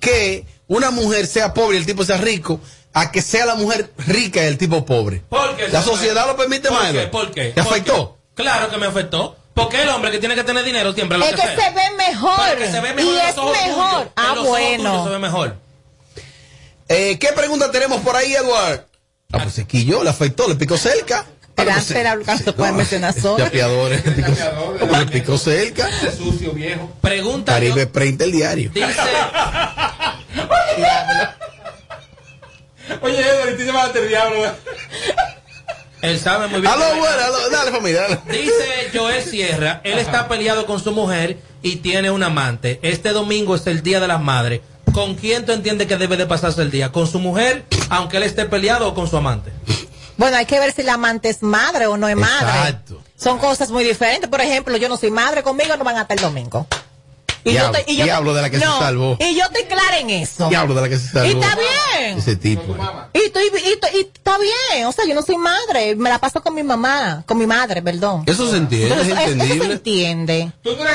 que 0.00 0.46
una 0.68 0.90
mujer 0.90 1.26
sea 1.26 1.52
pobre 1.54 1.76
y 1.76 1.80
el 1.80 1.86
tipo 1.86 2.04
sea 2.04 2.16
rico 2.18 2.60
a 2.94 3.10
que 3.10 3.20
sea 3.22 3.44
la 3.46 3.54
mujer 3.56 3.92
rica 4.06 4.42
y 4.42 4.46
el 4.46 4.56
tipo 4.58 4.84
pobre. 4.86 5.22
¿Por 5.28 5.56
qué? 5.56 5.68
La 5.68 5.82
sociedad 5.82 6.26
lo 6.26 6.36
permite 6.36 6.68
¿Por 6.68 6.78
más. 6.78 6.84
qué? 6.92 6.98
Eduardo. 7.02 7.10
¿Por 7.10 7.30
qué? 7.32 7.44
¿Te 7.50 7.62
¿Por 7.62 7.72
afectó? 7.72 8.18
qué? 8.36 8.42
Claro 8.42 8.70
que 8.70 8.76
me 8.78 8.86
afectó. 8.86 9.36
Porque 9.54 9.82
el 9.82 9.88
hombre 9.90 10.10
que 10.10 10.18
tiene 10.18 10.34
que 10.34 10.42
tener 10.42 10.64
dinero 10.64 10.92
siempre 10.94 11.16
lo 11.16 11.24
Es 11.24 11.30
que 11.34 11.42
que 11.42 11.48
se 11.48 11.70
ve 11.70 11.90
mejor. 11.96 12.32
Porque 12.48 12.70
se 12.70 12.80
ve 12.80 12.92
mejor 12.94 13.12
y 13.12 13.16
es 13.18 13.36
mejor. 13.36 13.52
tuyos. 13.52 14.02
En 14.06 14.08
Ah, 14.16 14.34
bueno. 14.44 15.04
se 15.04 15.10
ve 15.10 15.18
mejor. 15.20 15.56
Eh, 16.88 17.18
¿Qué 17.18 17.28
pregunta 17.32 17.70
tenemos 17.70 18.00
por 18.00 18.16
ahí, 18.16 18.34
Eduardo? 18.34 18.84
Ah, 19.32 19.38
pues 19.42 19.54
se 19.54 19.66
quilló, 19.66 20.02
le 20.04 20.10
afectó, 20.10 20.48
le 20.48 20.54
picó 20.54 20.76
cerca. 20.76 21.26
Era 21.56 21.74
antes 21.76 21.90
era 21.96 22.16
no 22.16 22.38
se 22.38 22.52
puede 22.52 22.72
mencionar 22.72 23.14
solo. 23.14 23.44
Chapeadores, 23.44 24.02
picó, 24.02 24.32
como 24.80 25.06
picó 25.06 25.38
cerca. 25.38 25.88
Sucio 26.16 26.52
viejo. 26.52 26.90
Pregunta 27.00 27.52
Caribe 27.52 27.86
Print 27.86 28.20
el 28.22 28.32
diario. 28.32 28.70
Oye, 33.00 33.20
Edward, 33.20 33.56
te 33.56 33.64
llamaste 33.64 33.98
el 34.00 34.08
diablo. 34.08 34.44
Él 36.02 36.18
sabe 36.18 36.48
muy 36.48 36.60
bien. 36.60 36.72
Aló, 36.72 36.84
bueno, 36.96 37.24
aló, 37.24 37.50
dale 37.50 37.70
familia, 37.70 38.02
dale. 38.02 38.20
Dice 38.30 38.90
Joel 38.92 39.22
Sierra, 39.22 39.80
él 39.84 39.98
está 39.98 40.28
peleado 40.28 40.66
con 40.66 40.82
su 40.82 40.92
mujer 40.92 41.38
y 41.62 41.76
tiene 41.76 42.10
un 42.10 42.22
amante. 42.22 42.78
Este 42.82 43.10
domingo 43.10 43.54
es 43.54 43.66
el 43.66 43.82
Día 43.82 44.00
de 44.00 44.08
las 44.08 44.20
Madres. 44.20 44.60
¿Con 44.92 45.14
quién 45.14 45.46
tú 45.46 45.52
entiendes 45.52 45.86
que 45.88 45.96
debe 45.96 46.16
de 46.16 46.26
pasarse 46.26 46.62
el 46.62 46.70
día? 46.70 46.92
¿Con 46.92 47.08
su 47.08 47.18
mujer, 47.18 47.64
aunque 47.88 48.18
él 48.18 48.22
esté 48.22 48.44
peleado, 48.44 48.86
o 48.86 48.94
con 48.94 49.08
su 49.08 49.16
amante? 49.16 49.50
Bueno, 50.16 50.36
hay 50.36 50.46
que 50.46 50.60
ver 50.60 50.72
si 50.72 50.82
la 50.82 50.94
amante 50.94 51.28
es 51.28 51.42
madre 51.42 51.86
o 51.86 51.96
no 51.96 52.08
es 52.08 52.16
madre. 52.16 52.46
Exacto. 52.46 53.02
Son 53.16 53.38
cosas 53.38 53.70
muy 53.70 53.84
diferentes. 53.84 54.28
Por 54.30 54.40
ejemplo, 54.40 54.76
yo 54.76 54.88
no 54.88 54.96
soy 54.96 55.10
madre, 55.10 55.42
conmigo 55.42 55.76
no 55.76 55.84
van 55.84 55.96
hasta 55.96 56.14
el 56.14 56.20
domingo. 56.20 56.66
Diablo, 57.44 57.78
estoy- 57.78 57.96
yo 57.96 58.04
diablo 58.04 58.34
de 58.34 58.42
la 58.42 58.50
que 58.50 58.58
se 58.58 58.64
salvó. 58.64 59.16
Y 59.20 59.34
yo 59.36 59.44
estoy 59.44 59.64
clara 59.64 59.98
en 59.98 60.10
eso. 60.10 60.48
Diablo 60.48 60.74
de 60.74 60.80
la 60.82 60.88
que 60.88 60.98
se 60.98 61.08
salvó. 61.08 61.26
Y 61.28 61.32
está 61.32 61.56
bien. 61.56 62.18
Ese 62.18 62.36
tipo. 62.36 62.74
Y, 63.12 63.18
estoy, 63.18 63.44
y, 63.44 63.68
estoy- 63.72 63.90
y 63.94 64.00
está 64.00 64.38
bien. 64.38 64.86
O 64.86 64.92
sea, 64.92 65.04
yo 65.06 65.14
no 65.14 65.22
soy 65.22 65.36
madre. 65.36 65.94
Me 65.96 66.08
la 66.10 66.18
paso 66.18 66.42
con 66.42 66.54
mi 66.54 66.62
mamá. 66.62 67.22
Con 67.26 67.38
mi 67.38 67.46
madre, 67.46 67.82
perdón. 67.82 68.24
Eso 68.26 68.50
se 68.50 68.56
entiende, 68.56 68.94
es 68.94 69.08
eso- 69.08 69.42
eso 69.44 69.64
se 69.64 69.72
entiende. 69.72 70.52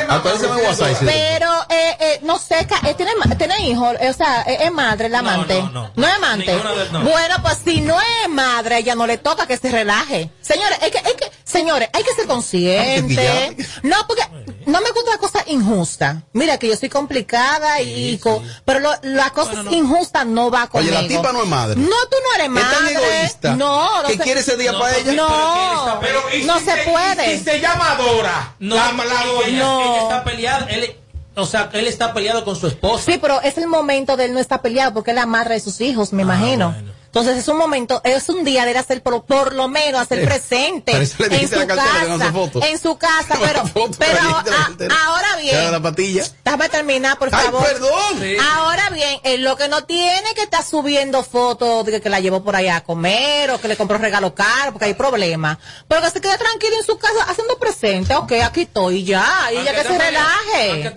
Actualízame 0.09 0.61
WhatsApp. 0.63 0.95
sí. 0.99 1.05
Pero, 1.05 1.51
eh, 1.69 1.97
eh, 1.99 2.19
no 2.23 2.39
sé, 2.39 2.59
eh, 2.59 2.93
tiene, 2.95 3.11
tiene 3.37 3.67
hijos, 3.69 3.95
eh, 3.99 4.09
o 4.09 4.13
sea, 4.13 4.41
eh, 4.43 4.57
es 4.61 4.71
madre 4.71 5.09
la 5.09 5.19
amante. 5.19 5.61
no, 5.61 5.91
no. 5.95 6.07
es 6.07 6.13
amante. 6.15 6.53
Bueno, 6.91 7.35
pues 7.41 7.57
si 7.63 7.81
no 7.81 7.99
es 7.99 8.29
madre, 8.29 8.79
ella 8.79 8.95
no 8.95 9.05
le 9.07 9.17
toca 9.17 9.45
que 9.47 9.57
se 9.57 9.69
relaje. 9.71 10.29
Señores, 10.41 10.79
es 10.81 10.91
que, 10.91 10.97
es 10.97 11.13
que 11.15 11.29
Señores, 11.49 11.89
hay 11.93 12.03
que 12.03 12.13
ser 12.13 12.27
consciente. 12.27 13.57
No, 13.81 13.95
porque 14.07 14.21
no 14.67 14.81
me 14.81 14.91
gusta 14.91 15.11
la 15.11 15.17
cosa 15.17 15.43
injusta. 15.47 16.21
Mira 16.39 16.57
que 16.57 16.67
yo 16.69 16.75
soy 16.77 16.87
complicada 16.89 17.81
y, 17.81 18.17
co- 18.17 18.41
pero 18.65 18.79
lo- 18.79 18.95
la 19.03 19.29
cosa 19.31 19.51
injusta 19.71 20.23
no 20.23 20.49
va 20.49 20.69
Oye, 20.71 20.89
conmigo. 20.89 21.01
la 21.01 21.07
tipa 21.07 21.33
no 21.33 21.43
es 21.43 21.49
madre. 21.49 21.75
No, 21.75 21.89
tú 22.09 22.15
no 22.23 22.35
eres 22.43 22.47
Es 22.47 22.53
tan 22.71 22.83
madre. 22.83 22.93
egoísta 22.95 23.55
No, 23.55 24.01
no 24.01 24.07
que 24.07 24.17
se- 24.17 24.23
quiere 24.23 24.39
ese 24.39 24.55
día 24.55 24.71
no, 24.71 24.79
para 24.79 24.97
ella. 24.97 25.11
No, 25.13 25.97
Pero, 26.01 26.21
¿y 26.35 26.43
no 26.45 26.57
si 26.59 26.65
se 26.65 26.77
puede. 26.89 27.33
y 27.33 27.37
si 27.37 27.43
se 27.43 27.59
llama 27.59 27.95
Dora. 27.95 28.55
No, 28.59 28.75
la, 28.75 28.93
la 28.93 29.25
doña. 29.25 29.83
ella 29.83 30.01
está 30.03 30.23
peleada, 30.23 30.65
él, 30.69 30.95
o 31.35 31.45
sea, 31.45 31.69
él 31.73 31.87
está 31.87 32.13
peleado 32.13 32.43
con 32.45 32.55
su 32.55 32.67
esposa. 32.67 33.03
Sí, 33.05 33.17
pero 33.21 33.41
es 33.41 33.57
el 33.57 33.67
momento 33.67 34.15
de 34.17 34.25
él 34.25 34.33
no 34.33 34.39
estar 34.39 34.61
peleado 34.61 34.93
porque 34.93 35.11
es 35.11 35.15
la 35.15 35.25
madre 35.25 35.55
de 35.55 35.59
sus 35.59 35.81
hijos, 35.81 36.09
Ah, 36.11 36.15
me 36.15 36.21
imagino. 36.23 36.73
Entonces 37.19 37.43
es 37.43 37.47
un 37.49 37.57
momento, 37.57 38.01
es 38.03 38.29
un 38.29 38.43
día 38.43 38.63
de 38.65 38.71
él 38.71 38.77
hacer 38.77 39.03
por, 39.03 39.25
por 39.25 39.53
lo 39.53 39.67
menos 39.67 40.01
hacer 40.01 40.19
Eh, 40.19 40.25
presente 40.25 40.93
le 40.93 41.41
en 41.41 41.47
su 41.49 41.67
casa, 41.67 42.31
fotos. 42.31 42.65
en 42.65 42.79
su 42.79 42.97
casa, 42.97 43.37
pero, 43.41 43.63
pero 43.97 44.19
a 44.21 45.05
ahora 45.05 45.35
bien, 45.41 45.71
la 45.71 45.81
patilla. 45.81 46.23
déjame 46.45 46.69
terminar, 46.69 47.17
por 47.17 47.29
Ay, 47.33 47.45
favor. 47.45 47.63
perdón. 47.65 48.19
Sí. 48.21 48.37
Ahora 48.55 48.89
bien, 48.91 49.19
él 49.23 49.43
lo 49.43 49.55
que 49.57 49.67
no 49.67 49.83
tiene 49.83 50.33
que 50.33 50.43
estar 50.43 50.63
subiendo 50.63 51.23
fotos 51.23 51.85
de 51.85 51.91
que, 51.93 52.01
que 52.01 52.09
la 52.09 52.19
llevó 52.19 52.43
por 52.43 52.55
allá 52.55 52.77
a 52.77 52.83
comer 52.83 53.51
o 53.51 53.59
que 53.59 53.67
le 53.67 53.75
compró 53.75 53.97
regalo 53.97 54.33
caro, 54.33 54.71
porque 54.71 54.85
hay 54.85 54.93
problemas. 54.93 55.57
Pero 55.87 56.01
que 56.01 56.09
se 56.11 56.21
quede 56.21 56.37
tranquilo 56.37 56.75
en 56.79 56.85
su 56.85 56.97
casa 56.97 57.23
haciendo 57.27 57.57
presente, 57.59 58.15
ok, 58.15 58.31
aquí 58.43 58.61
estoy 58.61 59.03
ya, 59.03 59.49
y 59.51 59.63
ya 59.63 59.73
que 59.75 59.83
se 59.83 59.97
relaje. 59.97 60.93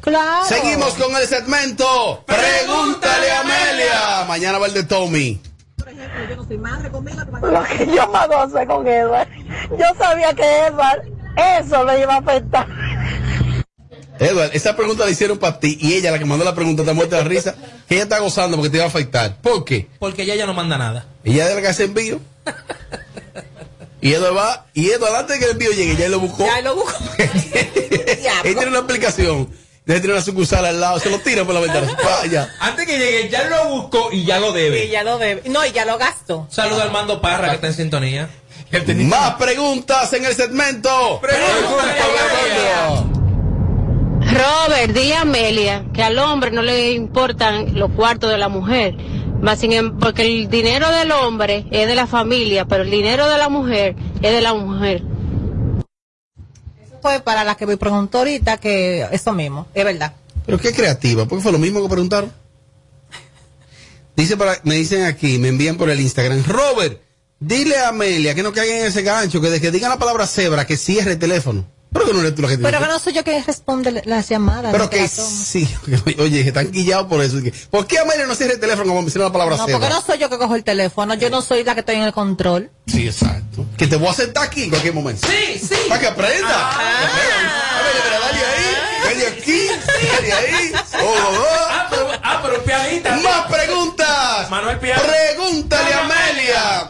Claro. 0.00 0.46
Seguimos 0.46 0.94
con 0.94 1.14
el 1.16 1.26
segmento 1.28 2.24
Pregúntale 2.26 3.30
a 3.32 3.40
Amelia. 3.40 4.24
Mañana 4.26 4.58
va 4.58 4.66
el 4.66 4.74
de 4.74 4.84
Tommy. 4.84 5.40
Lo 7.42 7.64
que 7.64 7.86
yo 7.86 8.08
me 8.08 8.26
gocé 8.26 8.66
con 8.66 8.86
Edward. 8.86 9.28
Yo 9.70 9.86
sabía 9.98 10.34
que 10.34 10.66
Edward 10.66 11.02
eso 11.36 11.84
le 11.84 12.00
iba 12.00 12.14
a 12.14 12.18
afectar. 12.18 12.66
Edward, 14.18 14.50
esa 14.52 14.76
pregunta 14.76 15.04
la 15.04 15.10
hicieron 15.10 15.38
para 15.38 15.60
ti 15.60 15.78
y 15.80 15.94
ella, 15.94 16.10
la 16.10 16.18
que 16.18 16.24
mandó 16.24 16.44
la 16.44 16.54
pregunta, 16.54 16.84
te 16.84 16.92
muerta 16.92 17.16
de 17.16 17.22
la 17.22 17.28
risa, 17.28 17.54
que 17.88 17.94
ella 17.94 18.02
está 18.02 18.18
gozando 18.18 18.56
porque 18.56 18.70
te 18.70 18.76
iba 18.76 18.84
a 18.84 18.88
afectar. 18.88 19.36
¿Por 19.40 19.64
qué? 19.64 19.88
Porque 19.98 20.22
ella 20.22 20.34
ya 20.34 20.46
no 20.46 20.54
manda 20.54 20.76
nada. 20.76 21.06
Ella 21.24 21.48
es 21.48 21.54
la 21.54 21.60
que 21.60 21.68
hace 21.68 21.84
envío. 21.84 22.20
Y 24.00 24.12
Edward 24.12 24.36
va, 24.36 24.66
y 24.74 24.90
Edward 24.90 25.14
antes 25.14 25.36
de 25.36 25.38
que 25.38 25.44
el 25.46 25.50
envío 25.52 25.70
llegue, 25.72 25.96
ya 25.96 26.06
él 26.06 26.12
lo 26.12 26.20
buscó. 26.20 26.44
Ya 26.44 26.60
lo 26.62 26.74
busco. 26.74 26.98
Él 27.18 28.42
tiene 28.54 28.66
una 28.66 28.80
aplicación. 28.80 29.48
Él 29.88 30.00
tiene 30.00 30.12
una 30.12 30.22
sucursal 30.22 30.66
al 30.66 30.78
lado, 30.78 31.00
se 31.00 31.08
lo 31.08 31.18
tira 31.18 31.44
por 31.44 31.54
la 31.54 31.60
ventana. 31.60 31.88
Vaya. 32.04 32.54
Antes 32.60 32.86
que 32.86 32.98
llegue, 32.98 33.28
ya 33.30 33.44
lo 33.48 33.70
buscó 33.70 34.10
y 34.12 34.24
ya 34.24 34.38
lo 34.38 34.52
debe. 34.52 34.84
Y 34.84 34.90
ya 34.90 35.02
lo 35.02 35.16
debe. 35.16 35.42
No, 35.48 35.64
y 35.64 35.72
ya 35.72 35.86
lo 35.86 35.96
gasto. 35.96 36.46
Saluda 36.50 36.82
al 36.82 36.92
mando 36.92 37.22
Parra 37.22 37.48
que 37.48 37.54
está 37.54 37.68
en 37.68 37.74
sintonía. 37.74 38.28
Más 39.06 39.34
preguntas 39.36 40.12
en 40.12 40.26
el 40.26 40.34
segmento. 40.34 41.20
Robert, 44.20 44.92
di 44.92 45.12
a 45.12 45.22
Amelia 45.22 45.84
que 45.94 46.02
al 46.02 46.18
hombre 46.18 46.50
no 46.50 46.60
le 46.60 46.92
importan 46.92 47.78
los 47.78 47.90
cuartos 47.92 48.30
de 48.30 48.36
la 48.36 48.50
mujer, 48.50 48.94
más 49.40 49.58
sin 49.60 49.72
em- 49.72 49.98
porque 49.98 50.20
el 50.22 50.50
dinero 50.50 50.90
del 50.90 51.12
hombre 51.12 51.64
es 51.70 51.88
de 51.88 51.94
la 51.94 52.06
familia, 52.06 52.66
pero 52.66 52.82
el 52.82 52.90
dinero 52.90 53.26
de 53.26 53.38
la 53.38 53.48
mujer 53.48 53.96
es 54.20 54.32
de 54.32 54.40
la 54.42 54.52
mujer. 54.52 55.02
Para 57.00 57.44
la 57.44 57.56
que 57.56 57.66
me 57.66 57.76
preguntó 57.76 58.18
ahorita 58.18 58.58
que 58.58 59.06
eso 59.12 59.32
mismo, 59.32 59.66
es 59.74 59.84
verdad. 59.84 60.14
Pero 60.44 60.58
qué 60.58 60.72
creativa, 60.72 61.26
porque 61.26 61.42
fue 61.42 61.52
lo 61.52 61.58
mismo 61.58 61.82
que 61.82 61.88
preguntaron. 61.88 62.32
Dice 64.16 64.36
para, 64.36 64.58
me 64.64 64.74
dicen 64.74 65.04
aquí, 65.04 65.38
me 65.38 65.48
envían 65.48 65.76
por 65.76 65.90
el 65.90 66.00
Instagram, 66.00 66.42
Robert, 66.44 67.00
dile 67.38 67.76
a 67.78 67.88
Amelia 67.90 68.34
que 68.34 68.42
no 68.42 68.52
caiga 68.52 68.78
en 68.78 68.86
ese 68.86 69.02
gancho, 69.02 69.40
que 69.40 69.50
de 69.50 69.60
que 69.60 69.70
digan 69.70 69.90
la 69.90 69.98
palabra 69.98 70.26
cebra, 70.26 70.66
que 70.66 70.76
cierre 70.76 71.12
el 71.12 71.18
teléfono. 71.18 71.64
Pero 71.92 72.04
que 72.06 72.12
no 72.12 72.20
eres 72.20 72.34
tú 72.34 72.42
la 72.42 72.48
que 72.48 72.58
Pero 72.58 72.80
que 72.80 72.86
no 72.86 72.98
soy 72.98 73.12
yo 73.14 73.24
quien 73.24 73.42
responde 73.44 74.02
las 74.04 74.28
llamadas. 74.28 74.72
Pero 74.72 74.90
que 74.90 75.08
sí, 75.08 75.66
oye, 76.18 76.42
que 76.42 76.48
están 76.48 76.70
guillados 76.70 77.06
por 77.06 77.22
eso. 77.22 77.42
que- 77.42 77.52
¿Por 77.70 77.86
qué 77.86 77.98
Amelia 77.98 78.26
no 78.26 78.34
cierra 78.34 78.52
el 78.54 78.60
teléfono 78.60 78.88
como 78.88 79.02
menciona 79.02 79.26
la 79.26 79.32
palabra 79.32 79.56
No, 79.56 79.64
cebra? 79.66 79.78
porque 79.80 79.94
no 79.94 80.00
soy 80.02 80.18
yo 80.18 80.28
que 80.28 80.36
cojo 80.38 80.54
el 80.54 80.64
teléfono, 80.64 81.14
yo 81.14 81.30
no 81.30 81.40
soy 81.42 81.64
la 81.64 81.74
que 81.74 81.80
estoy 81.80 81.96
en 81.96 82.02
el 82.02 82.12
control. 82.12 82.70
Sí, 82.86 83.06
exacto. 83.06 83.64
Que 83.78 83.86
te 83.86 83.96
voy 83.96 84.08
a 84.08 84.12
sentar 84.14 84.44
aquí 84.44 84.64
en 84.64 84.70
cualquier 84.70 84.92
momento. 84.94 85.26
Sí, 85.26 85.58
sí. 85.58 85.74
Para 85.88 86.00
que 86.00 86.06
aprenda. 86.08 86.70
Amelia, 86.72 88.02
mira, 88.04 88.20
dale 88.20 88.44
ahí, 88.44 89.04
dale 89.04 89.26
aquí, 89.28 89.66
dale 90.12 90.32
ahí. 90.32 90.72
Oh, 91.00 91.06
oh, 91.06 91.38
oh. 91.40 92.12
Ah, 92.22 92.40
pero 92.42 92.62
pianista. 92.64 93.16
Más 93.16 93.46
preguntas. 93.50 94.50
Manuel 94.50 94.78
Piano. 94.78 95.02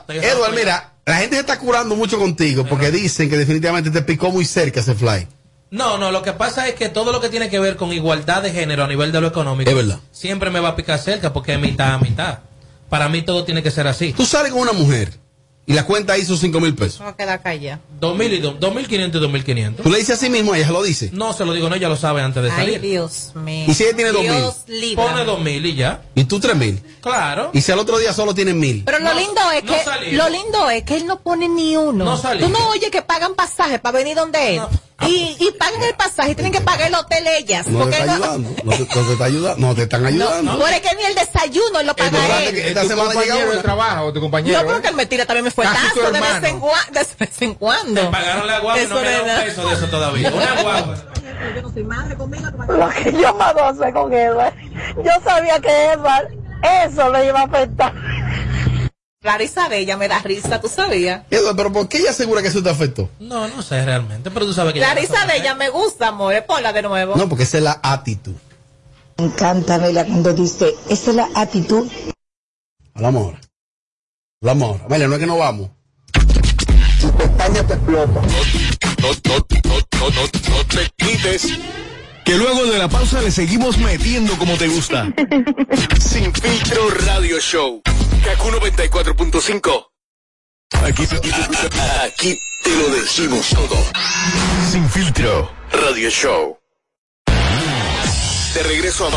Edward, 0.09 0.55
mira, 0.55 0.95
la 1.05 1.17
gente 1.17 1.37
se 1.37 1.41
está 1.41 1.59
curando 1.59 1.95
mucho 1.97 2.19
contigo 2.19 2.65
porque 2.67 2.91
dicen 2.91 3.29
que 3.29 3.37
definitivamente 3.37 3.91
te 3.91 4.03
picó 4.03 4.31
muy 4.31 4.45
cerca 4.45 4.81
ese 4.81 4.95
fly. 4.95 5.29
No, 5.71 5.99
no, 5.99 6.11
lo 6.11 6.23
que 6.23 6.33
pasa 6.33 6.67
es 6.67 6.75
que 6.75 6.89
todo 6.89 7.13
lo 7.13 7.21
que 7.21 7.29
tiene 7.29 7.51
que 7.51 7.59
ver 7.59 7.77
con 7.77 7.93
igualdad 7.93 8.43
de 8.43 8.51
género 8.51 8.85
a 8.85 8.89
nivel 8.89 9.13
de 9.13 9.21
lo 9.21 9.27
económico 9.27 9.71
Es 9.71 9.95
siempre 10.13 10.49
me 10.49 10.61
va 10.61 10.71
a 10.71 10.77
picar 10.77 10.99
cerca 10.99 11.33
porque 11.33 11.53
es 11.53 11.61
mitad 11.61 11.93
a 11.93 11.99
mitad. 11.99 12.39
Para 12.89 13.11
mí 13.11 13.21
todo 13.21 13.45
tiene 13.45 13.63
que 13.63 13.71
ser 13.71 13.87
así. 13.87 14.15
Tú 14.15 14.25
sales 14.25 14.51
con 14.51 14.63
una 14.63 14.73
mujer 14.73 15.13
y 15.69 15.75
la 15.75 15.85
cuenta 15.85 16.17
hizo 16.19 16.37
5 16.37 16.61
mil 16.61 16.75
pesos. 16.75 17.01
No 17.01 17.15
queda. 17.15 17.41
2000 18.01 18.43
do- 18.43 18.53
2500 18.53 19.19
y 19.19 19.23
2500. 19.23 19.85
Tú 19.85 19.91
le 19.91 19.99
dices 19.99 20.17
a 20.17 20.19
sí 20.19 20.31
mismo, 20.31 20.55
ella 20.55 20.67
se 20.67 20.73
lo 20.73 20.83
dice. 20.83 21.11
No 21.13 21.33
se 21.35 21.45
lo 21.45 21.53
digo, 21.53 21.69
no, 21.69 21.75
ella 21.75 21.89
lo 21.89 21.97
sabe 21.97 22.23
antes 22.23 22.43
de 22.43 22.51
Ay, 22.51 22.57
salir. 22.57 22.81
Dios 22.81 23.33
mío. 23.35 23.67
¿Y 23.69 23.75
si 23.75 23.85
ella 23.85 23.95
tiene 23.95 24.11
dos 24.13 24.23
mil? 24.23 24.33
Dios 24.33 24.57
líbrame. 24.67 25.11
Pone 25.13 25.25
2000 25.25 25.67
y 25.67 25.75
ya. 25.75 26.03
Y 26.15 26.25
tú 26.25 26.41
3 26.41 26.57
mil. 26.57 26.83
Claro. 27.01 27.51
Y 27.53 27.61
si 27.61 27.71
al 27.71 27.79
otro 27.79 27.99
día 27.99 28.13
solo 28.13 28.35
tienes 28.35 28.55
mil. 28.55 28.83
Pero 28.85 28.99
lo 28.99 29.13
No- 29.13 29.15
lindo 29.21 29.41
es 29.55 29.65
no 29.65 29.73
que 29.73 30.13
lo 30.17 30.29
lindo 30.31 30.71
es 30.71 30.83
que 30.85 30.97
él 30.97 31.07
no 31.07 31.21
pone 31.21 31.49
ni 31.49 31.77
uno. 31.77 32.05
No 32.05 32.17
salimos. 32.17 32.51
Tú 32.51 32.59
no 32.59 32.69
oyes 32.71 32.91
que 32.91 33.03
pagan 33.03 33.35
pasaje 33.35 33.79
para 33.79 33.99
venir 33.99 34.17
donde 34.17 34.57
él. 34.57 34.63
Y, 35.07 35.37
y 35.39 35.51
pagan 35.59 35.83
el 35.83 35.95
pasaje 35.95 36.33
y 36.33 36.35
tienen 36.35 36.53
que 36.53 36.61
pagar 36.61 36.89
el 36.89 36.95
hotel 36.95 37.25
ellas. 37.27 37.67
No 37.69 37.79
te 37.79 37.85
porque 37.85 37.97
está 37.99 38.07
no- 38.07 38.25
ayudando. 38.25 38.51
No 38.65 38.73
te, 38.73 38.79
no 38.79 38.87
te 39.07 39.13
está 39.13 39.25
ayudando. 39.25 39.67
No 39.69 39.75
te 39.75 39.83
están 39.83 40.07
ayudando. 40.07 40.59
Por 40.59 40.69
es 40.71 40.81
que 40.81 40.97
ni 40.97 41.05
el 41.05 41.15
desayuno 41.15 41.83
lo 41.85 41.95
paga 41.95 42.43
él. 42.45 42.57
esta 42.57 42.85
semana 42.85 43.13
llega 43.15 43.47
de 43.47 43.57
trabajo, 43.59 44.13
tu 44.13 44.21
compañero. 44.21 44.61
Yo 44.61 44.67
creo 44.67 44.83
que 44.83 44.89
él 44.89 44.95
me 44.95 45.07
tira 45.07 45.25
también 45.25 45.45
me 45.45 45.51
fue 45.51 45.65
tazo 45.65 46.11
de 46.11 46.21
vez, 46.21 46.45
en 46.45 46.61
de 46.61 47.07
vez 47.19 47.43
en 47.43 47.55
cuando. 47.55 48.11
Pagaron 48.11 48.47
la 48.47 48.59
guagua 48.59 48.83
y 48.83 48.87
no 48.87 48.99
Eso 49.01 49.05
me 49.05 49.11
da 49.11 49.39
un 49.41 49.45
peso 49.45 49.69
de 49.69 49.75
eso 49.75 49.87
todavía. 49.87 50.33
Una 50.33 50.63
guagua. 50.63 51.05
Lo 52.69 52.89
que 52.91 53.13
yo 53.13 53.35
me 53.35 53.93
con 53.93 54.13
Edward. 54.13 54.55
Yo 54.97 55.11
sabía 55.25 55.61
que 55.61 55.93
Edward 55.93 56.29
eso 56.63 57.11
le 57.13 57.27
iba 57.27 57.41
a 57.41 57.45
afectar. 57.45 57.93
La 59.23 59.37
risa 59.37 59.69
de 59.69 59.79
ella 59.79 59.97
me 59.97 60.07
da 60.07 60.21
risa, 60.21 60.61
¿tú 60.61 60.69
sabías? 60.69 61.25
Pero 61.29 61.73
¿por 61.73 61.89
qué 61.89 61.99
ella 61.99 62.11
asegura 62.11 62.41
que 62.41 62.49
eso 62.49 62.63
te 62.63 62.71
afectó? 62.71 63.11
No, 63.19 63.49
no 63.49 63.63
sé 63.63 63.85
realmente, 63.85 64.31
pero 64.31 64.47
tú 64.47 64.55
sabes 64.55 64.73
que 64.73 64.79
La 64.79 64.95
risa 64.95 65.27
de 65.27 65.39
ella 65.39 65.57
me 65.57 65.71
gusta, 65.71 66.09
amor. 66.09 66.45
Ponla 66.47 66.73
de 66.73 66.83
nuevo. 66.83 67.17
No, 67.17 67.29
porque 67.29 67.43
esa 67.43 67.59
es 67.59 67.65
la 67.65 67.81
actitud. 67.83 68.35
Me 69.17 69.25
encanta, 69.25 69.75
Amelia, 69.75 70.07
cuando 70.07 70.33
dice, 70.33 70.73
esa 70.89 71.11
es 71.11 71.17
la 71.17 71.29
actitud. 71.35 71.91
Hablamos 72.95 73.25
ahora. 73.25 73.41
Hablamos 74.41 74.69
ahora. 74.71 74.85
Amelia, 74.85 75.09
no 75.09 75.15
es 75.15 75.21
que 75.21 75.27
no 75.27 75.37
vamos. 75.39 75.71
Tu 77.01 77.13
pestaña 77.17 77.67
te 77.67 77.75
explota. 77.75 78.21
No, 78.21 79.09
no, 79.25 79.35
no, 79.35 79.41
no, 79.65 80.11
no, 80.11 80.23
no 80.23 80.65
te 80.69 80.91
quites. 80.97 81.59
Que 82.29 82.37
luego 82.37 82.67
de 82.67 82.79
la 82.79 82.89
pausa 82.89 83.23
le 83.23 83.31
seguimos 83.31 83.79
metiendo 83.79 84.37
como 84.37 84.59
te 84.59 84.69
gusta. 84.69 85.11
Sin 85.99 86.31
filtro 86.35 86.91
radio 87.07 87.41
show. 87.41 87.81
Kaku 88.23 88.51
94.5. 88.51 89.87
Aquí, 90.85 91.05
aquí 91.05 92.39
te 92.65 92.77
lo 92.77 92.91
decimos 92.91 93.49
todo. 93.49 93.83
Sin 94.71 94.87
filtro 94.91 95.51
radio 95.73 96.11
show. 96.11 96.59
De 98.53 98.63
regreso 98.63 99.07
a 99.07 99.11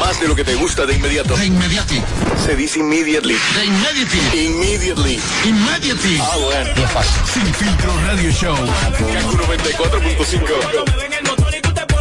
más 0.00 0.18
de 0.18 0.28
lo 0.28 0.34
que 0.34 0.44
te 0.44 0.54
gusta 0.54 0.86
de 0.86 0.94
inmediato. 0.94 1.36
De 1.36 1.44
inmediati. 1.44 2.02
Se 2.46 2.56
dice 2.56 2.78
immediately. 2.78 3.34
De 3.34 3.64
immediately. 3.66 4.46
Immediately. 4.46 5.20
Immediately. 5.44 6.18
Ah, 6.18 6.38
bueno. 6.40 6.72
Sin 7.30 7.54
filtro 7.54 7.92
radio 8.06 8.30
show. 8.30 8.56
Kaku 8.56 9.36
94.5. 9.36 11.91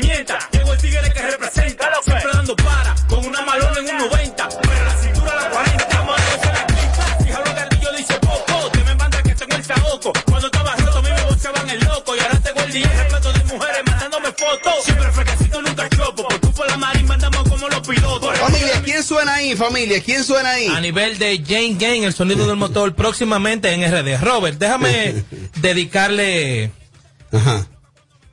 500. 0.00 0.36
Llegó 0.52 0.72
el 0.72 0.80
tigre 0.80 1.12
que 1.12 1.22
representa, 1.22 1.90
siempre 2.02 2.30
dando 2.32 2.56
para, 2.56 2.94
con 3.08 3.24
una 3.26 3.42
malona 3.42 3.78
en 3.78 3.90
un 3.90 3.98
90. 3.98 4.48
Pero 4.62 4.84
la 4.84 4.96
cintura 4.96 5.34
la 5.34 5.50
40, 5.50 6.02
mano 6.04 6.24
se 6.42 6.46
la 6.46 6.66
clica. 6.66 7.24
Fija 7.24 7.38
lo 7.44 7.54
gardillo 7.54 7.92
dice 7.92 8.14
poco, 8.20 8.70
te 8.70 8.84
me 8.84 8.94
manda 8.94 9.22
que 9.22 9.34
tengo 9.34 9.56
el 9.56 9.64
saoco. 9.64 10.12
Cuando 10.26 10.46
estaba 10.46 10.76
roto 10.76 10.98
a 10.98 11.02
mí 11.02 11.08
me 11.10 11.22
boceaban 11.24 11.70
el 11.70 11.80
loco 11.80 12.16
y 12.16 12.20
ahora 12.20 12.40
tengo 12.40 12.60
el 12.60 12.72
día 12.72 12.88
repleto 12.96 13.32
de 13.32 13.44
mujeres 13.44 13.82
mandándome 13.86 14.28
fotos. 14.28 14.84
Siempre 14.84 15.12
fresquecito, 15.12 15.62
nunca 15.62 15.88
chopo, 15.90 16.28
por 16.28 16.38
tu 16.38 16.52
por 16.52 16.66
la 16.68 16.76
marín 16.76 17.10
andamos 17.10 17.48
como 17.48 17.68
los 17.68 17.86
pilotos. 17.86 18.38
Familia, 18.38 18.82
¿quién 18.84 19.02
suena 19.02 19.34
ahí, 19.34 19.56
familia? 19.56 20.02
¿Quién 20.02 20.24
suena 20.24 20.50
ahí? 20.50 20.66
A 20.68 20.80
nivel 20.80 21.18
de 21.18 21.42
Jane 21.46 21.76
Gang, 21.78 22.04
el 22.04 22.14
sonido 22.14 22.46
del 22.46 22.56
motor, 22.56 22.94
próximamente 22.94 23.70
en 23.72 23.82
RD. 23.82 24.22
Robert, 24.22 24.58
déjame 24.58 25.24
dedicarle 25.56 26.70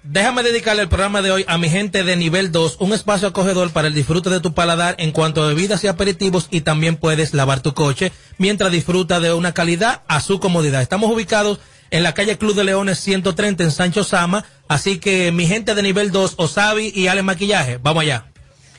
Déjame 0.10 0.42
dedicarle 0.42 0.84
el 0.84 0.88
programa 0.88 1.22
de 1.22 1.32
hoy 1.32 1.44
a 1.50 1.58
mi 1.58 1.70
gente 1.70 2.06
de 2.06 2.16
nivel 2.16 2.54
2, 2.54 2.78
un 2.80 2.94
espacio 2.94 3.28
acogedor 3.28 3.72
para 3.72 3.90
el 3.90 3.94
disfrute 3.94 4.30
de 4.30 4.40
tu 4.40 4.54
paladar 4.54 4.96
en 5.00 5.12
cuanto 5.12 5.44
a 5.44 5.48
bebidas 5.48 5.84
y 5.84 5.88
aperitivos 5.88 6.48
y 6.50 6.62
también 6.62 6.96
puedes 6.96 7.34
lavar 7.34 7.60
tu 7.60 7.74
coche 7.74 8.14
mientras 8.38 8.72
disfruta 8.72 9.20
de 9.20 9.34
una 9.34 9.54
calidad 9.54 10.04
a 10.08 10.22
su 10.22 10.40
comodidad. 10.40 10.82
Estamos 10.82 11.12
ubicados 11.12 11.60
en 11.92 12.04
la 12.04 12.14
calle 12.14 12.38
Club 12.38 12.56
de 12.56 12.64
Leones 12.64 13.00
130 13.00 13.66
en 13.66 13.72
Sancho 13.72 14.06
Sama, 14.06 14.46
así 14.70 14.98
que 14.98 15.34
mi 15.34 15.46
gente 15.46 15.76
de 15.76 15.84
nivel 15.84 16.12
2, 16.12 16.36
Osabi 16.38 16.90
y 16.96 17.08
Ale 17.08 17.22
Maquillaje, 17.22 17.78
vamos 17.78 18.04
allá. 18.04 18.32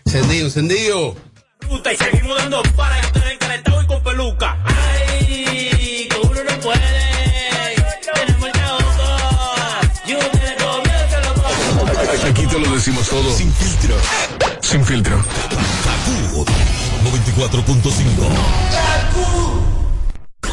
Encendido, 0.06 0.46
encendido. 0.46 1.14
Ruta 1.60 1.92
y 1.92 1.96
seguimos 1.96 2.38
dando 2.38 2.62
para 2.74 2.98
que 3.02 3.06
ustedes 3.06 3.32
encalentados 3.34 3.84
y 3.84 3.86
con 3.86 4.02
peluca. 4.02 4.56
Decimos 12.78 13.08
todo. 13.08 13.36
Sin 13.36 13.52
filtro. 13.52 13.96
Sin 14.60 14.84
filtro. 14.84 15.16
Kaku 15.84 16.44
94.5. 17.02 17.88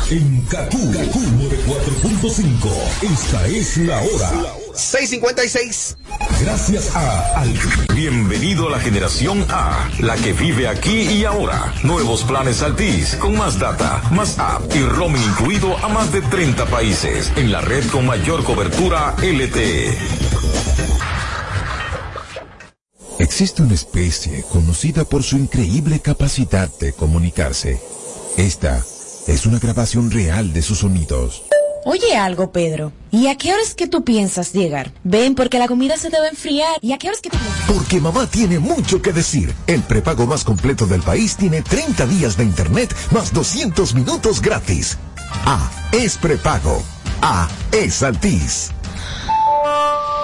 En 0.09 0.41
Kaku, 0.45 0.91
Kaku 0.91 1.19
94.5. 1.19 3.13
Esta 3.13 3.47
es 3.47 3.77
la 3.77 4.01
hora. 4.01 4.31
656. 4.73 5.97
Gracias 6.41 6.95
a 6.95 7.41
Al. 7.41 7.53
Bienvenido 7.93 8.69
a 8.69 8.71
la 8.71 8.79
generación 8.79 9.45
A, 9.49 9.87
la 9.99 10.15
que 10.15 10.33
vive 10.33 10.67
aquí 10.67 11.01
y 11.01 11.25
ahora. 11.25 11.73
Nuevos 11.83 12.23
planes 12.23 12.63
Altis, 12.63 13.15
con 13.17 13.37
más 13.37 13.59
data, 13.59 14.01
más 14.11 14.39
app 14.39 14.63
y 14.75 14.83
roaming 14.83 15.21
incluido 15.21 15.77
a 15.77 15.89
más 15.89 16.11
de 16.11 16.21
30 16.21 16.65
países, 16.65 17.31
en 17.35 17.51
la 17.51 17.61
red 17.61 17.85
con 17.91 18.07
mayor 18.07 18.43
cobertura 18.43 19.15
LTE. 19.21 20.44
Existe 23.35 23.63
una 23.63 23.73
especie 23.73 24.45
conocida 24.49 25.03
por 25.03 25.21
su 25.21 25.35
increíble 25.35 25.99
capacidad 25.99 26.69
de 26.79 26.93
comunicarse. 26.93 27.81
Esta 28.37 28.81
es 29.27 29.45
una 29.45 29.59
grabación 29.59 30.09
real 30.09 30.53
de 30.53 30.61
sus 30.61 30.77
sonidos. 30.79 31.43
Oye 31.83 32.15
algo, 32.15 32.53
Pedro. 32.53 32.93
¿Y 33.11 33.27
a 33.27 33.35
qué 33.35 33.53
horas 33.53 33.75
que 33.75 33.87
tú 33.87 34.05
piensas 34.05 34.53
llegar? 34.53 34.93
Ven, 35.03 35.35
porque 35.35 35.59
la 35.59 35.67
comida 35.67 35.97
se 35.97 36.09
te 36.09 36.17
va 36.17 36.27
a 36.27 36.29
enfriar. 36.29 36.77
¿Y 36.79 36.93
a 36.93 36.97
qué 36.97 37.09
horas 37.09 37.19
que 37.19 37.29
tú 37.29 37.37
piensas? 37.37 37.65
Porque 37.67 37.99
mamá 37.99 38.25
tiene 38.25 38.57
mucho 38.57 39.01
que 39.01 39.11
decir. 39.11 39.53
El 39.67 39.83
prepago 39.83 40.25
más 40.25 40.45
completo 40.45 40.85
del 40.87 41.01
país 41.01 41.35
tiene 41.35 41.61
30 41.61 42.05
días 42.05 42.37
de 42.37 42.45
internet 42.45 42.95
más 43.11 43.33
200 43.33 43.95
minutos 43.95 44.41
gratis. 44.41 44.97
A 45.43 45.69
es 45.91 46.17
prepago. 46.17 46.81
A 47.21 47.49
es 47.73 48.01
Altis. 48.01 48.71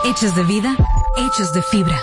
Hechos 0.05 0.33
de 0.33 0.43
vida, 0.45 0.77
hechos 1.17 1.51
de 1.51 1.61
fibra. 1.61 2.01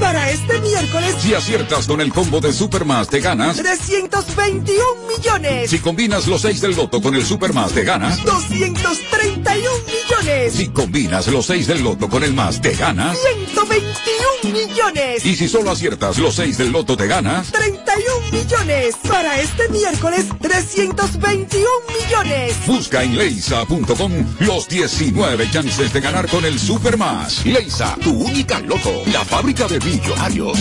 Para 0.00 0.30
este 0.30 0.60
miércoles, 0.60 1.16
Si 1.20 1.32
aciertas 1.32 1.86
con 1.86 2.00
el 2.00 2.12
combo 2.12 2.40
de 2.40 2.52
Supermas, 2.52 3.08
te 3.08 3.20
ganas. 3.20 3.56
321 3.56 4.82
millones. 5.08 5.70
Si 5.70 5.78
combinas 5.78 6.26
los 6.26 6.42
6 6.42 6.60
del 6.60 6.76
loto 6.76 7.00
con 7.00 7.14
el 7.14 7.24
Supermas, 7.24 7.72
te 7.72 7.84
ganas. 7.84 8.22
231 8.22 9.54
millones. 9.86 10.03
Si 10.50 10.68
combinas 10.68 11.26
los 11.28 11.44
6 11.46 11.66
del 11.66 11.84
loto 11.84 12.08
con 12.08 12.24
el 12.24 12.32
más, 12.32 12.58
te 12.62 12.72
ganas. 12.74 13.18
121 13.44 14.54
millones. 14.54 15.26
Y 15.26 15.36
si 15.36 15.48
solo 15.48 15.70
aciertas 15.70 16.16
los 16.16 16.36
6 16.36 16.56
del 16.56 16.72
loto, 16.72 16.96
te 16.96 17.06
ganas. 17.06 17.52
31 17.52 18.30
millones. 18.32 18.94
Para 19.06 19.38
este 19.40 19.68
miércoles, 19.68 20.26
321 20.40 21.66
millones. 21.88 22.56
Busca 22.66 23.02
en 23.02 23.18
leisa.com 23.18 24.12
los 24.40 24.66
19 24.66 25.50
chances 25.50 25.92
de 25.92 26.00
ganar 26.00 26.26
con 26.28 26.46
el 26.46 26.58
Supermas. 26.58 27.44
Leisa, 27.44 27.94
tu 28.02 28.10
única 28.10 28.60
loto, 28.60 29.02
la 29.12 29.26
fábrica 29.26 29.68
de 29.68 29.78
millonarios. 29.80 30.58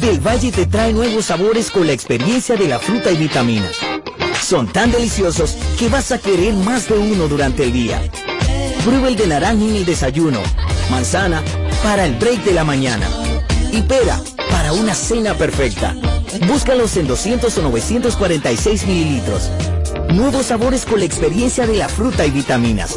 Del 0.00 0.18
Valle 0.18 0.50
te 0.50 0.66
trae 0.66 0.92
nuevos 0.92 1.26
sabores 1.26 1.70
con 1.70 1.86
la 1.86 1.92
experiencia 1.92 2.56
de 2.56 2.66
la 2.66 2.80
fruta 2.80 3.12
y 3.12 3.16
vitaminas. 3.16 3.76
Son 4.42 4.66
tan 4.72 4.92
deliciosos 4.92 5.56
que 5.78 5.88
vas 5.88 6.12
a 6.12 6.18
querer 6.18 6.54
más 6.54 6.88
de 6.88 6.98
uno 6.98 7.28
durante 7.28 7.64
el 7.64 7.72
día. 7.72 8.00
Prueba 8.84 9.08
el 9.08 9.16
de 9.16 9.26
naranja 9.26 9.64
en 9.64 9.76
el 9.76 9.84
desayuno, 9.84 10.40
manzana 10.90 11.42
para 11.82 12.06
el 12.06 12.14
break 12.14 12.44
de 12.44 12.52
la 12.52 12.64
mañana 12.64 13.08
y 13.72 13.82
pera 13.82 14.20
para 14.50 14.72
una 14.72 14.94
cena 14.94 15.34
perfecta. 15.34 15.94
Búscalos 16.46 16.96
en 16.96 17.06
200 17.06 17.58
o 17.58 17.62
946 17.62 18.86
mililitros. 18.86 19.50
Nuevos 20.10 20.46
sabores 20.46 20.84
con 20.84 21.00
la 21.00 21.04
experiencia 21.04 21.66
de 21.66 21.76
la 21.76 21.88
fruta 21.88 22.24
y 22.24 22.30
vitaminas. 22.30 22.96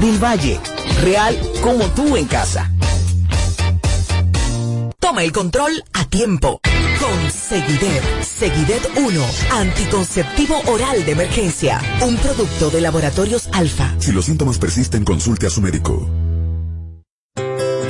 Del 0.00 0.22
Valle, 0.22 0.60
real 1.02 1.38
como 1.62 1.84
tú 1.86 2.16
en 2.16 2.26
casa. 2.26 2.70
Toma 5.08 5.24
el 5.24 5.32
control 5.32 5.72
a 5.94 6.04
tiempo. 6.04 6.60
Con 7.00 7.30
Seguidet. 7.30 8.02
Seguidet 8.22 8.90
1. 8.94 9.24
Anticonceptivo 9.52 10.60
oral 10.66 11.02
de 11.06 11.12
emergencia. 11.12 11.80
Un 12.06 12.18
producto 12.18 12.68
de 12.68 12.82
laboratorios 12.82 13.48
alfa. 13.54 13.94
Si 14.00 14.12
los 14.12 14.26
síntomas 14.26 14.58
persisten, 14.58 15.04
consulte 15.04 15.46
a 15.46 15.50
su 15.50 15.62
médico. 15.62 16.06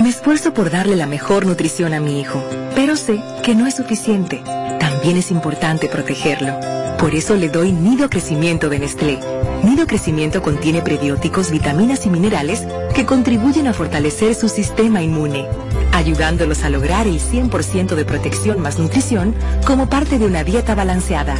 Me 0.00 0.08
esfuerzo 0.08 0.54
por 0.54 0.70
darle 0.70 0.94
la 0.94 1.06
mejor 1.06 1.44
nutrición 1.44 1.92
a 1.92 1.98
mi 1.98 2.20
hijo, 2.20 2.40
pero 2.76 2.94
sé 2.94 3.20
que 3.42 3.56
no 3.56 3.66
es 3.66 3.74
suficiente. 3.74 4.40
También 4.78 5.16
es 5.16 5.32
importante 5.32 5.88
protegerlo. 5.88 6.56
Por 6.98 7.16
eso 7.16 7.34
le 7.34 7.48
doy 7.48 7.72
Nido 7.72 8.10
Crecimiento 8.10 8.68
de 8.68 8.78
Nestlé. 8.78 9.18
Nido 9.64 9.88
Crecimiento 9.88 10.40
contiene 10.40 10.82
prebióticos, 10.82 11.50
vitaminas 11.50 12.06
y 12.06 12.10
minerales 12.10 12.62
que 12.94 13.06
contribuyen 13.06 13.66
a 13.66 13.72
fortalecer 13.72 14.36
su 14.36 14.48
sistema 14.48 15.02
inmune, 15.02 15.48
ayudándolos 15.92 16.64
a 16.64 16.70
lograr 16.70 17.06
el 17.06 17.20
100% 17.20 17.94
de 17.94 18.04
protección 18.04 18.60
más 18.60 18.78
nutrición 18.78 19.34
como 19.66 19.88
parte 19.88 20.18
de 20.18 20.26
una 20.26 20.44
dieta 20.44 20.74
balanceada. 20.74 21.36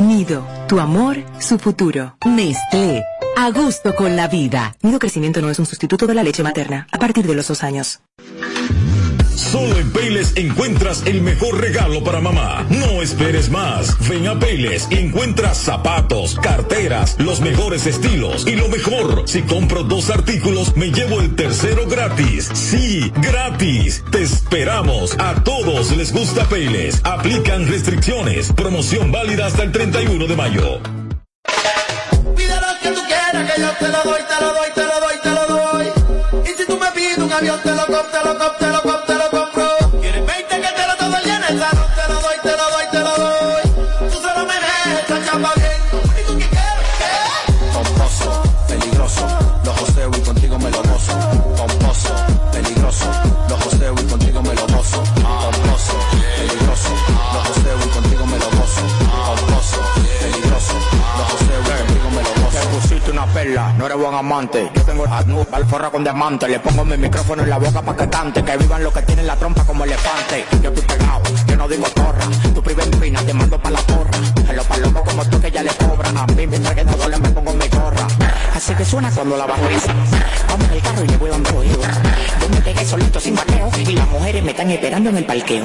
Nido, 0.00 0.46
tu 0.68 0.80
amor, 0.80 1.18
su 1.38 1.58
futuro. 1.58 2.16
Nestlé. 2.24 3.02
A 3.36 3.50
gusto 3.50 3.94
con 3.94 4.14
la 4.14 4.28
vida. 4.28 4.74
Nido 4.82 4.98
Crecimiento 4.98 5.40
no 5.40 5.50
es 5.50 5.58
un 5.58 5.66
sustituto 5.66 6.06
de 6.06 6.14
la 6.14 6.22
leche 6.22 6.42
materna 6.42 6.86
a 6.92 6.98
partir 6.98 7.26
de 7.26 7.34
los 7.34 7.48
dos 7.48 7.62
años. 7.62 8.00
Solo 9.42 9.76
en 9.76 9.90
Payless 9.90 10.32
encuentras 10.36 11.02
el 11.04 11.20
mejor 11.20 11.60
regalo 11.60 12.04
para 12.04 12.20
mamá. 12.20 12.64
No 12.70 13.02
esperes 13.02 13.50
más. 13.50 13.96
Ven 14.08 14.28
a 14.28 14.38
Payless 14.38 14.86
y 14.90 14.98
encuentras 14.98 15.58
zapatos, 15.58 16.36
carteras, 16.40 17.16
los 17.18 17.40
mejores 17.40 17.86
estilos. 17.86 18.46
Y 18.46 18.54
lo 18.54 18.68
mejor, 18.68 19.24
si 19.26 19.42
compro 19.42 19.82
dos 19.82 20.10
artículos, 20.10 20.76
me 20.76 20.92
llevo 20.92 21.20
el 21.20 21.34
tercero 21.34 21.86
gratis. 21.88 22.50
Sí, 22.54 23.12
gratis. 23.16 24.04
Te 24.12 24.22
esperamos. 24.22 25.18
A 25.18 25.34
todos 25.42 25.94
les 25.96 26.12
gusta 26.12 26.44
Payless. 26.44 27.00
Aplican 27.02 27.66
restricciones. 27.66 28.52
Promoción 28.52 29.10
válida 29.10 29.46
hasta 29.46 29.64
el 29.64 29.72
31 29.72 30.26
de 30.28 30.36
mayo. 30.36 30.80
Pide 32.36 32.54
lo 32.54 32.78
que 32.80 32.88
tú 32.90 33.00
quieras, 33.06 33.52
que 33.52 33.60
yo 33.60 33.70
te 33.78 33.88
lo 33.88 34.02
doy, 34.04 34.20
te 34.22 34.44
lo 34.44 34.52
doy, 34.54 34.70
te 34.72 34.84
lo 34.84 35.00
doy, 35.00 35.14
te 35.22 35.30
lo 35.30 35.46
doy. 35.46 35.86
Y 36.44 36.56
si 36.56 36.64
tú 36.64 36.78
me 36.78 36.90
pides 36.92 37.18
un 37.18 37.32
avión, 37.32 37.60
te 37.62 37.70
lo 37.70 37.84
te 37.86 38.66
lo. 38.66 38.91
Buen 64.02 64.14
amante. 64.14 64.70
Yo 64.74 64.82
tengo 64.82 65.04
a 65.06 65.18
alforra 65.56 65.90
con 65.90 66.02
diamante. 66.02 66.48
Le 66.48 66.58
pongo 66.58 66.84
mi 66.84 66.96
micrófono 66.96 67.42
en 67.42 67.50
la 67.50 67.58
boca 67.58 67.82
pa' 67.82 67.96
que 67.96 68.08
cante. 68.08 68.42
Que 68.42 68.56
vivan 68.56 68.82
los 68.82 68.92
que 68.92 69.02
tienen 69.02 69.26
la 69.26 69.36
trompa 69.36 69.64
como 69.64 69.84
elefante. 69.84 70.44
Yo 70.60 70.70
estoy 70.70 70.84
pegado, 70.84 71.22
yo 71.46 71.56
no 71.56 71.68
digo 71.68 71.86
torra. 71.94 72.24
Tu 72.54 72.62
priva 72.62 72.82
en 72.82 72.92
fina, 73.00 73.20
te 73.20 73.32
mando 73.32 73.60
pa' 73.60 73.70
la 73.70 73.80
porra. 73.80 74.18
A 74.48 74.52
los 74.52 74.66
palomos 74.66 75.02
como 75.02 75.24
tú 75.26 75.40
que 75.40 75.50
ya 75.50 75.62
le 75.62 75.70
cobra. 75.70 76.08
A 76.08 76.26
mí 76.26 76.46
mientras 76.46 76.74
que 76.74 76.84
no 76.84 76.92
duele 76.92 77.18
me 77.18 77.28
pongo 77.30 77.52
mi 77.52 77.68
gorra. 77.68 78.06
Así 78.54 78.74
que 78.74 78.84
suena 78.84 79.10
cuando 79.10 79.36
la 79.36 79.46
bajo 79.46 79.62
Vamos 79.62 80.66
en 80.68 80.72
el 80.72 80.82
carro 80.82 81.04
y 81.04 81.08
le 81.08 81.16
voy 81.16 81.30
dando 81.30 81.58
oído. 81.58 81.80
Yo 82.40 82.48
me 82.48 82.60
pegué 82.60 82.84
solito 82.84 83.20
sin 83.20 83.34
vaqueo. 83.36 83.70
Y 83.78 83.92
las 83.92 84.08
mujeres 84.08 84.42
me 84.42 84.50
están 84.50 84.70
esperando 84.70 85.10
en 85.10 85.16
el 85.16 85.24
parqueo. 85.24 85.64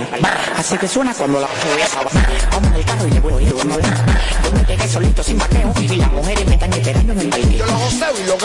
Así 0.57 0.77
que 0.77 0.87
suena 0.87 1.13
cuando 1.13 1.39
la 1.39 1.47
bajo 1.47 2.05
Vamos 2.51 2.69
en 2.69 2.75
el 2.75 2.85
carro 2.85 3.07
y 3.07 3.11
le 3.11 3.19
voy 3.19 3.33
oído. 3.33 3.57
Yo 3.57 4.51
me 4.53 4.63
pegué 4.63 4.87
solito 4.87 5.23
sin 5.23 5.37
vaqueo. 5.37 5.73
Y 5.79 5.95
las 5.95 6.11
mujeres 6.11 6.47
me 6.47 6.53
están 6.53 6.73
esperando 6.73 7.13
en 7.13 7.19
el 7.19 7.29
parqueo 7.29 7.56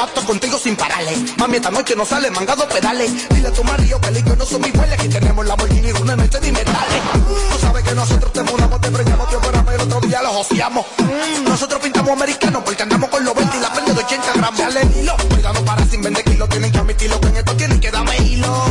gato 0.06 0.24
contigo 0.24 0.58
sin 0.58 0.74
parales. 0.74 1.16
Mami, 1.36 1.56
esta 1.56 1.70
noche 1.70 1.94
no 1.94 2.04
sale, 2.04 2.30
mangado 2.30 2.66
pedales. 2.68 3.28
Dile 3.28 3.48
a 3.48 3.52
tu 3.52 3.62
marido 3.62 4.00
que 4.00 4.08
el 4.08 4.38
no 4.38 4.44
son 4.44 4.60
mis 4.60 4.74
huele. 4.74 4.94
Aquí 4.94 5.08
tenemos 5.08 5.44
la 5.44 5.50
Lamborghini, 5.50 5.92
una 5.92 6.16
noche 6.16 6.40
de 6.40 6.52
metales. 6.52 7.02
Tú 7.52 7.58
sabes 7.60 7.84
que 7.84 7.94
nosotros 7.94 8.32
te 8.32 8.42
mudamos, 8.42 8.80
te 8.80 8.90
preñamos, 8.90 9.28
te 9.28 9.36
operamos 9.36 9.72
y 9.72 9.74
el 9.74 9.80
otro 9.82 10.00
día 10.00 10.22
los 10.22 10.34
ociamos. 10.34 10.86
Nosotros 11.44 11.80
pintamos 11.82 12.10
americanos 12.10 12.62
porque 12.64 12.82
andamos 12.82 13.10
con 13.10 13.24
los 13.24 13.34
20 13.34 13.56
y 13.56 13.60
la 13.60 13.72
prenda 13.72 13.94
de 13.94 14.00
80 14.00 14.32
gramos. 14.34 14.58
Ya 14.58 14.70
le 14.70 14.82
hilo, 14.98 15.16
cuidado 15.30 15.64
para 15.64 15.84
sin 15.86 16.02
vender 16.02 16.24
kilos. 16.24 16.48
Tienen 16.48 16.72
que 16.72 16.78
admitirlo 16.78 17.20
que 17.20 17.28
en 17.28 17.36
esto 17.36 17.56
tienen 17.56 17.80
que 17.80 17.90
darme 17.90 18.16
hilo. 18.18 18.64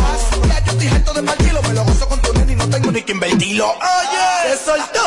Ya 0.47 0.63
yo 0.65 0.71
estoy 0.71 0.87
harto 0.87 1.13
de 1.13 1.23
partirlo, 1.23 1.61
me 1.61 1.73
lo 1.73 1.83
gozo 1.85 2.07
con 2.09 2.21
tu 2.21 2.33
nene 2.33 2.53
y 2.53 2.55
no 2.55 2.69
tengo 2.69 2.91
ni 2.91 3.01
que 3.03 3.11
invertirlo. 3.13 3.69
Oye, 3.69 4.57
se 4.57 4.65
soltó 4.65 4.99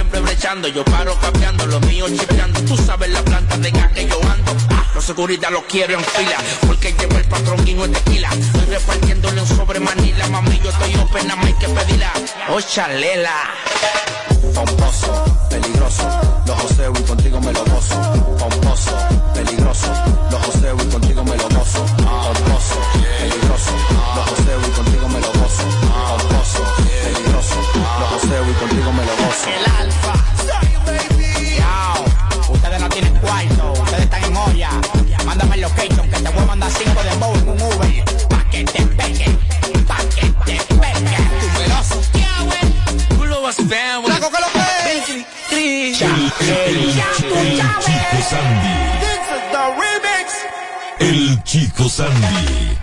siempre 0.00 0.20
brechando. 0.20 0.66
Yo 0.68 0.82
paro 0.84 1.14
capeando, 1.20 1.66
los 1.66 1.80
míos 1.82 2.10
chipeando. 2.18 2.58
Tú 2.62 2.76
sabes 2.76 3.10
la 3.10 3.22
planta 3.22 3.58
de 3.58 3.70
gas 3.70 3.92
que 3.92 4.06
yo 4.06 4.18
ando. 4.22 4.52
Ah, 4.70 4.86
los 4.94 5.04
seguridad 5.04 5.50
los 5.50 5.64
quiero 5.64 5.94
en 5.94 6.04
fila. 6.04 6.38
Porque 6.66 6.94
llevo 6.94 7.18
el 7.18 7.24
patrón 7.24 7.68
y 7.68 7.74
no 7.74 7.84
es 7.84 7.92
tequila. 7.92 8.30
Estoy 8.30 8.64
repartiéndole 8.76 9.42
un 9.42 9.46
sobre 9.46 9.78
manila. 9.80 10.26
Mami, 10.28 10.58
yo 10.64 10.70
estoy 10.70 10.94
open, 10.96 11.26
nada 11.26 11.36
más 11.36 11.46
hay 11.46 11.54
que 11.54 11.68
pedirla. 11.68 12.12
Oh, 12.48 12.60
chalela. 12.60 13.50
Pomposo, 14.54 15.46
peligroso, 15.50 16.08
los 16.46 16.62
joseo 16.62 16.92
y 16.98 17.02
contigo 17.02 17.40
me 17.40 17.52
lo 17.52 17.64
gozo. 17.66 18.39
Sandy. 51.90 52.78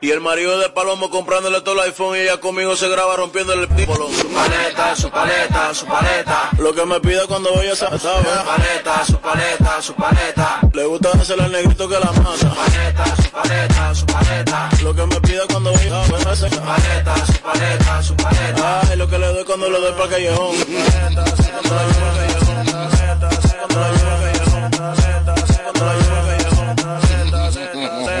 Y 0.00 0.10
el 0.10 0.20
marido 0.20 0.58
de 0.58 0.68
Palomo 0.68 1.08
comprándole 1.08 1.62
todo 1.62 1.74
el 1.76 1.88
iPhone 1.88 2.16
y 2.16 2.20
ella 2.20 2.38
conmigo 2.38 2.76
se 2.76 2.88
graba 2.88 3.16
rompiéndole 3.16 3.62
el 3.62 3.74
típolo. 3.74 4.08
Su 4.10 4.28
paleta, 4.28 4.94
su 4.96 5.08
paleta, 5.08 5.72
su 5.72 5.86
paleta. 5.86 6.50
Lo 6.58 6.74
que 6.74 6.84
me 6.84 7.00
pide 7.00 7.26
cuando 7.26 7.54
voy 7.54 7.66
a 7.68 7.72
esa 7.72 7.86
Su 7.98 8.06
paleta, 8.06 9.04
su 9.06 9.18
paleta, 9.18 9.80
su 9.80 9.94
paleta. 9.94 10.60
Le 10.74 10.84
gusta 10.84 11.10
hacer 11.12 11.40
el 11.40 11.52
negrito 11.52 11.88
que 11.88 11.94
la 11.94 12.12
mata. 12.12 12.36
Su 12.36 12.54
paleta, 12.54 13.16
su 13.16 13.30
paleta, 13.30 13.94
su 13.94 14.06
paleta. 14.06 14.68
Lo 14.82 14.94
que 14.94 15.06
me 15.06 15.20
pide 15.22 15.40
cuando 15.50 15.72
voy 15.72 15.88
a 15.88 16.02
esa 16.32 16.50
Su 16.50 16.60
paleta, 16.60 17.26
su 17.26 17.40
paleta, 17.40 18.02
su 18.02 18.16
paleta. 18.16 18.80
Ay, 18.90 18.96
lo 18.98 19.08
que 19.08 19.18
le 19.18 19.26
doy 19.28 19.44
cuando 19.44 19.70
le 19.70 19.80
doy 19.80 19.92
para 19.92 20.10
callejón. 20.10 20.56
Su 20.56 20.66
paleta, 20.66 21.26
su 21.36 21.42
paleta, 21.68 22.38
al. 22.40 23.30
Su 23.40 24.60
paleta, 24.60 25.13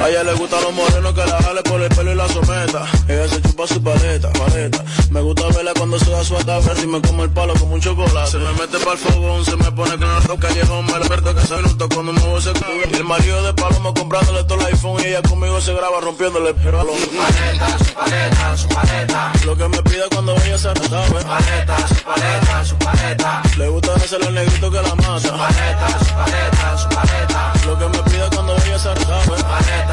A 0.04 0.08
ella 0.10 0.22
le 0.22 0.34
gustan 0.34 0.62
los 0.62 0.74
morenos 0.74 1.14
que 1.14 1.24
la 1.24 1.42
jale 1.42 1.62
por 1.62 1.80
el 1.80 1.88
pelo 1.88 2.12
y 2.12 2.14
la 2.14 2.28
someta. 2.28 2.84
Ella 3.08 3.26
se 3.26 3.40
chupa 3.40 3.66
su 3.66 3.82
paleta, 3.82 4.30
paleta. 4.34 4.84
Me 5.08 5.22
gusta 5.22 5.46
verla 5.56 5.72
cuando 5.72 5.98
se 5.98 6.10
da 6.10 6.22
su 6.22 6.36
ataque 6.36 6.82
y 6.82 6.86
me 6.86 7.00
come 7.00 7.22
el 7.22 7.30
palo 7.30 7.54
como 7.54 7.72
un 7.72 7.80
chocolate. 7.80 8.32
Se 8.32 8.38
me 8.38 8.52
mete 8.52 8.78
para 8.80 8.92
el 8.92 8.98
fogón, 8.98 9.44
se 9.46 9.56
me 9.56 9.72
pone 9.72 9.96
con 9.96 10.10
el 10.10 10.38
callejón. 10.40 10.84
Me 10.84 10.98
lo 10.98 11.34
que 11.34 11.40
se 11.46 11.56
minuto 11.56 11.88
cuando 11.88 12.12
me 12.12 12.20
voy 12.20 12.42
a 12.42 12.90
Y 12.90 12.94
el 12.96 13.04
marido 13.04 13.42
de 13.44 13.54
Palomo 13.54 13.94
comprándole 13.94 14.44
todo 14.44 14.60
el 14.60 14.66
iPhone 14.66 15.00
y 15.00 15.06
ella 15.06 15.22
conmigo 15.22 15.58
se 15.60 15.72
graba 15.72 16.00
rompiéndole 16.02 16.50
el 16.50 16.54
pelo. 16.56 16.82
Su 16.82 17.08
paleta, 17.16 17.78
su 17.78 17.94
paleta, 17.94 18.56
su 18.58 18.68
paleta. 18.68 19.32
Lo 19.46 19.56
que 19.56 19.68
me 19.68 19.82
pide 19.84 20.02
cuando 20.10 20.36
ella 20.36 20.58
se 20.58 20.74
sabe. 20.74 21.20
Su 21.20 21.26
paleta, 21.26 21.88
su 21.88 21.94
paleta, 22.04 22.64
su 22.64 22.76
paleta. 22.76 23.42
Le 23.56 23.68
gusta 23.68 23.94
hacerle 23.94 24.26
el 24.28 24.34
negrito 24.34 24.70
que 24.70 24.82
la 24.82 24.94
mata. 24.96 25.20
Su 25.20 25.28
paleta, 25.30 25.88
su 25.98 26.14
paleta, 26.14 26.78
su 26.78 26.88
paleta. 26.88 27.52
Lo 27.66 27.78
que 27.78 27.88
me 27.88 28.02
pide 28.10 28.28
cuando 28.34 28.56
ella 28.56 28.78
se 28.78 28.88
paleta, 28.88 29.24
su 29.24 29.30
paleta, 29.30 29.83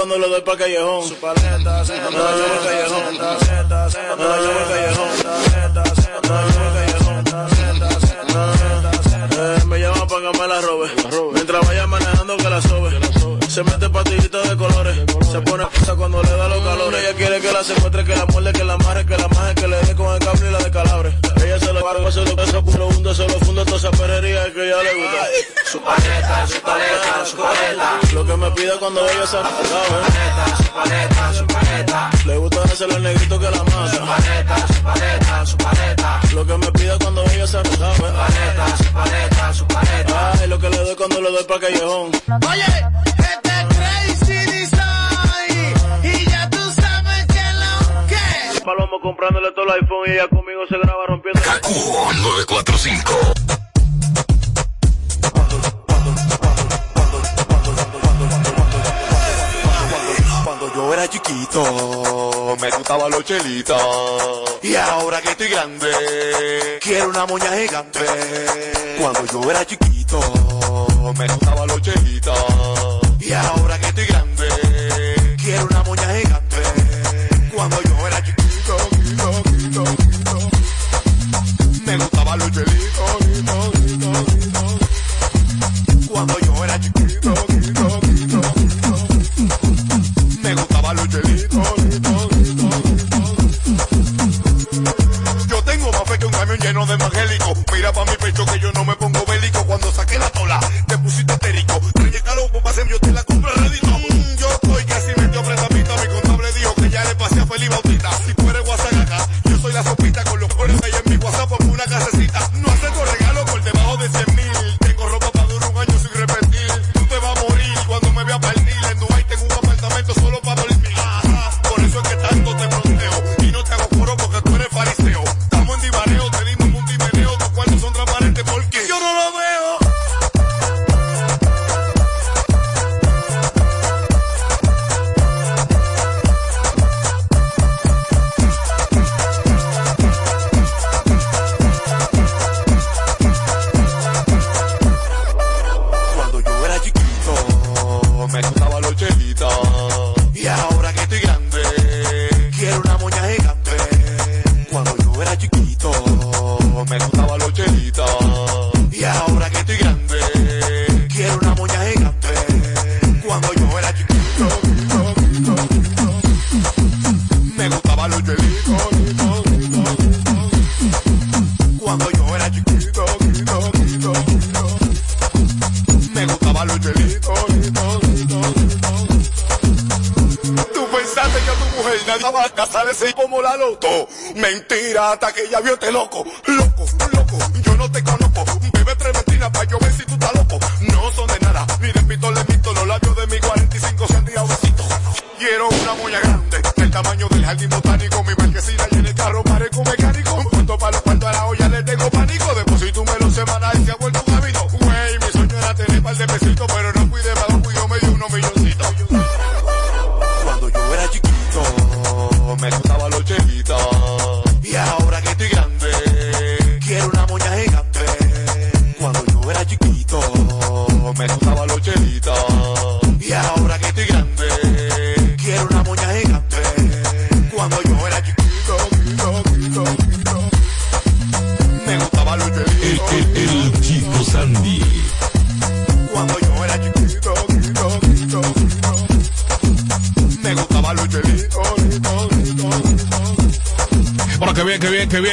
cuando 0.00 0.18
le 0.18 0.28
doy 0.28 0.40
para 0.40 0.56
callejón. 0.56 1.06
Su 1.06 1.14
paleta, 1.16 1.84
cuando 1.84 2.24
la 2.24 2.32
llevo 2.36 2.54
al 2.54 2.64
callejón. 2.64 3.16
Cuando 4.16 4.28
la 4.28 4.36
llevo 4.40 4.58
al 4.58 4.68
callejón. 4.70 5.08
Cuando 5.20 6.48
la 6.48 6.56
llevo 6.56 6.60
al 6.60 6.72
callejón. 6.74 7.20
Eh, 9.42 9.64
Me 9.66 9.78
llama 9.78 10.06
para 10.06 10.32
que 10.32 10.38
me 10.38 10.46
la 10.48 10.60
robe. 10.62 10.88
Mientras 11.34 11.66
vaya 11.66 11.86
manejando 11.86 12.36
que 12.38 12.50
la 12.50 12.62
sobe. 12.62 12.90
Se 13.48 13.62
mete 13.62 13.90
patillita 13.90 14.40
de 14.42 14.56
colores. 14.56 14.96
Se 15.30 15.40
pone 15.42 15.66
pasa 15.66 15.94
cuando 15.94 16.22
le 16.22 16.30
da 16.30 16.48
los 16.48 16.64
calores. 16.64 17.00
Ella 17.02 17.14
quiere 17.14 17.40
que 17.40 17.52
la 17.52 17.62
secuestre, 17.62 18.04
que 18.04 18.16
la 18.16 18.24
muerde, 18.26 18.52
que 18.52 18.64
la 18.64 18.69
amarre, 18.69 18.69
que 18.69 18.69
la 18.69 18.69
lo 22.60 22.66
pesa, 22.66 22.78
lo 22.78 22.88
hunde, 22.88 23.14
se 23.14 23.26
lo 23.26 23.38
funde 23.40 23.64
toda 23.64 23.76
esa 23.76 23.90
perrería 23.90 24.52
que 24.52 24.66
ella 24.66 24.82
le 24.82 24.94
gusta. 24.94 25.26
Su 25.70 25.80
paleta, 25.80 26.46
su 26.46 26.60
paleta, 26.60 27.26
su 27.26 27.36
paleta. 27.36 28.00
Lo 28.12 28.26
que 28.26 28.36
me 28.36 28.50
pide 28.52 28.78
cuando 28.78 29.00
ella 29.08 29.26
se 29.26 29.36
Su 29.36 29.42
paleta, 29.42 30.56
su 30.56 30.72
paleta, 30.72 31.34
su 31.34 31.46
paleta. 31.46 32.10
Le 32.26 32.36
gusta 32.36 32.62
hacerle 32.62 32.96
el 32.96 33.02
negrito 33.02 33.38
que 33.38 33.50
la 33.50 33.64
mata. 33.64 33.88
Su 33.88 33.98
paleta, 33.98 34.66
su 34.66 34.82
paleta, 34.82 35.46
su 35.46 35.56
paleta. 35.56 36.20
Lo 36.32 36.46
que 36.46 36.58
me 36.58 36.72
pide 36.72 36.98
cuando 36.98 37.24
ella 37.24 37.46
se 37.46 37.58
Su 37.58 37.76
paleta, 37.76 38.76
su 38.76 38.92
paleta, 38.92 39.54
su 39.54 39.66
paleta. 39.66 40.32
Ay, 40.40 40.48
lo 40.48 40.58
que 40.58 40.70
le 40.70 40.76
doy 40.76 40.96
cuando 40.96 41.20
le 41.20 41.30
doy 41.30 41.44
para 41.44 41.60
callejón. 41.60 42.10
Oye, 42.50 42.64
este 43.06 43.50
es 43.50 43.66
Crazy 43.76 44.50
Design. 44.50 44.79
Palomo 48.64 49.00
comprándole 49.00 49.50
todo 49.52 49.64
el 49.64 49.82
iPhone 49.82 50.04
y 50.06 50.10
ella 50.12 50.28
conmigo 50.28 50.66
se 50.68 50.76
graba 50.78 51.06
rompiendo. 51.06 51.40
Kaku 51.40 51.68
945. 51.68 53.12
Cuando 60.44 60.74
yo 60.74 60.92
era 60.92 61.08
chiquito, 61.08 62.56
me 62.60 62.70
gustaba 62.70 63.08
los 63.08 63.24
chelitos. 63.24 64.60
Y 64.62 64.74
ahora 64.76 65.22
que 65.22 65.30
estoy 65.30 65.48
grande, 65.48 66.78
quiero 66.82 67.08
una 67.08 67.26
moña 67.26 67.56
gigante. 67.56 68.00
Cuando 69.00 69.24
yo 69.26 69.50
era 69.50 69.64
chiquito, 69.64 70.20
me 71.18 71.26
gustaba 71.26 71.66
los 71.66 71.80
chelitos. 71.80 73.00
Y 73.20 73.32
ahora 73.32 73.78
que 73.78 73.86
estoy 73.86 74.06
grande, 74.06 74.48
quiero 75.42 75.66
una 75.66 75.82
moña 75.82 76.14
gigante. 76.14 76.29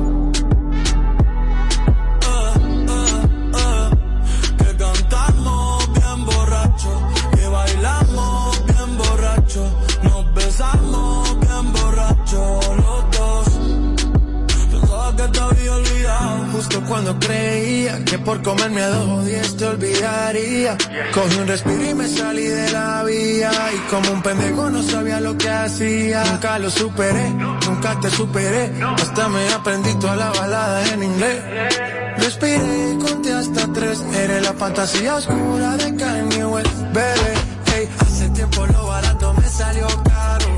Cuando 16.86 17.18
creía 17.18 18.04
que 18.04 18.18
por 18.18 18.42
comerme 18.42 18.82
a 18.82 18.88
dos 18.88 19.24
diez 19.24 19.56
te 19.56 19.64
olvidaría. 19.64 20.76
Cogí 21.12 21.38
un 21.38 21.46
respiro 21.46 21.84
y 21.84 21.94
me 21.94 22.08
salí 22.08 22.46
de 22.46 22.70
la 22.70 23.02
vía 23.04 23.50
Y 23.74 23.90
como 23.90 24.12
un 24.12 24.22
pendejo 24.22 24.70
no 24.70 24.82
sabía 24.82 25.20
lo 25.20 25.36
que 25.36 25.48
hacía. 25.48 26.24
Nunca 26.24 26.58
lo 26.58 26.70
superé, 26.70 27.30
nunca 27.30 27.98
te 28.00 28.10
superé. 28.10 28.72
Hasta 28.96 29.28
me 29.28 29.48
aprendí 29.52 29.94
toda 29.98 30.16
la 30.16 30.30
balada 30.30 30.92
en 30.92 31.02
inglés. 31.02 31.42
Respiré 32.18 32.92
y 32.92 32.98
conté 32.98 33.32
hasta 33.32 33.72
tres. 33.72 34.00
Eres 34.14 34.42
la 34.42 34.52
fantasía 34.54 35.16
oscura 35.16 35.76
de 35.76 35.96
Kanye 35.96 36.44
West 36.44 36.78
Bebé, 36.92 37.34
hey, 37.66 37.88
hace 38.00 38.28
tiempo 38.30 38.66
lo 38.66 38.86
barato 38.86 39.34
me 39.34 39.48
salió 39.48 39.86
caro 40.04 40.57